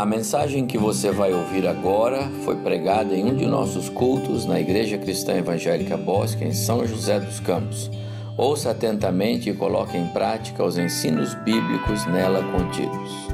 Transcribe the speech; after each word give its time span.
A 0.00 0.06
mensagem 0.06 0.66
que 0.66 0.78
você 0.78 1.10
vai 1.10 1.30
ouvir 1.30 1.68
agora 1.68 2.22
foi 2.42 2.56
pregada 2.56 3.14
em 3.14 3.22
um 3.22 3.36
de 3.36 3.44
nossos 3.44 3.90
cultos 3.90 4.46
na 4.46 4.58
Igreja 4.58 4.96
Cristã 4.96 5.34
Evangélica 5.34 5.94
Bosque, 5.94 6.42
em 6.42 6.54
São 6.54 6.86
José 6.86 7.20
dos 7.20 7.38
Campos. 7.38 7.90
Ouça 8.38 8.70
atentamente 8.70 9.50
e 9.50 9.54
coloque 9.54 9.98
em 9.98 10.06
prática 10.06 10.64
os 10.64 10.78
ensinos 10.78 11.34
bíblicos 11.44 12.06
nela 12.06 12.42
contidos. 12.50 13.28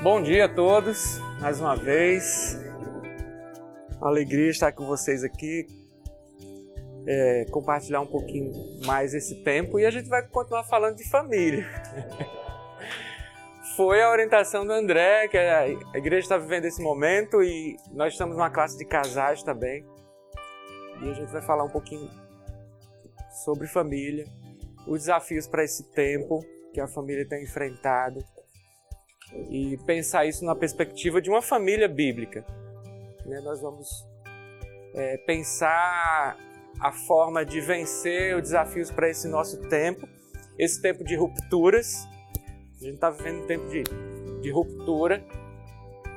Bom 0.00 0.22
dia 0.22 0.44
a 0.44 0.48
todos, 0.48 1.18
mais 1.40 1.60
uma 1.60 1.74
vez. 1.74 2.56
Alegria 4.00 4.50
estar 4.50 4.70
com 4.70 4.86
vocês 4.86 5.24
aqui, 5.24 5.66
é, 7.06 7.44
compartilhar 7.50 8.00
um 8.00 8.06
pouquinho 8.06 8.52
mais 8.84 9.14
esse 9.14 9.42
tempo 9.42 9.78
e 9.78 9.86
a 9.86 9.90
gente 9.90 10.08
vai 10.08 10.26
continuar 10.26 10.64
falando 10.64 10.96
de 10.96 11.08
família. 11.08 11.66
Foi 13.76 14.02
a 14.02 14.10
orientação 14.10 14.66
do 14.66 14.72
André, 14.72 15.28
que 15.28 15.38
a 15.38 15.66
igreja 15.94 16.20
está 16.20 16.36
vivendo 16.36 16.66
esse 16.66 16.82
momento 16.82 17.42
e 17.42 17.76
nós 17.92 18.12
estamos 18.12 18.36
numa 18.36 18.50
classe 18.50 18.76
de 18.76 18.84
casais 18.84 19.42
também. 19.42 19.84
E 21.02 21.08
a 21.08 21.14
gente 21.14 21.32
vai 21.32 21.40
falar 21.40 21.64
um 21.64 21.70
pouquinho 21.70 22.08
sobre 23.44 23.66
família, 23.66 24.26
os 24.86 25.00
desafios 25.00 25.46
para 25.46 25.64
esse 25.64 25.90
tempo 25.92 26.44
que 26.74 26.80
a 26.80 26.86
família 26.86 27.26
tem 27.26 27.42
enfrentado 27.42 28.22
e 29.50 29.78
pensar 29.86 30.26
isso 30.26 30.44
na 30.44 30.54
perspectiva 30.54 31.20
de 31.20 31.30
uma 31.30 31.40
família 31.40 31.88
bíblica. 31.88 32.44
Né? 33.24 33.40
Nós 33.40 33.60
vamos 33.62 33.88
é, 34.94 35.16
pensar 35.18 36.36
a 36.82 36.90
forma 36.90 37.44
de 37.44 37.60
vencer 37.60 38.34
os 38.34 38.42
desafios 38.42 38.90
para 38.90 39.08
esse 39.08 39.28
nosso 39.28 39.56
tempo, 39.68 40.08
esse 40.58 40.82
tempo 40.82 41.04
de 41.04 41.14
rupturas. 41.14 42.08
A 42.80 42.84
gente 42.84 42.94
está 42.94 43.08
vivendo 43.08 43.44
um 43.44 43.46
tempo 43.46 43.68
de, 43.68 43.84
de 44.40 44.50
ruptura. 44.50 45.24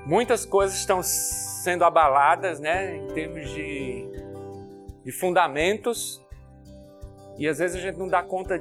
Muitas 0.08 0.44
coisas 0.44 0.76
estão 0.76 1.04
sendo 1.04 1.84
abaladas, 1.84 2.60
né, 2.60 2.98
em 2.98 3.08
termos 3.14 3.48
de, 3.52 4.10
de 5.04 5.12
fundamentos, 5.12 6.20
e 7.38 7.48
às 7.48 7.60
vezes 7.60 7.78
a 7.78 7.80
gente 7.80 8.00
não 8.00 8.08
dá 8.08 8.24
conta 8.24 8.60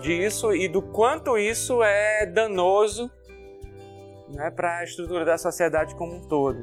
disso 0.00 0.52
e 0.54 0.66
do 0.66 0.82
quanto 0.82 1.38
isso 1.38 1.82
é 1.84 2.26
danoso 2.26 3.10
né, 4.28 4.50
para 4.50 4.78
a 4.78 4.84
estrutura 4.84 5.24
da 5.24 5.38
sociedade 5.38 5.94
como 5.94 6.16
um 6.16 6.20
todo. 6.26 6.58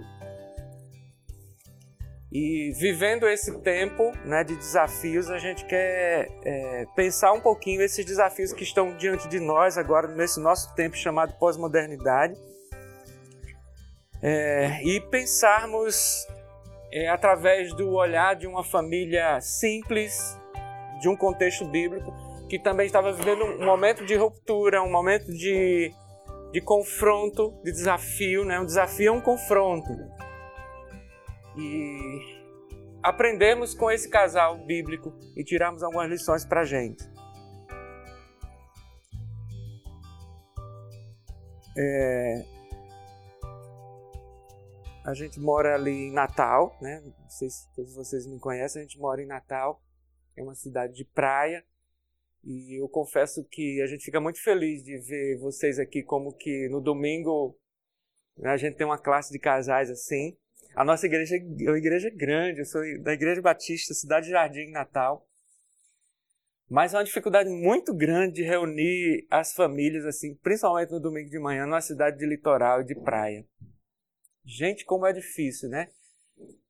E 2.32 2.72
vivendo 2.72 3.28
esse 3.28 3.60
tempo 3.60 4.14
né, 4.24 4.42
de 4.42 4.56
desafios, 4.56 5.30
a 5.30 5.38
gente 5.38 5.66
quer 5.66 6.30
é, 6.46 6.86
pensar 6.96 7.34
um 7.34 7.42
pouquinho 7.42 7.82
esses 7.82 8.06
desafios 8.06 8.54
que 8.54 8.64
estão 8.64 8.96
diante 8.96 9.28
de 9.28 9.38
nós 9.38 9.78
agora, 9.78 10.08
nesse 10.08 10.40
nosso 10.40 10.74
tempo 10.74 10.96
chamado 10.96 11.34
pós-modernidade. 11.34 12.34
É, 14.24 14.82
e 14.84 15.02
pensarmos 15.02 16.26
é, 16.94 17.10
através 17.10 17.74
do 17.74 17.92
olhar 17.92 18.34
de 18.36 18.48
uma 18.48 18.64
família 18.64 19.42
simples, 19.42 20.40
de 21.02 21.10
um 21.10 21.18
contexto 21.18 21.66
bíblico, 21.66 22.14
que 22.48 22.58
também 22.58 22.86
estava 22.86 23.12
vivendo 23.12 23.44
um 23.44 23.66
momento 23.66 24.06
de 24.06 24.16
ruptura, 24.16 24.82
um 24.82 24.92
momento 24.92 25.26
de, 25.34 25.92
de 26.54 26.62
confronto, 26.62 27.60
de 27.62 27.74
desafio. 27.74 28.46
Né? 28.46 28.58
Um 28.58 28.66
desafio 28.66 29.10
é 29.10 29.12
um 29.12 29.22
confronto 29.22 29.90
e 31.58 32.42
aprendermos 33.04 33.74
com 33.74 33.90
esse 33.90 34.10
casal 34.10 34.58
bíblico 34.66 35.14
e 35.36 35.44
tirarmos 35.44 35.84
algumas 35.84 36.10
lições 36.10 36.46
para 36.46 36.62
a 36.62 36.66
gente. 36.66 37.04
É... 41.78 42.46
A 45.04 45.14
gente 45.16 45.40
mora 45.40 45.74
ali 45.76 46.10
em 46.10 46.14
Natal, 46.14 46.78
né? 46.80 47.02
Não 47.02 47.30
sei 47.30 47.50
se 47.50 47.68
todos 47.74 47.96
vocês 47.96 48.28
me 48.28 48.40
conhecem, 48.40 48.82
a 48.82 48.84
gente 48.84 49.00
mora 49.00 49.22
em 49.22 49.26
Natal, 49.26 49.82
é 50.38 50.44
uma 50.44 50.54
cidade 50.54 50.94
de 50.94 51.06
praia. 51.06 51.66
E 52.44 52.82
eu 52.82 52.88
confesso 52.90 53.44
que 53.44 53.82
a 53.82 53.88
gente 53.88 54.04
fica 54.04 54.20
muito 54.20 54.42
feliz 54.42 54.84
de 54.84 54.98
ver 54.98 55.38
vocês 55.40 55.80
aqui, 55.80 56.04
como 56.04 56.34
que 56.34 56.68
no 56.70 56.82
domingo 56.82 57.58
né, 58.38 58.50
a 58.50 58.58
gente 58.58 58.78
tem 58.78 58.86
uma 58.86 58.98
classe 58.98 59.32
de 59.32 59.40
casais 59.40 59.90
assim. 59.90 60.38
A 60.74 60.86
nossa 60.86 61.06
igreja 61.06 61.36
é 61.36 61.70
uma 61.70 61.78
igreja 61.78 62.10
grande, 62.10 62.60
eu 62.60 62.66
sou 62.66 62.82
da 63.02 63.14
Igreja 63.14 63.42
Batista, 63.42 63.94
Cidade 63.94 64.30
Jardim, 64.30 64.72
Natal. 64.72 65.28
Mas 66.70 66.94
é 66.94 66.98
uma 66.98 67.04
dificuldade 67.04 67.50
muito 67.50 67.94
grande 67.94 68.36
de 68.36 68.44
reunir 68.44 69.28
as 69.30 69.54
famílias, 69.54 70.06
assim, 70.06 70.36
principalmente 70.36 70.92
no 70.92 71.02
domingo 71.02 71.30
de 71.30 71.38
manhã, 71.38 71.66
numa 71.66 71.82
cidade 71.82 72.18
de 72.18 72.26
litoral 72.26 72.82
e 72.82 72.86
de 72.86 72.96
praia. 72.96 73.46
Gente, 74.46 74.86
como 74.86 75.06
é 75.06 75.12
difícil, 75.12 75.68
né? 75.68 75.90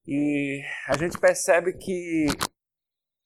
E 0.07 0.63
a 0.87 0.97
gente 0.97 1.19
percebe 1.19 1.73
que, 1.73 2.25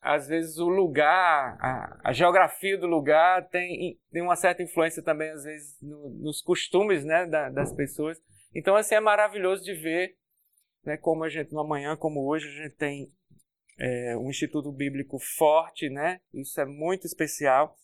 às 0.01 0.27
vezes, 0.27 0.57
o 0.57 0.67
lugar, 0.67 1.57
a, 1.61 2.09
a 2.09 2.11
geografia 2.11 2.77
do 2.77 2.87
lugar 2.87 3.47
tem, 3.47 3.97
tem 4.11 4.21
uma 4.21 4.35
certa 4.35 4.61
influência 4.61 5.01
também, 5.01 5.31
às 5.31 5.45
vezes, 5.45 5.77
no, 5.81 6.09
nos 6.09 6.41
costumes 6.41 7.05
né, 7.05 7.25
da, 7.25 7.49
das 7.49 7.73
pessoas. 7.73 8.21
Então, 8.53 8.75
assim, 8.75 8.95
é 8.95 8.99
maravilhoso 8.99 9.63
de 9.63 9.73
ver 9.73 10.17
né, 10.85 10.97
como 10.97 11.23
a 11.23 11.29
gente, 11.29 11.51
no 11.51 11.59
amanhã, 11.59 11.95
como 11.97 12.27
hoje, 12.27 12.47
a 12.47 12.63
gente 12.63 12.75
tem 12.75 13.11
é, 13.79 14.15
um 14.17 14.29
Instituto 14.29 14.71
Bíblico 14.71 15.17
forte, 15.19 15.89
né? 15.89 16.21
Isso 16.33 16.59
é 16.61 16.65
muito 16.65 17.05
especial. 17.05 17.77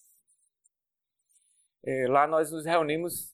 É, 1.83 2.07
lá 2.07 2.27
nós 2.27 2.51
nos 2.51 2.65
reunimos, 2.65 3.33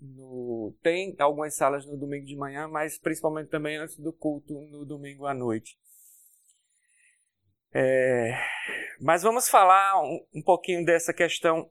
no, 0.00 0.74
tem 0.82 1.14
algumas 1.18 1.54
salas 1.54 1.86
no 1.86 1.96
domingo 1.96 2.24
de 2.24 2.34
manhã, 2.34 2.66
mas 2.66 2.98
principalmente 2.98 3.50
também 3.50 3.76
antes 3.76 3.98
do 3.98 4.12
culto 4.12 4.54
no 4.70 4.84
domingo 4.84 5.26
à 5.26 5.34
noite. 5.34 5.78
É, 7.74 8.32
mas 9.00 9.22
vamos 9.22 9.48
falar 9.48 10.02
um, 10.02 10.26
um 10.34 10.42
pouquinho 10.42 10.84
dessa 10.84 11.12
questão 11.12 11.70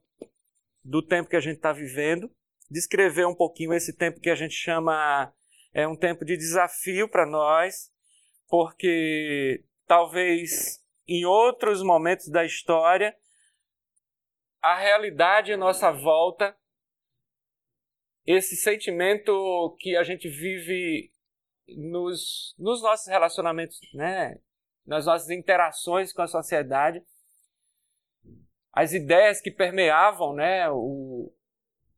do 0.83 1.01
tempo 1.05 1.29
que 1.29 1.35
a 1.35 1.41
gente 1.41 1.57
está 1.57 1.73
vivendo, 1.73 2.31
descrever 2.69 3.25
um 3.25 3.35
pouquinho 3.35 3.73
esse 3.73 3.95
tempo 3.95 4.19
que 4.19 4.29
a 4.29 4.35
gente 4.35 4.53
chama 4.53 5.31
é 5.73 5.87
um 5.87 5.95
tempo 5.95 6.25
de 6.25 6.37
desafio 6.37 7.09
para 7.09 7.25
nós, 7.25 7.91
porque 8.47 9.63
talvez 9.87 10.81
em 11.07 11.25
outros 11.25 11.83
momentos 11.83 12.29
da 12.29 12.45
história 12.45 13.15
a 14.61 14.77
realidade 14.77 15.53
à 15.53 15.57
nossa 15.57 15.91
volta, 15.91 16.55
esse 18.25 18.55
sentimento 18.55 19.75
que 19.79 19.95
a 19.95 20.03
gente 20.03 20.29
vive 20.29 21.11
nos, 21.67 22.55
nos 22.59 22.81
nossos 22.81 23.07
relacionamentos, 23.07 23.79
né? 23.93 24.39
nas 24.85 25.05
nossas 25.05 25.29
interações 25.29 26.13
com 26.13 26.21
a 26.21 26.27
sociedade, 26.27 27.03
as 28.71 28.93
ideias 28.93 29.41
que 29.41 29.51
permeavam 29.51 30.33
né, 30.33 30.69
o, 30.69 31.33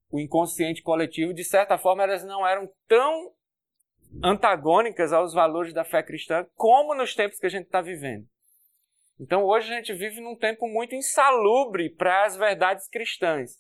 o 0.10 0.20
inconsciente 0.20 0.82
coletivo, 0.82 1.34
de 1.34 1.44
certa 1.44 1.78
forma, 1.78 2.04
elas 2.04 2.24
não 2.24 2.46
eram 2.46 2.72
tão 2.88 3.34
antagônicas 4.22 5.14
aos 5.14 5.34
valores 5.34 5.74
da 5.74 5.84
fé 5.84 6.04
cristã, 6.04 6.46
como 6.56 6.94
nos 6.94 7.16
tempos 7.16 7.40
que 7.40 7.46
a 7.46 7.50
gente 7.50 7.66
está 7.66 7.82
vivendo. 7.82 8.28
Então 9.20 9.44
hoje 9.44 9.72
a 9.72 9.78
gente 9.78 9.94
vive 9.94 10.20
num 10.20 10.36
tempo 10.36 10.68
muito 10.68 10.96
insalubre 10.96 11.90
para 11.90 12.26
as 12.26 12.36
verdades 12.36 12.88
cristãs. 12.88 13.58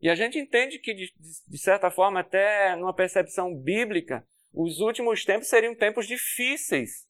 E 0.00 0.08
a 0.10 0.14
gente 0.14 0.38
entende 0.38 0.78
que, 0.78 0.92
de, 0.92 1.12
de 1.48 1.58
certa 1.58 1.90
forma, 1.90 2.20
até 2.20 2.76
numa 2.76 2.94
percepção 2.94 3.54
bíblica, 3.54 4.26
os 4.52 4.78
últimos 4.80 5.24
tempos 5.24 5.48
seriam 5.48 5.74
tempos 5.74 6.06
difíceis. 6.06 7.06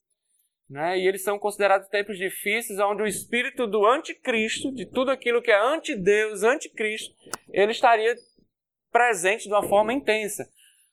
Né? 0.70 0.98
E 0.98 1.06
eles 1.06 1.22
são 1.22 1.38
considerados 1.38 1.88
tempos 1.88 2.16
difíceis 2.16 2.78
onde 2.78 3.02
o 3.02 3.06
espírito 3.06 3.66
do 3.66 3.84
anticristo, 3.84 4.72
de 4.72 4.86
tudo 4.86 5.10
aquilo 5.10 5.42
que 5.42 5.50
é 5.50 5.58
anti-Deus, 5.58 6.42
anticristo, 6.42 7.14
ele 7.50 7.72
estaria 7.72 8.14
presente 8.90 9.48
de 9.48 9.52
uma 9.52 9.68
forma 9.68 9.92
intensa. 9.92 10.48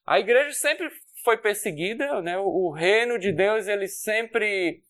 A 0.06 0.20
igreja 0.20 0.52
sempre 0.54 0.90
foi 1.24 1.38
perseguida, 1.38 2.22
né? 2.22 2.38
o 2.38 2.70
reino 2.72 3.18
de 3.18 3.32
Deus 3.32 3.68
ele 3.68 3.88
sempre 3.88 4.84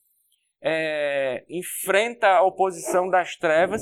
é, 0.61 1.43
enfrenta 1.49 2.27
a 2.27 2.43
oposição 2.43 3.09
das 3.09 3.35
trevas, 3.35 3.81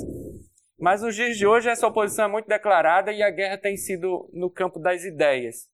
mas 0.78 1.02
nos 1.02 1.16
dias 1.16 1.38
de 1.38 1.46
hoje 1.46 1.70
essa 1.70 1.88
oposição 1.88 2.26
é 2.26 2.30
muito 2.30 2.48
declarada 2.48 3.12
e 3.12 3.22
a 3.22 3.30
guerra 3.30 3.58
tem 3.58 3.76
sido 3.76 4.30
no 4.34 4.50
campo 4.50 4.80
das 4.80 5.04
ideias. 5.04 5.70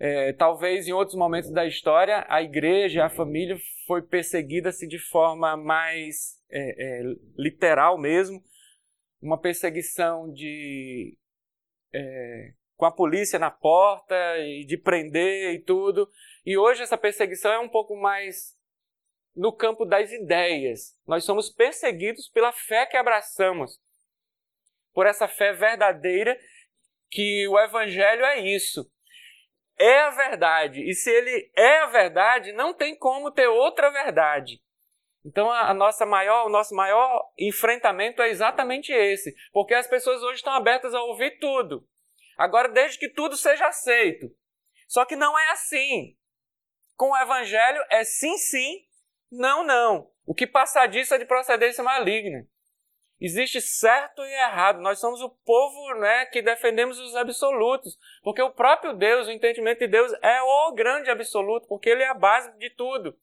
É, 0.00 0.32
talvez 0.32 0.86
em 0.86 0.92
outros 0.92 1.16
momentos 1.16 1.50
da 1.50 1.66
história 1.66 2.24
a 2.28 2.42
igreja, 2.42 3.04
a 3.04 3.10
família 3.10 3.56
foi 3.86 4.02
perseguida 4.02 4.68
assim, 4.68 4.86
de 4.86 4.98
forma 4.98 5.56
mais 5.56 6.38
é, 6.50 7.00
é 7.00 7.02
literal 7.36 7.98
mesmo, 7.98 8.42
uma 9.20 9.40
perseguição 9.40 10.32
de 10.32 11.16
é, 11.92 12.52
com 12.78 12.86
a 12.86 12.92
polícia 12.92 13.40
na 13.40 13.50
porta 13.50 14.14
e 14.38 14.64
de 14.64 14.78
prender 14.78 15.52
e 15.52 15.58
tudo. 15.58 16.08
E 16.46 16.56
hoje 16.56 16.80
essa 16.80 16.96
perseguição 16.96 17.52
é 17.52 17.58
um 17.58 17.68
pouco 17.68 17.96
mais 17.96 18.56
no 19.34 19.52
campo 19.52 19.84
das 19.84 20.12
ideias. 20.12 20.96
Nós 21.04 21.24
somos 21.24 21.50
perseguidos 21.50 22.28
pela 22.28 22.52
fé 22.52 22.86
que 22.86 22.96
abraçamos. 22.96 23.78
por 24.94 25.06
essa 25.06 25.28
fé 25.28 25.52
verdadeira 25.52 26.36
que 27.10 27.46
o 27.48 27.58
evangelho 27.58 28.24
é 28.24 28.40
isso. 28.40 28.90
É 29.78 30.00
a 30.00 30.10
verdade. 30.10 30.82
E 30.82 30.94
se 30.94 31.10
ele 31.10 31.52
é 31.56 31.80
a 31.80 31.86
verdade, 31.86 32.52
não 32.52 32.74
tem 32.74 32.96
como 32.96 33.30
ter 33.30 33.46
outra 33.46 33.90
verdade. 33.90 34.60
Então 35.24 35.50
a, 35.50 35.74
nossa 35.74 36.06
maior, 36.06 36.46
o 36.46 36.48
nosso 36.48 36.74
maior 36.74 37.28
enfrentamento 37.38 38.22
é 38.22 38.28
exatamente 38.28 38.92
esse, 38.92 39.34
porque 39.52 39.74
as 39.74 39.86
pessoas 39.86 40.22
hoje 40.22 40.36
estão 40.36 40.52
abertas 40.52 40.94
a 40.94 41.02
ouvir 41.02 41.38
tudo. 41.38 41.86
Agora, 42.38 42.68
desde 42.68 42.98
que 42.98 43.08
tudo 43.08 43.36
seja 43.36 43.66
aceito. 43.66 44.32
Só 44.86 45.04
que 45.04 45.16
não 45.16 45.36
é 45.36 45.50
assim. 45.50 46.16
Com 46.96 47.10
o 47.10 47.16
evangelho 47.16 47.82
é 47.90 48.04
sim, 48.04 48.38
sim, 48.38 48.86
não, 49.30 49.64
não. 49.64 50.08
O 50.24 50.34
que 50.34 50.46
passar 50.46 50.86
disso 50.86 51.14
é 51.14 51.18
de 51.18 51.24
procedência 51.24 51.82
maligna. 51.82 52.46
Existe 53.20 53.60
certo 53.60 54.22
e 54.22 54.32
errado. 54.32 54.80
Nós 54.80 55.00
somos 55.00 55.20
o 55.20 55.30
povo 55.30 55.94
né, 55.94 56.26
que 56.26 56.40
defendemos 56.40 57.00
os 57.00 57.16
absolutos. 57.16 57.98
Porque 58.22 58.40
o 58.40 58.52
próprio 58.52 58.94
Deus, 58.94 59.26
o 59.26 59.32
entendimento 59.32 59.80
de 59.80 59.88
Deus, 59.88 60.12
é 60.22 60.40
o 60.40 60.72
grande 60.72 61.10
absoluto, 61.10 61.66
porque 61.66 61.90
ele 61.90 62.04
é 62.04 62.08
a 62.08 62.14
base 62.14 62.56
de 62.58 62.70
tudo. 62.70 63.18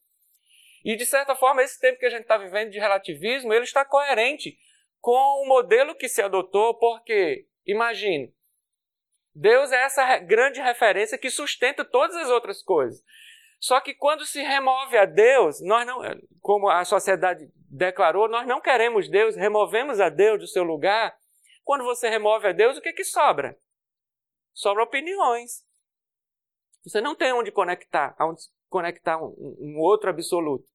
E, 0.84 0.98
de 0.98 1.06
certa 1.06 1.36
forma, 1.36 1.64
esse 1.64 1.80
tempo 1.80 1.98
que 1.98 2.06
a 2.06 2.10
gente 2.10 2.24
está 2.24 2.38
vivendo 2.38 2.70
de 2.70 2.80
relativismo, 2.80 3.54
ele 3.54 3.64
está 3.64 3.86
coerente 3.86 4.58
com 5.00 5.44
o 5.44 5.48
modelo 5.48 5.96
que 5.96 6.10
se 6.10 6.22
adotou, 6.22 6.74
porque, 6.78 7.48
imagine, 7.66 8.35
Deus 9.36 9.70
é 9.74 9.84
essa 9.84 10.18
grande 10.20 10.62
referência 10.62 11.18
que 11.18 11.30
sustenta 11.30 11.84
todas 11.84 12.16
as 12.16 12.30
outras 12.30 12.64
coisas. 12.64 13.04
Só 13.60 13.82
que 13.82 13.94
quando 13.94 14.26
se 14.26 14.42
remove 14.42 14.98
a 14.98 15.06
Deus, 15.06 15.62
nós 15.62 15.86
não, 15.86 16.02
como 16.40 16.70
a 16.70 16.86
sociedade 16.86 17.52
declarou, 17.70 18.30
nós 18.30 18.48
não 18.48 18.62
queremos 18.62 19.10
Deus, 19.10 19.36
removemos 19.36 20.00
a 20.00 20.08
Deus 20.08 20.40
do 20.40 20.48
seu 20.48 20.64
lugar. 20.64 21.14
Quando 21.64 21.84
você 21.84 22.08
remove 22.08 22.48
a 22.48 22.52
Deus, 22.54 22.78
o 22.78 22.82
que, 22.82 22.94
que 22.94 23.04
sobra? 23.04 23.58
Sobra 24.54 24.84
opiniões. 24.84 25.66
Você 26.86 27.02
não 27.02 27.16
tem 27.16 27.34
onde 27.34 27.52
conectar, 27.52 28.16
onde 28.22 28.42
conectar 28.70 29.18
um, 29.18 29.36
um 29.60 29.80
outro 29.80 30.10
absoluto. 30.10 30.66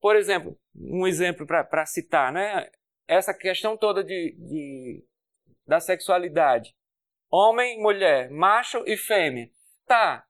Por 0.00 0.16
exemplo, 0.16 0.58
um 0.74 1.06
exemplo 1.06 1.46
para 1.46 1.84
citar, 1.84 2.32
né? 2.32 2.70
Essa 3.06 3.34
questão 3.34 3.76
toda 3.76 4.02
de, 4.02 4.34
de, 4.38 5.04
da 5.66 5.80
sexualidade. 5.80 6.74
Homem, 7.30 7.80
mulher, 7.80 8.30
macho 8.30 8.82
e 8.86 8.96
fêmea. 8.96 9.48
Tá. 9.86 10.24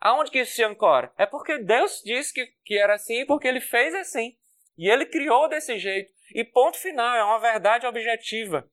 Aonde 0.00 0.30
que 0.30 0.40
isso 0.40 0.54
se 0.54 0.64
ancora? 0.64 1.12
É 1.16 1.26
porque 1.26 1.58
Deus 1.58 2.02
disse 2.04 2.32
que, 2.32 2.46
que 2.64 2.78
era 2.78 2.94
assim 2.94 3.26
porque 3.26 3.48
ele 3.48 3.60
fez 3.60 3.94
assim. 3.94 4.36
E 4.76 4.88
ele 4.88 5.06
criou 5.06 5.48
desse 5.48 5.78
jeito. 5.78 6.12
E 6.34 6.44
ponto 6.44 6.78
final, 6.78 7.16
é 7.16 7.24
uma 7.24 7.38
verdade 7.38 7.86
objetiva, 7.86 8.70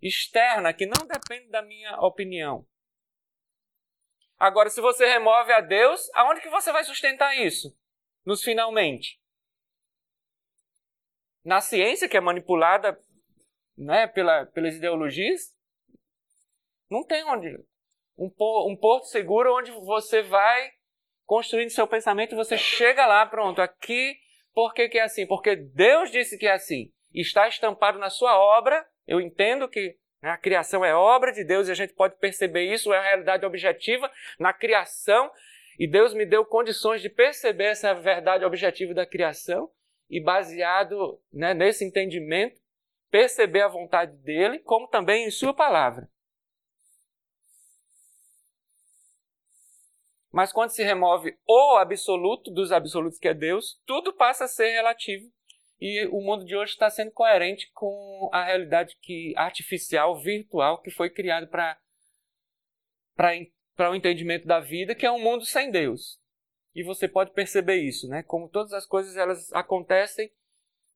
externa, 0.00 0.72
que 0.72 0.86
não 0.86 1.06
depende 1.06 1.50
da 1.50 1.62
minha 1.62 1.96
opinião. 2.00 2.66
Agora, 4.38 4.68
se 4.68 4.80
você 4.80 5.06
remove 5.06 5.52
a 5.52 5.60
Deus, 5.60 6.10
aonde 6.14 6.40
que 6.40 6.48
você 6.48 6.72
vai 6.72 6.82
sustentar 6.82 7.36
isso? 7.36 7.76
nos 8.24 8.42
finalmente. 8.42 9.20
Na 11.44 11.60
ciência, 11.60 12.08
que 12.08 12.16
é 12.16 12.20
manipulada 12.20 12.98
né, 13.76 14.06
pela, 14.06 14.46
pelas 14.46 14.76
ideologias, 14.76 15.53
não 16.90 17.04
tem 17.04 17.24
onde. 17.24 17.48
Um, 18.16 18.30
um 18.68 18.76
porto 18.76 19.06
seguro 19.06 19.56
onde 19.56 19.70
você 19.72 20.22
vai 20.22 20.70
construindo 21.24 21.70
seu 21.70 21.86
pensamento 21.86 22.36
você 22.36 22.56
chega 22.56 23.06
lá, 23.06 23.24
pronto, 23.26 23.60
aqui, 23.60 24.14
por 24.52 24.72
que, 24.74 24.88
que 24.88 24.98
é 24.98 25.02
assim? 25.02 25.26
Porque 25.26 25.56
Deus 25.56 26.10
disse 26.10 26.38
que 26.38 26.46
é 26.46 26.52
assim. 26.52 26.92
Está 27.12 27.48
estampado 27.48 27.98
na 27.98 28.10
sua 28.10 28.38
obra. 28.38 28.86
Eu 29.06 29.20
entendo 29.20 29.68
que 29.68 29.96
né, 30.22 30.30
a 30.30 30.36
criação 30.36 30.84
é 30.84 30.94
obra 30.94 31.32
de 31.32 31.44
Deus 31.44 31.68
e 31.68 31.72
a 31.72 31.74
gente 31.74 31.92
pode 31.92 32.16
perceber 32.18 32.72
isso, 32.72 32.92
é 32.92 32.98
a 32.98 33.02
realidade 33.02 33.44
objetiva 33.44 34.10
na 34.38 34.52
criação 34.52 35.30
e 35.78 35.88
Deus 35.88 36.14
me 36.14 36.24
deu 36.24 36.44
condições 36.44 37.02
de 37.02 37.08
perceber 37.08 37.64
essa 37.64 37.94
verdade 37.94 38.44
objetiva 38.44 38.94
da 38.94 39.06
criação 39.06 39.70
e, 40.08 40.20
baseado 40.20 41.20
né, 41.32 41.52
nesse 41.52 41.84
entendimento, 41.84 42.60
perceber 43.10 43.62
a 43.62 43.68
vontade 43.68 44.16
dele, 44.18 44.60
como 44.60 44.88
também 44.88 45.26
em 45.26 45.30
Sua 45.30 45.54
palavra. 45.54 46.08
Mas 50.34 50.52
quando 50.52 50.70
se 50.70 50.82
remove 50.82 51.38
o 51.46 51.76
absoluto 51.76 52.50
dos 52.50 52.72
absolutos, 52.72 53.20
que 53.20 53.28
é 53.28 53.32
Deus, 53.32 53.80
tudo 53.86 54.12
passa 54.12 54.46
a 54.46 54.48
ser 54.48 54.68
relativo. 54.72 55.30
E 55.80 56.06
o 56.06 56.20
mundo 56.20 56.44
de 56.44 56.56
hoje 56.56 56.72
está 56.72 56.90
sendo 56.90 57.12
coerente 57.12 57.70
com 57.72 58.28
a 58.32 58.42
realidade 58.42 58.96
que 59.00 59.32
artificial, 59.36 60.20
virtual, 60.20 60.82
que 60.82 60.90
foi 60.90 61.08
criado 61.08 61.46
para 61.46 61.78
para 63.14 63.92
o 63.92 63.94
entendimento 63.94 64.44
da 64.44 64.58
vida, 64.58 64.92
que 64.92 65.06
é 65.06 65.10
um 65.10 65.22
mundo 65.22 65.44
sem 65.44 65.70
Deus. 65.70 66.18
E 66.74 66.82
você 66.82 67.06
pode 67.06 67.30
perceber 67.30 67.76
isso, 67.76 68.08
né? 68.08 68.24
Como 68.24 68.48
todas 68.48 68.72
as 68.72 68.84
coisas 68.84 69.16
elas 69.16 69.52
acontecem 69.52 70.32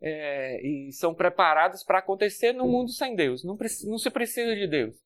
é, 0.01 0.61
e 0.67 0.93
são 0.93 1.15
preparadas 1.15 1.85
para 1.85 2.01
acontecer 2.01 2.53
no 2.53 2.67
mundo 2.67 2.91
sem 2.91 3.15
Deus. 3.15 3.45
Não, 3.45 3.57
não 3.85 3.99
se 3.99 4.11
precisa 4.11 4.57
de 4.57 4.67
Deus. 4.67 4.97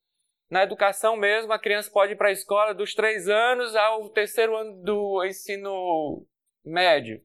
Na 0.53 0.63
educação 0.63 1.17
mesmo, 1.17 1.51
a 1.53 1.59
criança 1.59 1.91
pode 1.91 2.13
ir 2.13 2.17
para 2.17 2.29
a 2.29 2.33
escola 2.33 2.75
dos 2.75 2.93
três 2.93 3.27
anos 3.27 3.75
ao 3.75 4.11
terceiro 4.11 4.55
ano 4.55 4.83
do 4.83 5.25
ensino 5.25 6.27
médio. 6.63 7.25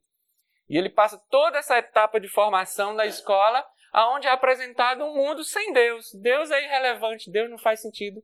E 0.69 0.77
ele 0.77 0.89
passa 0.89 1.21
toda 1.29 1.57
essa 1.57 1.77
etapa 1.77 2.19
de 2.19 2.29
formação 2.29 2.93
na 2.93 3.05
escola, 3.05 3.65
aonde 3.91 4.27
é 4.27 4.31
apresentado 4.31 5.03
um 5.03 5.13
mundo 5.13 5.43
sem 5.43 5.73
Deus. 5.73 6.13
Deus 6.15 6.51
é 6.51 6.63
irrelevante, 6.63 7.29
Deus 7.29 7.49
não 7.49 7.57
faz 7.57 7.81
sentido 7.81 8.23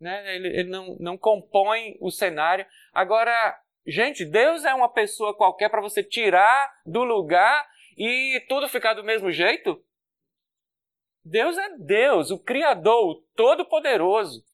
né? 0.00 0.34
ele, 0.34 0.48
ele 0.48 0.70
não, 0.70 0.96
não 0.98 1.18
compõe 1.18 1.96
o 2.00 2.10
cenário. 2.10 2.66
Agora, 2.92 3.60
gente, 3.86 4.24
Deus 4.24 4.64
é 4.64 4.74
uma 4.74 4.88
pessoa 4.88 5.36
qualquer 5.36 5.68
para 5.68 5.82
você 5.82 6.02
tirar 6.02 6.72
do 6.86 7.04
lugar 7.04 7.68
e 7.96 8.42
tudo 8.48 8.68
ficar 8.68 8.94
do 8.94 9.04
mesmo 9.04 9.30
jeito? 9.30 9.82
Deus 11.30 11.56
é 11.56 11.78
Deus, 11.78 12.32
o 12.32 12.38
Criador, 12.40 13.08
o 13.08 13.22
Todo-Poderoso. 13.36 14.44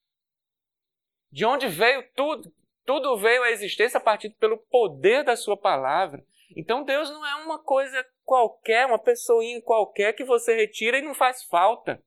De 1.32 1.42
onde 1.46 1.66
veio 1.68 2.06
tudo? 2.14 2.52
Tudo 2.84 3.16
veio 3.16 3.42
à 3.42 3.50
existência 3.50 3.96
a 3.96 4.00
partir 4.00 4.28
pelo 4.38 4.58
poder 4.58 5.24
da 5.24 5.34
Sua 5.36 5.56
palavra. 5.56 6.22
Então 6.54 6.84
Deus 6.84 7.08
não 7.08 7.26
é 7.26 7.34
uma 7.36 7.58
coisa 7.58 8.06
qualquer, 8.24 8.84
uma 8.84 8.98
pessoinha 8.98 9.60
qualquer 9.62 10.12
que 10.12 10.22
você 10.22 10.54
retira 10.54 10.98
e 10.98 11.02
não 11.02 11.14
faz 11.14 11.44
falta. 11.44 12.02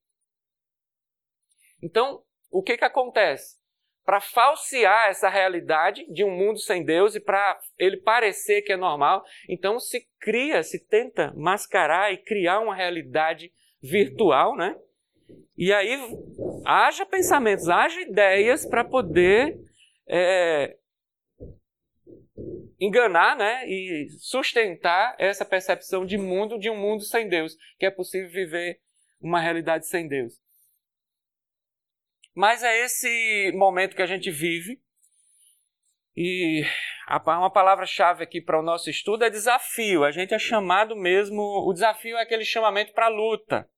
Então, 1.81 2.23
o 2.51 2.61
que, 2.61 2.77
que 2.77 2.85
acontece? 2.85 3.57
Para 4.05 4.21
falsear 4.21 5.09
essa 5.09 5.29
realidade 5.29 6.05
de 6.11 6.23
um 6.23 6.31
mundo 6.31 6.59
sem 6.59 6.85
Deus 6.85 7.15
e 7.15 7.19
para 7.19 7.59
ele 7.77 7.97
parecer 7.97 8.61
que 8.61 8.73
é 8.73 8.77
normal, 8.77 9.25
então 9.47 9.79
se 9.79 10.07
cria, 10.19 10.61
se 10.61 10.85
tenta 10.87 11.33
mascarar 11.35 12.13
e 12.13 12.17
criar 12.17 12.59
uma 12.59 12.75
realidade 12.75 13.51
virtual, 13.81 14.55
né? 14.55 14.75
E 15.57 15.73
aí 15.73 15.97
haja 16.65 17.05
pensamentos, 17.05 17.67
haja 17.67 17.99
ideias 18.01 18.65
para 18.65 18.83
poder 18.83 19.59
é, 20.07 20.77
enganar 22.79 23.35
né, 23.35 23.67
e 23.67 24.07
sustentar 24.19 25.15
essa 25.19 25.43
percepção 25.43 26.05
de 26.05 26.17
mundo, 26.17 26.57
de 26.57 26.69
um 26.69 26.77
mundo 26.77 27.03
sem 27.03 27.27
Deus, 27.27 27.55
que 27.77 27.85
é 27.85 27.91
possível 27.91 28.29
viver 28.29 28.79
uma 29.19 29.41
realidade 29.41 29.85
sem 29.87 30.07
Deus. 30.07 30.33
Mas 32.33 32.63
é 32.63 32.85
esse 32.85 33.51
momento 33.53 33.95
que 33.95 34.01
a 34.01 34.07
gente 34.07 34.31
vive. 34.31 34.81
E 36.21 36.65
uma 37.15 37.49
palavra-chave 37.49 38.25
aqui 38.25 38.41
para 38.41 38.59
o 38.59 38.61
nosso 38.61 38.89
estudo 38.89 39.23
é 39.23 39.29
desafio. 39.29 40.03
A 40.03 40.11
gente 40.11 40.33
é 40.33 40.37
chamado 40.37 40.93
mesmo. 40.93 41.41
O 41.41 41.71
desafio 41.71 42.17
é 42.17 42.21
aquele 42.21 42.43
chamamento 42.43 42.91
para 42.91 43.05
a 43.05 43.09
luta. 43.09 43.71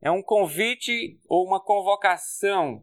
É 0.00 0.10
um 0.10 0.22
convite 0.22 1.20
ou 1.28 1.46
uma 1.46 1.62
convocação 1.62 2.82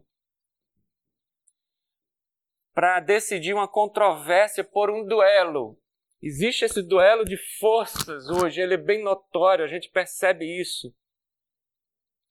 para 2.72 3.00
decidir 3.00 3.52
uma 3.52 3.66
controvérsia 3.66 4.62
por 4.62 4.88
um 4.88 5.04
duelo. 5.04 5.76
Existe 6.22 6.66
esse 6.66 6.80
duelo 6.80 7.24
de 7.24 7.36
forças 7.58 8.28
hoje, 8.28 8.60
ele 8.60 8.74
é 8.74 8.76
bem 8.76 9.02
notório, 9.02 9.64
a 9.64 9.68
gente 9.68 9.90
percebe 9.90 10.44
isso 10.44 10.94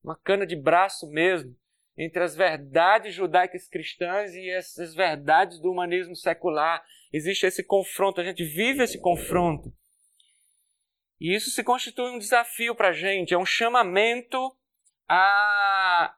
uma 0.02 0.16
cana 0.16 0.48
de 0.48 0.56
braço 0.56 1.06
mesmo 1.10 1.54
entre 1.98 2.24
as 2.24 2.36
verdades 2.36 3.14
judaicas 3.14 3.68
cristãs 3.68 4.34
e 4.36 4.50
essas 4.50 4.94
verdades 4.94 5.60
do 5.60 5.72
humanismo 5.72 6.16
secular. 6.16 6.84
Existe 7.12 7.46
esse 7.46 7.64
confronto, 7.64 8.22
a 8.22 8.24
gente 8.24 8.44
vive 8.44 8.84
esse 8.84 9.00
confronto. 9.00 9.74
E 11.20 11.34
isso 11.34 11.50
se 11.50 11.64
constitui 11.64 12.12
um 12.12 12.20
desafio 12.20 12.76
para 12.76 12.90
a 12.90 12.94
gente, 12.94 13.34
é 13.34 13.38
um 13.38 13.46
chamamento 13.46 14.56
a, 15.10 16.14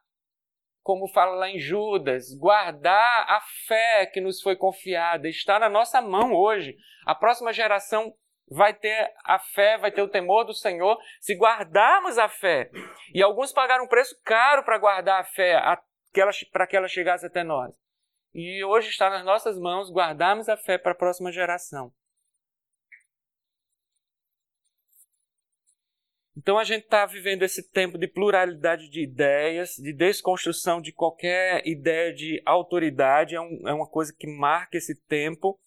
como 0.82 1.08
fala 1.08 1.36
lá 1.36 1.48
em 1.48 1.58
Judas, 1.58 2.34
guardar 2.34 3.24
a 3.28 3.40
fé 3.66 4.06
que 4.06 4.20
nos 4.20 4.42
foi 4.42 4.56
confiada, 4.56 5.28
está 5.28 5.58
na 5.58 5.68
nossa 5.68 6.02
mão 6.02 6.34
hoje. 6.34 6.76
A 7.06 7.14
próxima 7.14 7.52
geração 7.52 8.14
vai 8.50 8.74
ter 8.74 9.12
a 9.24 9.38
fé, 9.38 9.78
vai 9.78 9.92
ter 9.92 10.02
o 10.02 10.08
temor 10.08 10.44
do 10.44 10.52
Senhor, 10.52 10.98
se 11.20 11.34
guardarmos 11.36 12.18
a 12.18 12.28
fé. 12.28 12.70
E 13.14 13.22
alguns 13.22 13.52
pagaram 13.52 13.84
um 13.84 13.88
preço 13.88 14.18
caro 14.24 14.64
para 14.64 14.78
guardar 14.78 15.20
a 15.20 15.24
fé, 15.24 15.60
para 16.52 16.66
que 16.66 16.76
ela 16.76 16.88
chegasse 16.88 17.24
até 17.24 17.44
nós. 17.44 17.72
E 18.34 18.64
hoje 18.64 18.88
está 18.88 19.08
nas 19.08 19.24
nossas 19.24 19.58
mãos 19.58 19.92
guardarmos 19.92 20.48
a 20.48 20.56
fé 20.56 20.78
para 20.78 20.92
a 20.92 20.96
próxima 20.96 21.32
geração. 21.32 21.92
Então 26.36 26.58
a 26.58 26.64
gente 26.64 26.84
está 26.84 27.04
vivendo 27.04 27.42
esse 27.42 27.70
tempo 27.70 27.98
de 27.98 28.08
pluralidade 28.08 28.88
de 28.88 29.02
ideias, 29.02 29.74
de 29.76 29.92
desconstrução 29.92 30.80
de 30.80 30.90
qualquer 30.90 31.60
ideia 31.66 32.14
de 32.14 32.40
autoridade, 32.46 33.34
é, 33.34 33.40
um, 33.40 33.68
é 33.68 33.74
uma 33.74 33.86
coisa 33.86 34.14
que 34.16 34.26
marca 34.26 34.78
esse 34.78 34.94
tempo. 35.06 35.60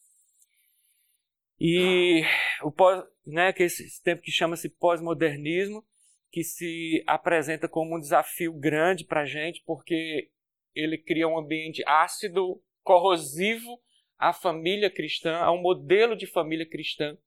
E 1.65 2.23
o 2.61 2.69
pós, 2.69 3.05
né, 3.25 3.53
que 3.53 3.63
esse 3.63 4.03
tempo 4.03 4.21
que 4.21 4.31
chama-se 4.31 4.67
pós-modernismo, 4.67 5.81
que 6.29 6.43
se 6.43 7.01
apresenta 7.07 7.69
como 7.69 7.95
um 7.95 7.99
desafio 7.99 8.51
grande 8.51 9.05
para 9.05 9.21
a 9.21 9.25
gente, 9.25 9.63
porque 9.65 10.29
ele 10.75 10.97
cria 10.97 11.27
um 11.27 11.37
ambiente 11.37 11.81
ácido, 11.87 12.61
corrosivo 12.83 13.79
à 14.19 14.33
família 14.33 14.91
cristã, 14.91 15.37
a 15.37 15.51
um 15.53 15.61
modelo 15.61 16.17
de 16.17 16.27
família 16.27 16.67
cristã 16.67 17.17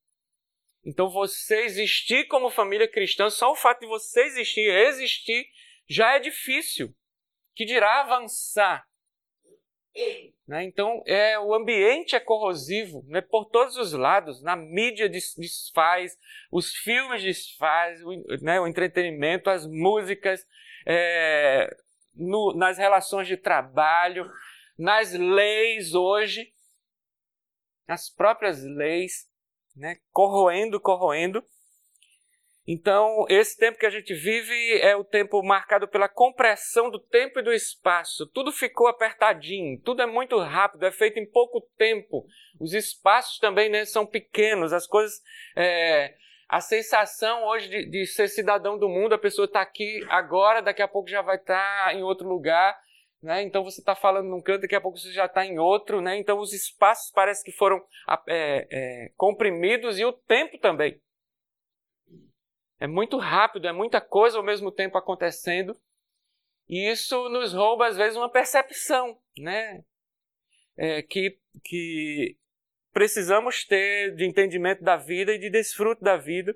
então 0.86 1.10
você 1.10 1.64
existir 1.64 2.28
como 2.28 2.48
família 2.48 2.86
cristã, 2.86 3.28
só 3.28 3.50
o 3.50 3.56
fato 3.56 3.80
de 3.80 3.86
você 3.86 4.20
existir, 4.22 4.70
existir, 4.70 5.44
já 5.88 6.14
é 6.14 6.20
difícil. 6.20 6.94
Que 7.56 7.64
dirá 7.64 8.02
avançar. 8.02 8.86
Né? 10.46 10.64
Então 10.64 11.02
é, 11.06 11.38
o 11.38 11.52
ambiente 11.54 12.14
é 12.14 12.20
corrosivo 12.20 13.04
né? 13.08 13.20
por 13.20 13.46
todos 13.46 13.76
os 13.76 13.92
lados. 13.92 14.42
Na 14.42 14.54
mídia 14.54 15.08
desfaz, 15.08 16.16
os 16.50 16.72
filmes 16.72 17.22
desfaz, 17.22 18.02
o, 18.04 18.12
né? 18.40 18.60
o 18.60 18.66
entretenimento, 18.66 19.50
as 19.50 19.66
músicas, 19.66 20.46
é, 20.86 21.76
no, 22.14 22.54
nas 22.54 22.78
relações 22.78 23.26
de 23.26 23.36
trabalho, 23.36 24.30
nas 24.78 25.12
leis 25.12 25.94
hoje, 25.94 26.52
as 27.88 28.08
próprias 28.08 28.62
leis 28.62 29.28
né? 29.76 29.96
corroendo, 30.12 30.80
corroendo. 30.80 31.44
Então, 32.66 33.24
esse 33.28 33.56
tempo 33.56 33.78
que 33.78 33.86
a 33.86 33.90
gente 33.90 34.12
vive 34.12 34.80
é 34.80 34.96
o 34.96 35.04
tempo 35.04 35.40
marcado 35.42 35.86
pela 35.86 36.08
compressão 36.08 36.90
do 36.90 36.98
tempo 36.98 37.38
e 37.38 37.42
do 37.42 37.52
espaço. 37.52 38.26
Tudo 38.26 38.50
ficou 38.50 38.88
apertadinho, 38.88 39.80
tudo 39.82 40.02
é 40.02 40.06
muito 40.06 40.36
rápido, 40.38 40.84
é 40.84 40.90
feito 40.90 41.20
em 41.20 41.26
pouco 41.26 41.60
tempo. 41.78 42.26
Os 42.58 42.74
espaços 42.74 43.38
também 43.38 43.68
né, 43.68 43.84
são 43.84 44.04
pequenos, 44.04 44.72
as 44.72 44.84
coisas. 44.84 45.22
É, 45.54 46.14
a 46.48 46.60
sensação 46.60 47.44
hoje 47.44 47.68
de, 47.68 47.88
de, 47.88 48.06
ser 48.06 48.26
cidadão 48.28 48.76
do 48.76 48.88
mundo, 48.88 49.14
a 49.14 49.18
pessoa 49.18 49.46
está 49.46 49.60
aqui 49.60 50.04
agora, 50.08 50.60
daqui 50.60 50.82
a 50.82 50.88
pouco 50.88 51.08
já 51.08 51.22
vai 51.22 51.36
estar 51.36 51.84
tá 51.84 51.94
em 51.94 52.02
outro 52.02 52.28
lugar. 52.28 52.76
Né? 53.22 53.42
Então 53.42 53.62
você 53.62 53.80
está 53.80 53.94
falando 53.94 54.28
num 54.28 54.42
canto, 54.42 54.62
daqui 54.62 54.74
a 54.74 54.80
pouco 54.80 54.98
você 54.98 55.12
já 55.12 55.26
está 55.26 55.44
em 55.44 55.58
outro, 55.58 56.00
né? 56.00 56.16
Então 56.18 56.38
os 56.38 56.52
espaços 56.52 57.10
parece 57.12 57.42
que 57.42 57.50
foram 57.50 57.82
é, 58.28 58.66
é, 58.70 59.10
comprimidos 59.16 59.98
e 59.98 60.04
o 60.04 60.12
tempo 60.12 60.58
também. 60.58 61.00
É 62.78 62.86
muito 62.86 63.18
rápido, 63.18 63.66
é 63.66 63.72
muita 63.72 64.00
coisa 64.00 64.38
ao 64.38 64.44
mesmo 64.44 64.70
tempo 64.70 64.98
acontecendo. 64.98 65.76
E 66.68 66.90
isso 66.90 67.28
nos 67.28 67.52
rouba, 67.52 67.86
às 67.86 67.96
vezes, 67.96 68.16
uma 68.16 68.30
percepção, 68.30 69.18
né? 69.38 69.84
É, 70.76 71.02
que, 71.02 71.38
que 71.64 72.36
precisamos 72.92 73.64
ter 73.64 74.14
de 74.14 74.26
entendimento 74.26 74.82
da 74.82 74.96
vida 74.96 75.32
e 75.32 75.38
de 75.38 75.48
desfruto 75.48 76.02
da 76.02 76.16
vida. 76.16 76.54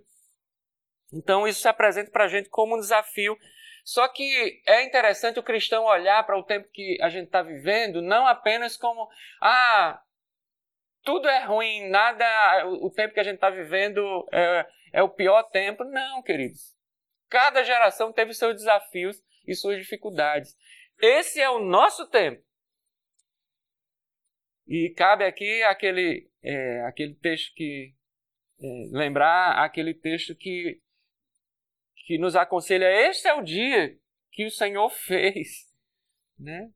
Então, 1.12 1.46
isso 1.48 1.60
se 1.60 1.68
apresenta 1.68 2.10
para 2.10 2.24
a 2.24 2.28
gente 2.28 2.48
como 2.48 2.76
um 2.76 2.80
desafio 2.80 3.36
só 3.84 4.06
que 4.08 4.62
é 4.66 4.84
interessante 4.84 5.38
o 5.38 5.42
cristão 5.42 5.84
olhar 5.84 6.24
para 6.24 6.38
o 6.38 6.44
tempo 6.44 6.68
que 6.72 6.98
a 7.00 7.08
gente 7.08 7.26
está 7.26 7.42
vivendo, 7.42 8.02
não 8.02 8.26
apenas 8.26 8.76
como, 8.76 9.08
ah, 9.40 10.00
tudo 11.02 11.28
é 11.28 11.44
ruim, 11.44 11.88
nada, 11.88 12.66
o 12.66 12.90
tempo 12.90 13.14
que 13.14 13.20
a 13.20 13.24
gente 13.24 13.36
está 13.36 13.50
vivendo 13.50 14.28
é, 14.32 14.66
é 14.92 15.02
o 15.02 15.08
pior 15.08 15.42
tempo. 15.44 15.84
Não, 15.84 16.22
queridos. 16.22 16.76
Cada 17.28 17.62
geração 17.62 18.12
teve 18.12 18.34
seus 18.34 18.54
desafios 18.54 19.22
e 19.46 19.54
suas 19.54 19.78
dificuldades. 19.78 20.56
Esse 21.00 21.40
é 21.40 21.48
o 21.48 21.60
nosso 21.60 22.08
tempo. 22.08 22.42
E 24.66 24.92
cabe 24.96 25.24
aqui 25.24 25.62
aquele, 25.62 26.30
é, 26.42 26.82
aquele 26.82 27.14
texto 27.14 27.54
que. 27.54 27.94
É, 28.62 28.66
lembrar 28.90 29.64
aquele 29.64 29.94
texto 29.94 30.36
que 30.36 30.80
que 32.10 32.18
nos 32.18 32.34
aconselha: 32.34 32.90
este 33.08 33.28
é 33.28 33.34
o 33.34 33.42
dia 33.42 33.96
que 34.32 34.44
o 34.44 34.50
Senhor 34.50 34.90
fez, 35.06 35.72
né? 36.36 36.72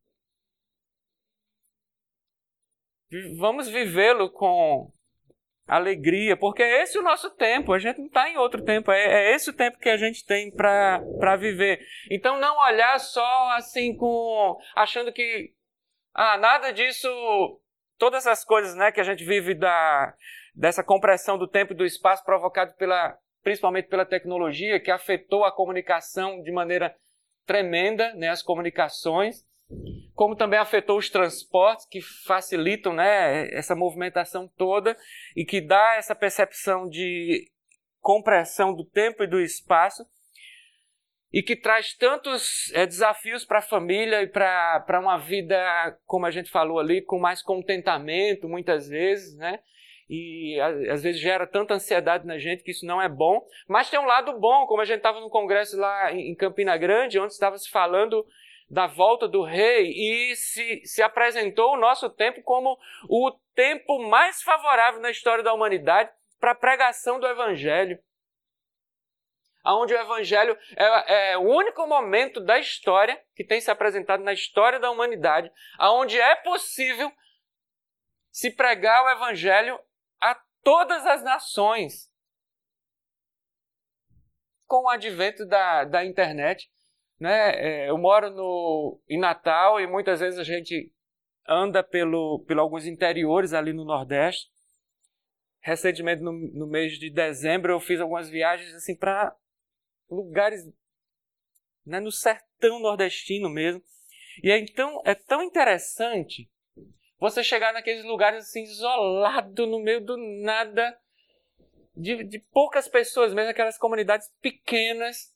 Vamos 3.36 3.68
vivê-lo 3.68 4.30
com 4.30 4.93
alegria, 5.66 6.36
porque 6.36 6.62
é 6.62 6.82
esse 6.82 6.98
o 6.98 7.02
nosso 7.02 7.30
tempo, 7.30 7.72
a 7.72 7.78
gente 7.78 7.98
não 7.98 8.06
está 8.06 8.28
em 8.28 8.36
outro 8.36 8.62
tempo, 8.62 8.92
é, 8.92 9.30
é, 9.30 9.34
esse 9.34 9.50
o 9.50 9.56
tempo 9.56 9.78
que 9.78 9.88
a 9.88 9.96
gente 9.96 10.24
tem 10.24 10.50
para 10.50 11.36
viver. 11.36 11.80
Então 12.10 12.38
não 12.38 12.58
olhar 12.58 12.98
só 13.00 13.50
assim 13.52 13.96
com 13.96 14.56
achando 14.74 15.12
que 15.12 15.52
ah, 16.12 16.36
nada 16.36 16.72
disso, 16.72 17.08
todas 17.98 18.26
as 18.26 18.44
coisas 18.44 18.74
né, 18.76 18.92
que 18.92 19.00
a 19.00 19.04
gente 19.04 19.24
vive 19.24 19.54
da, 19.54 20.14
dessa 20.54 20.84
compressão 20.84 21.36
do 21.38 21.48
tempo 21.48 21.72
e 21.72 21.76
do 21.76 21.84
espaço 21.84 22.24
provocado 22.24 22.74
pela 22.74 23.18
principalmente 23.44 23.88
pela 23.88 24.06
tecnologia, 24.06 24.80
que 24.80 24.90
afetou 24.90 25.44
a 25.44 25.52
comunicação 25.52 26.42
de 26.42 26.50
maneira 26.50 26.96
tremenda, 27.44 28.14
né, 28.14 28.30
as 28.30 28.42
comunicações, 28.42 29.44
como 30.14 30.36
também 30.36 30.58
afetou 30.58 30.98
os 30.98 31.10
transportes, 31.10 31.86
que 31.86 32.00
facilitam 32.00 32.92
né, 32.92 33.48
essa 33.52 33.74
movimentação 33.74 34.48
toda 34.56 34.96
e 35.36 35.44
que 35.44 35.60
dá 35.60 35.96
essa 35.96 36.14
percepção 36.14 36.88
de 36.88 37.50
compressão 38.00 38.74
do 38.74 38.84
tempo 38.84 39.24
e 39.24 39.26
do 39.26 39.40
espaço, 39.40 40.06
e 41.32 41.42
que 41.42 41.56
traz 41.56 41.94
tantos 41.94 42.70
é, 42.74 42.86
desafios 42.86 43.44
para 43.44 43.58
a 43.58 43.62
família 43.62 44.22
e 44.22 44.28
para 44.28 45.00
uma 45.00 45.18
vida, 45.18 45.98
como 46.06 46.26
a 46.26 46.30
gente 46.30 46.48
falou 46.48 46.78
ali, 46.78 47.02
com 47.02 47.18
mais 47.18 47.42
contentamento, 47.42 48.48
muitas 48.48 48.88
vezes, 48.88 49.36
né? 49.36 49.58
e 50.08 50.60
às 50.60 51.02
vezes 51.02 51.20
gera 51.20 51.46
tanta 51.46 51.74
ansiedade 51.74 52.26
na 52.26 52.38
gente 52.38 52.62
que 52.62 52.70
isso 52.70 52.86
não 52.86 53.00
é 53.00 53.08
bom. 53.08 53.44
Mas 53.66 53.90
tem 53.90 53.98
um 53.98 54.04
lado 54.04 54.38
bom, 54.38 54.66
como 54.66 54.82
a 54.82 54.84
gente 54.84 54.98
estava 54.98 55.20
no 55.20 55.30
congresso 55.30 55.78
lá 55.78 56.12
em 56.12 56.34
Campina 56.34 56.76
Grande, 56.76 57.18
onde 57.18 57.32
estava 57.32 57.56
se 57.58 57.70
falando 57.70 58.24
da 58.68 58.86
volta 58.86 59.28
do 59.28 59.42
rei 59.42 59.92
e 59.92 60.36
se, 60.36 60.82
se 60.84 61.02
apresentou 61.02 61.74
o 61.74 61.76
nosso 61.76 62.08
tempo 62.10 62.42
como 62.42 62.78
o 63.08 63.30
tempo 63.54 63.98
mais 64.08 64.42
favorável 64.42 65.00
na 65.00 65.10
história 65.10 65.44
da 65.44 65.52
humanidade 65.52 66.10
para 66.40 66.52
a 66.52 66.56
pregação 66.56 67.20
do 67.20 67.26
evangelho. 67.26 67.98
Onde 69.66 69.94
o 69.94 69.98
evangelho 69.98 70.58
é, 70.76 71.32
é 71.32 71.38
o 71.38 71.42
único 71.42 71.86
momento 71.86 72.40
da 72.40 72.58
história 72.58 73.22
que 73.34 73.44
tem 73.44 73.60
se 73.60 73.70
apresentado 73.70 74.22
na 74.22 74.32
história 74.32 74.78
da 74.78 74.90
humanidade, 74.90 75.50
onde 75.80 76.20
é 76.20 76.36
possível 76.36 77.10
se 78.30 78.50
pregar 78.50 79.04
o 79.04 79.10
evangelho 79.10 79.78
todas 80.64 81.06
as 81.06 81.22
nações. 81.22 82.10
Com 84.66 84.86
o 84.86 84.88
advento 84.88 85.46
da, 85.46 85.84
da 85.84 86.04
internet, 86.04 86.72
né? 87.24 87.52
É, 87.56 87.88
eu 87.88 87.96
moro 87.96 88.28
no, 88.28 89.00
em 89.08 89.18
Natal 89.18 89.80
e 89.80 89.86
muitas 89.86 90.20
vezes 90.20 90.38
a 90.38 90.44
gente 90.44 90.92
anda 91.48 91.82
pelo, 91.82 92.44
pelo 92.46 92.60
alguns 92.60 92.84
interiores 92.84 93.54
ali 93.54 93.72
no 93.72 93.82
Nordeste. 93.82 94.52
Recentemente, 95.60 96.22
no, 96.22 96.32
no 96.32 96.66
mês 96.66 96.98
de 96.98 97.08
dezembro, 97.08 97.72
eu 97.72 97.80
fiz 97.80 97.98
algumas 97.98 98.28
viagens 98.28 98.74
assim 98.74 98.94
para 98.94 99.34
lugares 100.10 100.70
né, 101.86 101.98
no 101.98 102.12
sertão 102.12 102.78
nordestino 102.78 103.48
mesmo. 103.48 103.82
E 104.42 104.50
é, 104.50 104.58
então 104.58 105.00
é 105.06 105.14
tão 105.14 105.42
interessante 105.42 106.50
você 107.18 107.42
chegar 107.42 107.72
naqueles 107.72 108.04
lugares 108.04 108.44
assim, 108.44 108.64
isolado, 108.64 109.66
no 109.66 109.80
meio 109.80 110.04
do 110.04 110.14
nada, 110.42 110.94
de, 111.96 112.22
de 112.22 112.38
poucas 112.38 112.86
pessoas, 112.86 113.32
mesmo 113.32 113.50
aquelas 113.50 113.78
comunidades 113.78 114.30
pequenas, 114.42 115.33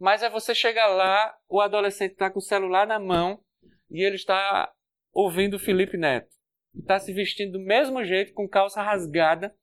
mas 0.00 0.22
é 0.22 0.30
você 0.30 0.54
chegar 0.54 0.88
lá, 0.88 1.36
o 1.48 1.60
adolescente 1.60 2.12
está 2.12 2.30
com 2.30 2.38
o 2.38 2.42
celular 2.42 2.86
na 2.86 2.98
mão 2.98 3.40
e 3.90 4.02
ele 4.02 4.16
está 4.16 4.72
ouvindo 5.12 5.58
Felipe 5.58 5.96
Neto. 5.96 6.30
Está 6.74 6.98
se 6.98 7.12
vestindo 7.12 7.52
do 7.52 7.64
mesmo 7.64 8.04
jeito, 8.04 8.32
com 8.32 8.48
calça 8.48 8.82
rasgada, 8.82 9.54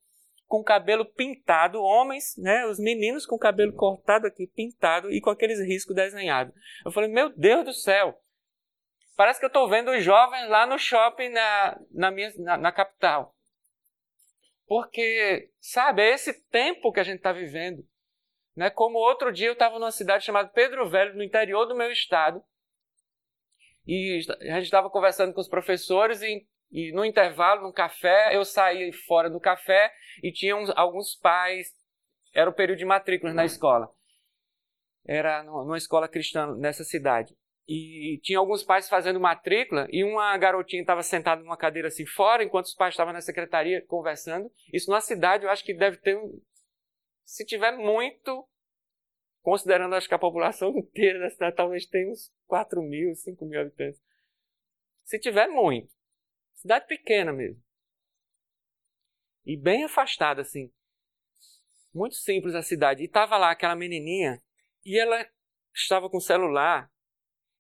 com 0.46 0.64
cabelo 0.64 1.06
pintado, 1.06 1.82
homens, 1.82 2.36
né, 2.38 2.66
os 2.68 2.80
meninos 2.80 3.26
com 3.26 3.38
cabelo 3.38 3.74
cortado 3.74 4.28
aqui, 4.28 4.48
pintado 4.48 5.12
e 5.12 5.20
com 5.20 5.30
aqueles 5.30 5.60
riscos 5.60 5.96
desenhados. 5.96 6.54
Eu 6.86 6.92
falei, 6.92 7.10
meu 7.10 7.30
Deus 7.30 7.66
do 7.66 7.74
céu, 7.74 8.18
Parece 9.18 9.40
que 9.40 9.46
eu 9.46 9.48
estou 9.48 9.68
vendo 9.68 9.90
os 9.90 10.04
jovens 10.04 10.48
lá 10.48 10.68
no 10.68 10.78
shopping 10.78 11.30
na, 11.30 11.82
na, 11.92 12.12
minha, 12.12 12.32
na, 12.38 12.56
na 12.56 12.72
capital. 12.72 13.36
Porque, 14.68 15.50
sabe, 15.60 16.04
é 16.04 16.14
esse 16.14 16.40
tempo 16.52 16.92
que 16.92 17.00
a 17.00 17.04
gente 17.04 17.18
está 17.18 17.34
vivendo. 17.34 17.84
Né? 18.58 18.72
Como 18.72 18.98
outro 18.98 19.32
dia 19.32 19.48
eu 19.48 19.54
estava 19.54 19.78
numa 19.78 19.92
cidade 19.92 20.26
chamada 20.26 20.50
Pedro 20.50 20.90
Velho, 20.90 21.16
no 21.16 21.24
interior 21.24 21.68
do 21.68 21.76
meu 21.76 21.92
estado, 21.92 22.44
e 23.86 24.20
a 24.50 24.56
gente 24.56 24.64
estava 24.64 24.90
conversando 24.90 25.32
com 25.32 25.40
os 25.40 25.48
professores 25.48 26.24
e, 26.24 26.46
e, 26.72 26.92
no 26.92 27.06
intervalo, 27.06 27.62
no 27.62 27.72
café, 27.72 28.36
eu 28.36 28.44
saí 28.44 28.92
fora 28.92 29.30
do 29.30 29.40
café 29.40 29.94
e 30.24 30.32
tinha 30.32 30.58
uns, 30.58 30.72
alguns 30.76 31.16
pais, 31.16 31.68
era 32.34 32.50
o 32.50 32.54
período 32.54 32.80
de 32.80 32.86
matrículas 32.86 33.36
na 33.36 33.46
escola. 33.46 33.90
Era 35.06 35.44
numa 35.44 35.78
escola 35.78 36.08
cristã 36.08 36.54
nessa 36.56 36.84
cidade. 36.84 37.34
E 37.66 38.20
tinha 38.24 38.40
alguns 38.40 38.64
pais 38.64 38.90
fazendo 38.90 39.20
matrícula 39.20 39.88
e 39.92 40.04
uma 40.04 40.36
garotinha 40.38 40.82
estava 40.82 41.04
sentada 41.04 41.44
numa 41.44 41.58
cadeira 41.58 41.90
assim 41.90 42.06
fora, 42.06 42.44
enquanto 42.44 42.66
os 42.66 42.76
pais 42.76 42.94
estavam 42.94 43.14
na 43.14 43.22
secretaria 43.22 43.86
conversando. 43.86 44.52
Isso 44.74 44.90
na 44.90 45.00
cidade 45.00 45.46
eu 45.46 45.50
acho 45.52 45.64
que 45.64 45.74
deve 45.74 45.98
ter, 45.98 46.18
se 47.28 47.46
tiver 47.46 47.76
muito, 47.76 48.48
considerando 49.42 49.96
acho 49.96 50.08
que 50.08 50.14
a 50.14 50.20
população 50.20 50.70
inteira 50.78 51.20
da 51.20 51.30
cidade 51.30 51.56
talvez 51.56 51.86
tenha 51.86 52.10
uns 52.10 52.34
4 52.46 52.82
mil, 52.82 53.14
5 53.14 53.46
mil 53.46 53.60
habitantes. 53.60 54.02
Se 55.04 55.20
tiver 55.20 55.48
muito. 55.48 55.94
Cidade 56.54 56.88
pequena 56.88 57.32
mesmo. 57.32 57.62
E 59.46 59.56
bem 59.56 59.84
afastada 59.84 60.42
assim. 60.42 60.72
Muito 61.94 62.16
simples 62.16 62.56
a 62.56 62.62
cidade. 62.62 63.02
E 63.02 63.06
estava 63.06 63.38
lá 63.38 63.52
aquela 63.52 63.76
menininha 63.76 64.42
e 64.86 65.00
ela 65.00 65.30
estava 65.74 66.10
com 66.10 66.18
o 66.18 66.22
celular 66.22 66.92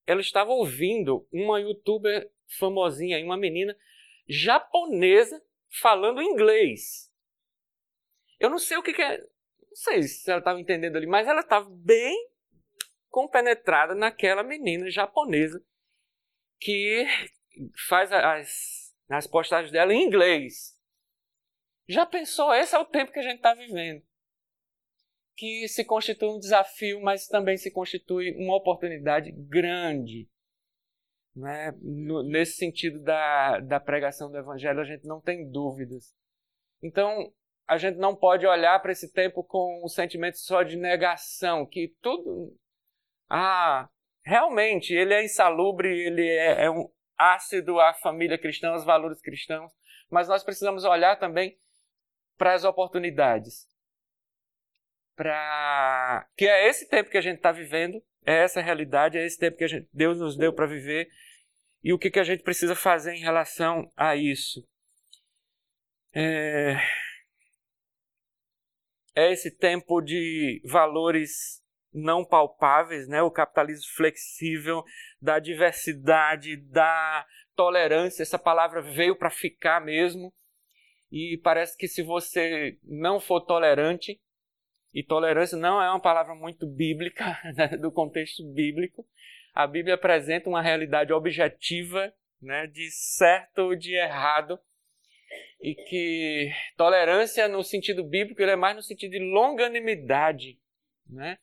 ela 0.07 0.21
estava 0.21 0.51
ouvindo 0.51 1.27
uma 1.31 1.59
youtuber 1.59 2.31
famosinha, 2.57 3.23
uma 3.23 3.35
menina 3.35 3.77
japonesa 4.25 5.43
falando 5.69 6.21
inglês. 6.21 7.11
Eu 8.39 8.49
não 8.49 8.57
sei 8.57 8.77
o 8.77 8.83
que, 8.83 8.93
que 8.93 9.01
é. 9.01 9.21
Sei 9.77 10.01
se 10.01 10.31
ela 10.31 10.39
estava 10.39 10.59
entendendo 10.59 10.95
ali, 10.95 11.05
mas 11.05 11.27
ela 11.27 11.41
estava 11.41 11.69
bem 11.69 12.31
compenetrada 13.09 13.93
naquela 13.93 14.41
menina 14.41 14.89
japonesa 14.89 15.63
que 16.59 17.05
faz 17.87 18.11
as, 18.11 18.95
as 19.07 19.27
postagens 19.27 19.71
dela 19.71 19.93
em 19.93 20.03
inglês. 20.03 20.75
Já 21.87 22.07
pensou? 22.07 22.53
Esse 22.55 22.75
é 22.75 22.79
o 22.79 22.85
tempo 22.85 23.11
que 23.11 23.19
a 23.19 23.23
gente 23.23 23.37
está 23.37 23.53
vivendo 23.53 24.03
que 25.35 25.67
se 25.67 25.85
constitui 25.85 26.27
um 26.29 26.39
desafio, 26.39 26.99
mas 26.99 27.27
também 27.27 27.55
se 27.55 27.69
constitui 27.69 28.35
uma 28.35 28.55
oportunidade 28.55 29.31
grande. 29.31 30.27
Né? 31.35 31.71
Nesse 32.25 32.53
sentido 32.53 32.99
da, 33.03 33.59
da 33.59 33.79
pregação 33.79 34.31
do 34.31 34.37
Evangelho, 34.39 34.79
a 34.79 34.83
gente 34.83 35.05
não 35.05 35.21
tem 35.21 35.47
dúvidas. 35.47 36.15
Então, 36.81 37.31
a 37.67 37.77
gente 37.77 37.97
não 37.97 38.15
pode 38.15 38.45
olhar 38.47 38.79
para 38.81 38.91
esse 38.91 39.11
tempo 39.11 39.43
com 39.43 39.83
um 39.83 39.87
sentimento 39.87 40.37
só 40.37 40.63
de 40.63 40.77
negação, 40.77 41.65
que 41.65 41.93
tudo. 42.01 42.55
Ah, 43.29 43.89
realmente, 44.23 44.93
ele 44.93 45.13
é 45.13 45.23
insalubre, 45.23 45.89
ele 45.89 46.27
é, 46.27 46.65
é 46.65 46.71
um 46.71 46.89
ácido 47.17 47.79
à 47.79 47.93
família 47.93 48.37
cristã, 48.37 48.69
aos 48.69 48.85
valores 48.85 49.21
cristãos, 49.21 49.71
mas 50.09 50.27
nós 50.27 50.43
precisamos 50.43 50.85
olhar 50.85 51.17
também 51.17 51.57
para 52.37 52.53
as 52.53 52.63
oportunidades 52.63 53.67
para 55.17 56.27
que 56.37 56.45
é 56.45 56.69
esse 56.69 56.87
tempo 56.87 57.09
que 57.09 57.17
a 57.17 57.21
gente 57.21 57.37
está 57.37 57.51
vivendo, 57.51 58.01
é 58.23 58.43
essa 58.43 58.61
realidade, 58.61 59.17
é 59.17 59.25
esse 59.25 59.37
tempo 59.37 59.57
que 59.57 59.67
gente, 59.67 59.89
Deus 59.91 60.19
nos 60.19 60.37
deu 60.37 60.53
para 60.53 60.67
viver 60.67 61.09
e 61.83 61.91
o 61.91 61.97
que, 61.97 62.11
que 62.11 62.19
a 62.19 62.23
gente 62.23 62.43
precisa 62.43 62.75
fazer 62.75 63.15
em 63.15 63.21
relação 63.21 63.91
a 63.97 64.15
isso. 64.15 64.63
É... 66.13 66.75
é 69.17 69.31
esse 69.31 69.49
tempo 69.49 69.99
de 69.99 70.61
valores 70.63 71.59
não 71.91 72.23
palpáveis, 72.23 73.07
né? 73.07 73.19
o 73.23 73.31
capitalismo 73.31 73.87
flexível, 73.95 74.83
da 75.19 75.39
diversidade, 75.39 76.55
da 76.55 77.25
tolerância. 77.55 78.21
Essa 78.21 78.37
palavra 78.37 78.79
veio 78.79 79.15
para 79.15 79.31
ficar 79.31 79.83
mesmo. 79.83 80.31
E 81.11 81.39
parece 81.43 81.75
que 81.75 81.87
se 81.87 82.03
você 82.03 82.77
não 82.83 83.19
for 83.19 83.41
tolerante, 83.41 84.21
e 84.93 85.03
tolerância 85.03 85.57
não 85.57 85.81
é 85.81 85.89
uma 85.89 85.99
palavra 85.99 86.35
muito 86.35 86.67
bíblica, 86.67 87.39
né, 87.57 87.69
do 87.69 87.91
contexto 87.91 88.43
bíblico. 88.53 89.03
A 89.51 89.65
Bíblia 89.65 89.95
apresenta 89.95 90.47
uma 90.47 90.61
realidade 90.61 91.11
objetiva 91.11 92.13
né, 92.39 92.67
de 92.67 92.91
certo 92.91 93.59
ou 93.63 93.75
de 93.75 93.95
errado. 93.95 94.59
E 95.61 95.75
que 95.75 96.51
tolerância, 96.75 97.47
no 97.47 97.63
sentido 97.63 98.03
bíblico, 98.03 98.41
é 98.41 98.55
mais 98.55 98.75
no 98.75 98.81
sentido 98.81 99.11
de 99.11 99.19
longanimidade. 99.19 100.59
Né? 101.09 101.37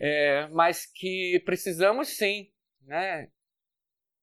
É, 0.00 0.46
mas 0.48 0.86
que 0.86 1.40
precisamos 1.44 2.16
sim. 2.16 2.50
Né? 2.82 3.28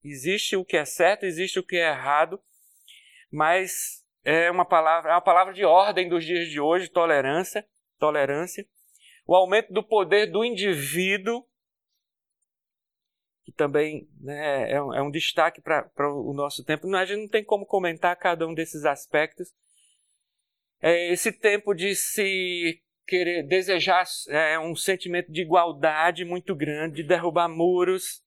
Existe 0.04 0.56
o 0.56 0.64
que 0.64 0.78
é 0.78 0.86
certo, 0.86 1.26
existe 1.26 1.60
o 1.60 1.64
que 1.64 1.78
é 1.78 1.90
errado, 1.90 2.42
mas 3.32 4.06
é 4.24 4.52
uma 4.52 4.66
palavra, 4.66 5.12
é 5.12 5.14
uma 5.14 5.22
palavra 5.22 5.54
de 5.54 5.66
ordem 5.66 6.08
dos 6.08 6.24
dias 6.24 6.48
de 6.48 6.60
hoje, 6.60 6.90
tolerância 6.90 7.68
tolerância, 7.98 8.66
o 9.26 9.36
aumento 9.36 9.74
do 9.74 9.84
poder 9.84 10.28
do 10.28 10.44
indivíduo, 10.44 11.46
que 13.46 13.52
também 13.52 14.10
né, 14.20 14.72
é, 14.72 14.82
um, 14.82 14.94
é, 14.94 15.02
um, 15.04 15.12
destaque 15.12 15.62
para 15.62 15.88
o 16.12 16.34
nosso 16.34 16.64
tempo. 16.64 16.94
A 16.96 17.06
gente 17.06 17.22
não 17.22 17.28
tem 17.28 17.44
como 17.44 17.66
comentar 17.66 18.16
cada 18.18 18.48
um 18.48 18.56
desses 18.56 18.86
aspectos. 18.86 19.54
É 20.82 21.14
esse 21.14 21.32
tempo 21.32 21.76
de 21.76 21.96
se 21.96 22.82
querer 23.08 23.44
desejar 23.44 24.04
é, 24.30 24.58
um 24.58 24.76
sentimento 24.76 25.32
de 25.32 25.44
igualdade 25.44 26.26
muito 26.26 26.56
grande, 26.56 27.04
de 27.04 27.04
derrubar 27.04 27.48
muros, 27.48 28.24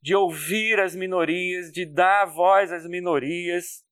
de 0.00 0.14
ouvir 0.14 0.78
as 0.78 0.94
minorias, 0.94 1.72
de 1.72 1.84
dar 1.84 2.26
voz 2.26 2.70
às 2.70 2.86
minorias, 2.86 3.84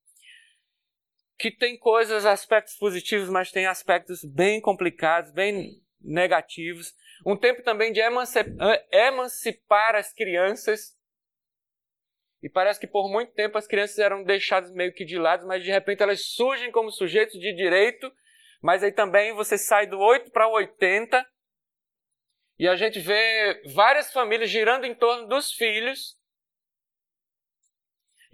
que 1.36 1.50
tem 1.50 1.76
coisas, 1.76 2.24
aspectos 2.24 2.76
positivos, 2.76 3.28
mas 3.28 3.50
tem 3.50 3.66
aspectos 3.66 4.24
bem 4.24 4.60
complicados, 4.60 5.32
bem 5.32 5.82
negativos. 6.00 6.94
Um 7.26 7.36
tempo 7.36 7.62
também 7.62 7.92
de 7.92 8.00
emancipar 8.90 9.94
as 9.94 10.12
crianças. 10.12 10.96
E 12.42 12.48
parece 12.48 12.78
que 12.78 12.86
por 12.86 13.10
muito 13.10 13.32
tempo 13.32 13.56
as 13.56 13.66
crianças 13.66 13.98
eram 13.98 14.22
deixadas 14.22 14.70
meio 14.72 14.92
que 14.92 15.04
de 15.04 15.18
lado, 15.18 15.46
mas 15.46 15.62
de 15.62 15.70
repente 15.70 16.02
elas 16.02 16.26
surgem 16.26 16.70
como 16.70 16.90
sujeitos 16.90 17.38
de 17.38 17.54
direito. 17.54 18.12
Mas 18.62 18.82
aí 18.82 18.92
também 18.92 19.32
você 19.32 19.58
sai 19.58 19.86
do 19.86 19.98
8 19.98 20.30
para 20.30 20.48
80 20.48 21.26
e 22.58 22.68
a 22.68 22.76
gente 22.76 23.00
vê 23.00 23.62
várias 23.74 24.12
famílias 24.12 24.48
girando 24.48 24.84
em 24.84 24.94
torno 24.94 25.26
dos 25.26 25.52
filhos 25.52 26.16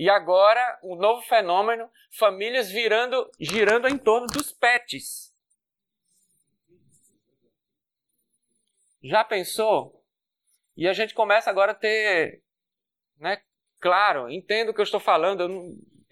e 0.00 0.08
agora, 0.08 0.80
um 0.82 0.96
novo 0.96 1.20
fenômeno, 1.26 1.86
famílias 2.10 2.70
virando, 2.70 3.30
girando 3.38 3.86
em 3.86 3.98
torno 3.98 4.26
dos 4.28 4.50
pets. 4.50 5.29
Já 9.02 9.24
pensou? 9.24 10.04
E 10.76 10.88
a 10.88 10.92
gente 10.92 11.14
começa 11.14 11.50
agora 11.50 11.72
a 11.72 11.74
ter, 11.74 12.42
né? 13.18 13.42
Claro, 13.80 14.30
entendo 14.30 14.70
o 14.70 14.74
que 14.74 14.80
eu 14.80 14.84
estou 14.84 15.00
falando. 15.00 15.42
Eu 15.42 15.48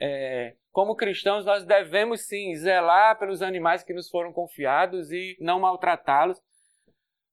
é, 0.01 0.55
como 0.71 0.95
cristãos, 0.95 1.45
nós 1.45 1.65
devemos 1.65 2.27
sim 2.27 2.55
zelar 2.55 3.19
pelos 3.19 3.43
animais 3.43 3.83
que 3.83 3.93
nos 3.93 4.09
foram 4.09 4.33
confiados 4.33 5.11
e 5.11 5.37
não 5.41 5.59
maltratá-los. 5.59 6.41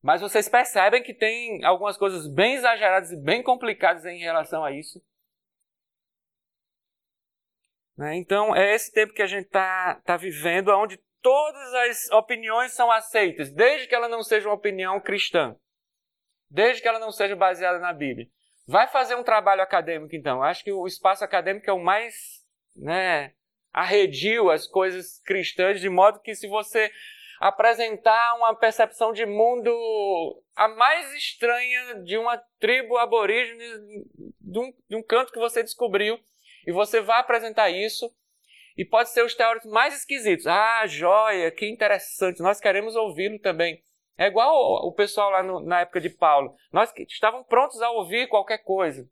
Mas 0.01 0.21
vocês 0.21 0.49
percebem 0.49 1.03
que 1.03 1.13
tem 1.13 1.63
algumas 1.63 1.97
coisas 1.97 2.27
bem 2.27 2.55
exageradas 2.55 3.11
e 3.11 3.17
bem 3.17 3.43
complicadas 3.43 4.05
em 4.05 4.19
relação 4.19 4.63
a 4.63 4.71
isso. 4.71 4.99
Né? 7.97 8.15
Então, 8.15 8.55
é 8.55 8.73
esse 8.73 8.91
tempo 8.91 9.13
que 9.13 9.21
a 9.21 9.27
gente 9.27 9.45
está 9.45 9.95
tá 10.03 10.17
vivendo, 10.17 10.69
onde 10.69 10.99
todas 11.25 11.73
as 11.73 12.11
opiniões 12.11 12.73
são 12.73 12.91
aceitas, 12.91 13.51
desde 13.51 13.87
que 13.87 13.95
ela 13.95 14.07
não 14.07 14.21
seja 14.21 14.47
uma 14.47 14.53
opinião 14.53 15.01
cristã, 15.01 15.55
desde 16.51 16.83
que 16.83 16.87
ela 16.87 16.99
não 16.99 17.11
seja 17.11 17.35
baseada 17.35 17.79
na 17.79 17.91
Bíblia. 17.91 18.27
Vai 18.67 18.85
fazer 18.85 19.15
um 19.15 19.23
trabalho 19.23 19.63
acadêmico, 19.63 20.15
então. 20.15 20.43
Acho 20.43 20.63
que 20.63 20.71
o 20.71 20.85
espaço 20.85 21.23
acadêmico 21.23 21.67
é 21.67 21.73
o 21.73 21.83
mais 21.83 22.45
né, 22.75 23.33
arredio 23.73 24.51
às 24.51 24.67
coisas 24.67 25.19
cristãs, 25.25 25.81
de 25.81 25.89
modo 25.89 26.19
que 26.19 26.35
se 26.35 26.47
você 26.47 26.91
apresentar 27.39 28.35
uma 28.35 28.55
percepção 28.55 29.11
de 29.11 29.25
mundo 29.25 29.71
a 30.55 30.67
mais 30.67 31.11
estranha 31.11 32.03
de 32.03 32.19
uma 32.19 32.37
tribo 32.59 32.99
aborígene, 32.99 34.05
de 34.39 34.59
um, 34.59 34.73
de 34.87 34.95
um 34.95 35.01
canto 35.01 35.33
que 35.33 35.39
você 35.39 35.63
descobriu, 35.63 36.19
e 36.67 36.71
você 36.71 37.01
vai 37.01 37.19
apresentar 37.19 37.71
isso 37.71 38.13
e 38.77 38.83
pode 38.83 39.09
ser 39.09 39.23
os 39.23 39.33
teóricos 39.33 39.71
mais 39.71 39.95
esquisitos. 39.95 40.47
Ah, 40.47 40.85
joia, 40.85 41.51
que 41.51 41.67
interessante, 41.67 42.41
nós 42.41 42.59
queremos 42.59 42.95
ouvi-lo 42.95 43.39
também. 43.39 43.81
É 44.17 44.27
igual 44.27 44.53
o 44.85 44.93
pessoal 44.93 45.29
lá 45.29 45.43
no, 45.43 45.59
na 45.59 45.81
época 45.81 45.99
de 45.99 46.09
Paulo. 46.09 46.55
Nós 46.71 46.93
estavam 47.09 47.43
prontos 47.43 47.81
a 47.81 47.89
ouvir 47.91 48.27
qualquer 48.27 48.59
coisa. 48.59 49.09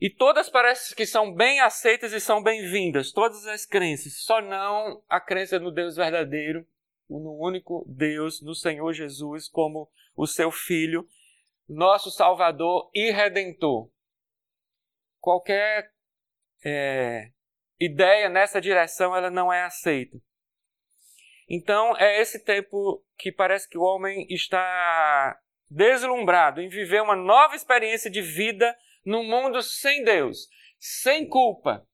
E 0.00 0.10
todas 0.10 0.50
parecem 0.50 0.96
que 0.96 1.06
são 1.06 1.32
bem 1.32 1.60
aceitas 1.60 2.12
e 2.12 2.18
são 2.18 2.42
bem-vindas, 2.42 3.12
todas 3.12 3.46
as 3.46 3.64
crenças, 3.64 4.20
só 4.24 4.40
não 4.40 5.00
a 5.08 5.20
crença 5.20 5.60
no 5.60 5.70
Deus 5.70 5.94
verdadeiro, 5.94 6.66
no 7.08 7.38
único 7.38 7.84
Deus, 7.86 8.42
no 8.42 8.52
Senhor 8.52 8.92
Jesus, 8.92 9.48
como 9.48 9.88
o 10.16 10.26
seu 10.26 10.50
Filho, 10.50 11.08
nosso 11.68 12.10
Salvador 12.10 12.90
e 12.92 13.12
Redentor. 13.12 13.88
Qualquer 15.20 15.92
é, 16.64 17.30
ideia 17.78 18.28
nessa 18.28 18.60
direção 18.60 19.14
ela 19.16 19.30
não 19.30 19.52
é 19.52 19.62
aceita. 19.62 20.18
Então 21.48 21.96
é 21.98 22.20
esse 22.20 22.42
tempo 22.44 23.04
que 23.18 23.30
parece 23.32 23.68
que 23.68 23.78
o 23.78 23.82
homem 23.82 24.26
está 24.30 25.38
deslumbrado 25.68 26.60
em 26.60 26.68
viver 26.68 27.02
uma 27.02 27.16
nova 27.16 27.54
experiência 27.56 28.10
de 28.10 28.20
vida 28.20 28.76
num 29.04 29.24
mundo 29.24 29.62
sem 29.62 30.04
Deus, 30.04 30.48
sem 30.78 31.28
culpa. 31.28 31.86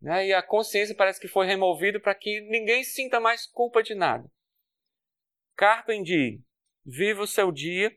Né? 0.00 0.26
E 0.26 0.34
a 0.34 0.42
consciência 0.42 0.96
parece 0.96 1.20
que 1.20 1.28
foi 1.28 1.46
removida 1.46 2.00
para 2.00 2.14
que 2.14 2.40
ninguém 2.42 2.82
sinta 2.82 3.20
mais 3.20 3.46
culpa 3.46 3.82
de 3.82 3.94
nada. 3.94 4.28
Carpe 5.54 6.02
diem, 6.02 6.44
viva 6.84 7.22
o 7.22 7.26
seu 7.26 7.52
dia. 7.52 7.96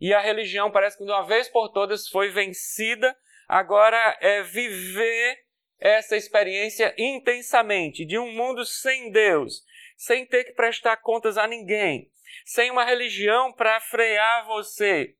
E 0.00 0.14
a 0.14 0.20
religião 0.20 0.70
parece 0.70 0.96
que 0.96 1.04
de 1.04 1.10
uma 1.10 1.26
vez 1.26 1.48
por 1.48 1.70
todas 1.70 2.08
foi 2.08 2.30
vencida. 2.30 3.16
Agora 3.48 4.18
é 4.20 4.42
viver 4.42 5.44
essa 5.78 6.16
experiência 6.16 6.94
intensamente 6.98 8.04
de 8.04 8.18
um 8.18 8.30
mundo 8.32 8.64
sem 8.64 9.10
Deus, 9.10 9.64
sem 9.96 10.26
ter 10.26 10.44
que 10.44 10.52
prestar 10.52 10.98
contas 10.98 11.38
a 11.38 11.46
ninguém, 11.46 12.10
sem 12.44 12.70
uma 12.70 12.84
religião 12.84 13.52
para 13.52 13.80
frear 13.80 14.46
você, 14.46 15.16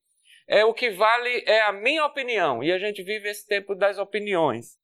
é 0.48 0.64
o 0.64 0.72
que 0.72 0.90
vale 0.90 1.44
é 1.46 1.60
a 1.60 1.72
minha 1.72 2.04
opinião. 2.06 2.64
E 2.64 2.72
a 2.72 2.78
gente 2.78 3.02
vive 3.02 3.28
esse 3.28 3.46
tempo 3.46 3.74
das 3.74 3.98
opiniões. 3.98 4.78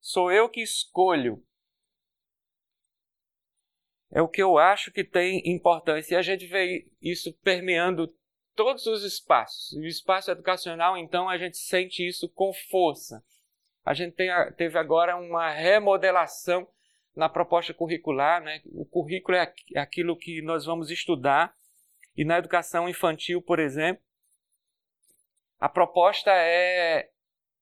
Sou 0.00 0.32
eu 0.32 0.48
que 0.48 0.60
escolho. 0.60 1.40
É 4.10 4.20
o 4.20 4.28
que 4.28 4.42
eu 4.42 4.58
acho 4.58 4.90
que 4.90 5.04
tem 5.04 5.42
importância. 5.44 6.14
E 6.14 6.18
a 6.18 6.22
gente 6.22 6.44
vê 6.46 6.90
isso 7.00 7.32
permeando 7.38 8.12
todos 8.58 8.86
os 8.86 9.04
espaços. 9.04 9.72
O 9.74 9.84
espaço 9.84 10.32
educacional, 10.32 10.98
então, 10.98 11.28
a 11.28 11.38
gente 11.38 11.56
sente 11.56 12.04
isso 12.04 12.28
com 12.28 12.52
força. 12.52 13.22
A 13.84 13.94
gente 13.94 14.16
tem, 14.16 14.28
teve 14.56 14.76
agora 14.76 15.16
uma 15.16 15.48
remodelação 15.52 16.68
na 17.14 17.28
proposta 17.28 17.72
curricular. 17.72 18.42
Né? 18.42 18.60
O 18.72 18.84
currículo 18.84 19.38
é 19.38 19.54
aquilo 19.76 20.16
que 20.16 20.42
nós 20.42 20.64
vamos 20.64 20.90
estudar 20.90 21.54
e 22.16 22.24
na 22.24 22.36
educação 22.36 22.88
infantil, 22.88 23.40
por 23.40 23.60
exemplo, 23.60 24.02
a 25.60 25.68
proposta 25.68 26.32
é 26.32 27.10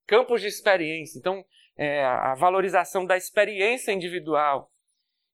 campos 0.07 0.41
de 0.41 0.47
experiência. 0.47 1.19
Então, 1.19 1.45
é 1.77 2.03
a 2.03 2.35
valorização 2.35 3.05
da 3.05 3.19
experiência 3.19 3.93
individual. 3.93 4.73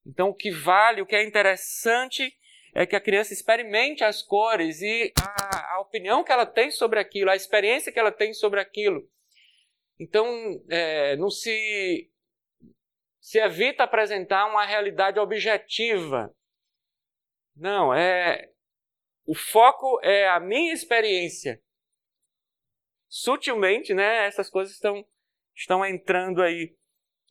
Então, 0.04 0.30
o 0.30 0.34
que 0.34 0.50
vale, 0.50 1.02
o 1.02 1.06
que 1.06 1.14
é 1.14 1.22
interessante 1.22 2.36
é 2.74 2.86
que 2.86 2.96
a 2.96 3.00
criança 3.00 3.32
experimente 3.32 4.02
as 4.02 4.22
cores 4.22 4.80
e 4.80 5.12
a, 5.20 5.74
a 5.74 5.80
opinião 5.80 6.24
que 6.24 6.32
ela 6.32 6.46
tem 6.46 6.70
sobre 6.70 6.98
aquilo, 6.98 7.30
a 7.30 7.36
experiência 7.36 7.92
que 7.92 7.98
ela 7.98 8.12
tem 8.12 8.32
sobre 8.32 8.60
aquilo. 8.60 9.08
Então, 9.98 10.26
é, 10.68 11.16
não 11.16 11.30
se, 11.30 12.10
se 13.20 13.38
evita 13.38 13.84
apresentar 13.84 14.46
uma 14.46 14.64
realidade 14.64 15.18
objetiva. 15.18 16.34
Não, 17.54 17.94
é 17.94 18.52
o 19.24 19.34
foco 19.34 20.00
é 20.02 20.28
a 20.28 20.40
minha 20.40 20.72
experiência. 20.72 21.62
Sutilmente, 23.08 23.94
né, 23.94 24.26
essas 24.26 24.48
coisas 24.48 24.74
estão, 24.74 25.06
estão 25.54 25.84
entrando 25.84 26.42
aí 26.42 26.74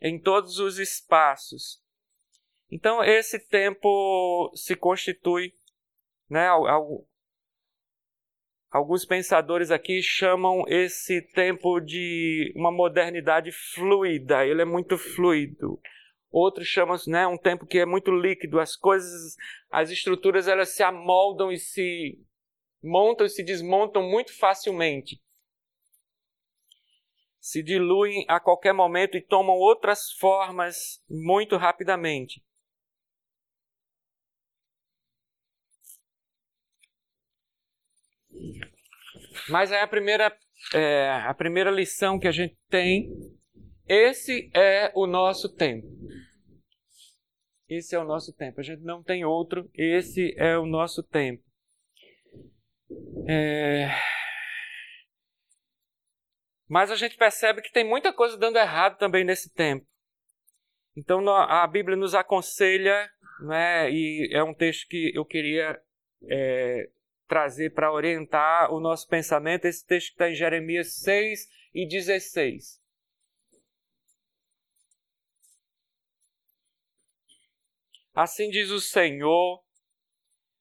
em 0.01 0.21
todos 0.21 0.59
os 0.59 0.77
espaços. 0.77 1.80
Então, 2.71 3.03
esse 3.03 3.37
tempo 3.37 4.49
se 4.55 4.77
constitui, 4.77 5.53
né, 6.29 6.47
alguns 8.71 9.03
pensadores 9.03 9.69
aqui 9.71 10.01
chamam 10.01 10.63
esse 10.69 11.21
tempo 11.33 11.81
de 11.81 12.53
uma 12.55 12.71
modernidade 12.71 13.51
fluida, 13.51 14.45
ele 14.45 14.61
é 14.61 14.65
muito 14.65 14.97
fluido. 14.97 15.81
Outros 16.31 16.65
chamam 16.65 16.95
né, 17.07 17.27
um 17.27 17.37
tempo 17.37 17.65
que 17.65 17.77
é 17.77 17.85
muito 17.85 18.09
líquido, 18.09 18.57
as 18.57 18.77
coisas, 18.77 19.35
as 19.69 19.89
estruturas 19.91 20.47
elas 20.47 20.69
se 20.69 20.81
amoldam 20.81 21.51
e 21.51 21.57
se 21.59 22.25
montam 22.81 23.25
e 23.25 23.29
se 23.29 23.43
desmontam 23.43 24.01
muito 24.01 24.33
facilmente. 24.39 25.21
Se 27.37 27.61
diluem 27.61 28.23
a 28.29 28.39
qualquer 28.39 28.71
momento 28.71 29.17
e 29.17 29.21
tomam 29.21 29.57
outras 29.57 30.13
formas 30.13 31.03
muito 31.09 31.57
rapidamente. 31.57 32.41
Mas 39.49 39.71
é 39.71 39.81
a 39.81 39.87
primeira, 39.87 40.35
é, 40.73 41.09
a 41.25 41.33
primeira 41.33 41.71
lição 41.71 42.19
que 42.19 42.27
a 42.27 42.31
gente 42.31 42.57
tem. 42.69 43.09
Esse 43.87 44.49
é 44.53 44.91
o 44.95 45.05
nosso 45.05 45.53
tempo. 45.53 45.87
Esse 47.67 47.95
é 47.95 47.99
o 47.99 48.03
nosso 48.03 48.33
tempo. 48.33 48.59
A 48.59 48.63
gente 48.63 48.81
não 48.81 49.03
tem 49.03 49.25
outro. 49.25 49.69
Esse 49.73 50.33
é 50.37 50.57
o 50.57 50.65
nosso 50.65 51.03
tempo. 51.03 51.43
É... 53.27 53.89
Mas 56.67 56.89
a 56.89 56.95
gente 56.95 57.17
percebe 57.17 57.61
que 57.61 57.71
tem 57.71 57.83
muita 57.83 58.13
coisa 58.13 58.37
dando 58.37 58.57
errado 58.57 58.97
também 58.97 59.23
nesse 59.23 59.53
tempo. 59.53 59.85
Então 60.95 61.27
a 61.29 61.65
Bíblia 61.67 61.95
nos 61.95 62.13
aconselha, 62.13 63.09
né, 63.41 63.89
e 63.89 64.29
é 64.33 64.43
um 64.43 64.53
texto 64.53 64.87
que 64.87 65.11
eu 65.15 65.25
queria 65.25 65.81
é, 66.29 66.89
trazer 67.31 67.73
para 67.73 67.93
orientar 67.93 68.73
o 68.73 68.81
nosso 68.81 69.07
pensamento. 69.07 69.63
Esse 69.63 69.87
texto 69.87 70.09
está 70.09 70.29
em 70.29 70.35
Jeremias 70.35 70.95
6 70.97 71.47
e 71.73 71.87
16. 71.87 72.81
Assim 78.13 78.49
diz 78.49 78.69
o 78.69 78.81
Senhor, 78.81 79.63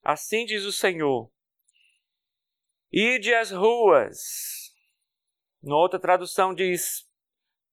assim 0.00 0.46
diz 0.46 0.62
o 0.62 0.70
Senhor. 0.70 1.28
Ide 2.92 3.34
às 3.34 3.50
ruas. 3.50 4.72
Na 5.60 5.74
outra 5.76 5.98
tradução 5.98 6.54
diz: 6.54 7.04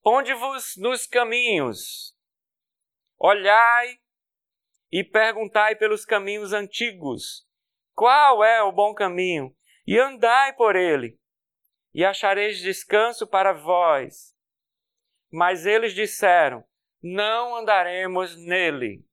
Ponde-vos 0.01 0.75
nos 0.75 1.05
caminhos, 1.05 2.17
olhai 3.15 3.99
e 4.91 5.03
perguntai 5.03 5.75
pelos 5.75 6.03
caminhos 6.03 6.51
antigos, 6.51 7.46
qual 7.97 8.43
é 8.43 8.61
o 8.61 8.71
bom 8.71 8.93
caminho, 8.93 9.51
e 9.87 9.97
andai 9.97 10.53
por 10.53 10.75
ele, 10.75 11.19
e 11.95 12.05
achareis 12.05 12.59
descanso 12.59 13.25
para 13.25 13.53
vós. 13.53 14.35
Mas 15.31 15.65
eles 15.65 15.95
disseram: 15.95 16.63
Não 17.01 17.55
andaremos 17.55 18.37
nele. 18.37 19.03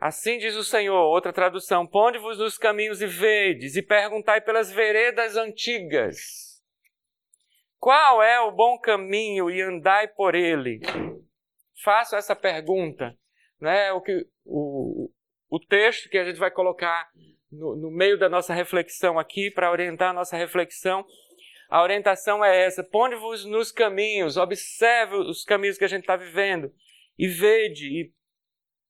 Assim 0.00 0.38
diz 0.38 0.56
o 0.56 0.64
Senhor, 0.64 0.96
outra 0.96 1.30
tradução: 1.30 1.86
Ponde-vos 1.86 2.38
nos 2.38 2.56
caminhos 2.56 3.02
e 3.02 3.06
vedes, 3.06 3.76
e 3.76 3.82
perguntai 3.82 4.40
pelas 4.40 4.72
veredas 4.72 5.36
antigas. 5.36 6.62
Qual 7.78 8.22
é 8.22 8.40
o 8.40 8.50
bom 8.50 8.78
caminho 8.78 9.50
e 9.50 9.60
andai 9.60 10.08
por 10.08 10.34
ele? 10.34 10.80
Faço 11.82 12.16
essa 12.16 12.34
pergunta. 12.34 13.14
Né? 13.60 13.92
O, 13.92 14.00
que, 14.00 14.26
o, 14.44 15.03
o 15.54 15.60
texto 15.60 16.08
que 16.08 16.18
a 16.18 16.24
gente 16.24 16.38
vai 16.38 16.50
colocar 16.50 17.08
no, 17.50 17.76
no 17.76 17.90
meio 17.90 18.18
da 18.18 18.28
nossa 18.28 18.52
reflexão 18.54 19.18
aqui, 19.18 19.50
para 19.50 19.70
orientar 19.70 20.10
a 20.10 20.14
nossa 20.14 20.36
reflexão, 20.36 21.04
a 21.70 21.82
orientação 21.82 22.44
é 22.44 22.64
essa: 22.64 22.82
ponde-vos 22.82 23.44
nos 23.44 23.70
caminhos, 23.70 24.36
observe 24.36 25.16
os 25.16 25.44
caminhos 25.44 25.78
que 25.78 25.84
a 25.84 25.88
gente 25.88 26.02
está 26.02 26.16
vivendo, 26.16 26.72
e 27.18 27.28
vede, 27.28 27.86
e 27.86 28.12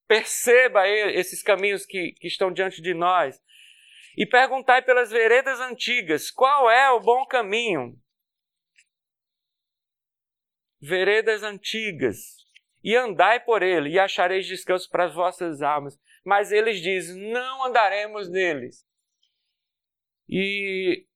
Perceba 0.07 0.87
esses 0.87 1.43
caminhos 1.43 1.87
que, 1.87 2.13
que 2.13 2.29
estão 2.29 2.53
diante 2.53 2.83
de 2.83 2.93
nós. 2.93 3.41
E 4.17 4.27
perguntai 4.27 4.83
pelas 4.83 5.11
veredas 5.11 5.59
antigas: 5.61 6.31
qual 6.31 6.71
é 6.71 6.91
o 6.91 7.01
bom 7.01 7.25
caminho? 7.27 7.99
Veredas 10.81 11.43
antigas. 11.43 12.45
E 12.83 12.95
andai 12.95 13.41
por 13.41 13.63
ele, 13.63 13.89
e 13.91 13.99
achareis 13.99 14.47
descanso 14.47 14.91
para 14.91 15.07
as 15.07 15.15
vossas 15.15 15.63
almas. 15.63 15.99
Mas 16.25 16.51
eles 16.51 16.81
dizem: 16.81 17.31
não 17.31 17.65
andaremos 17.65 18.31
neles. 18.31 18.85
E 20.29 21.07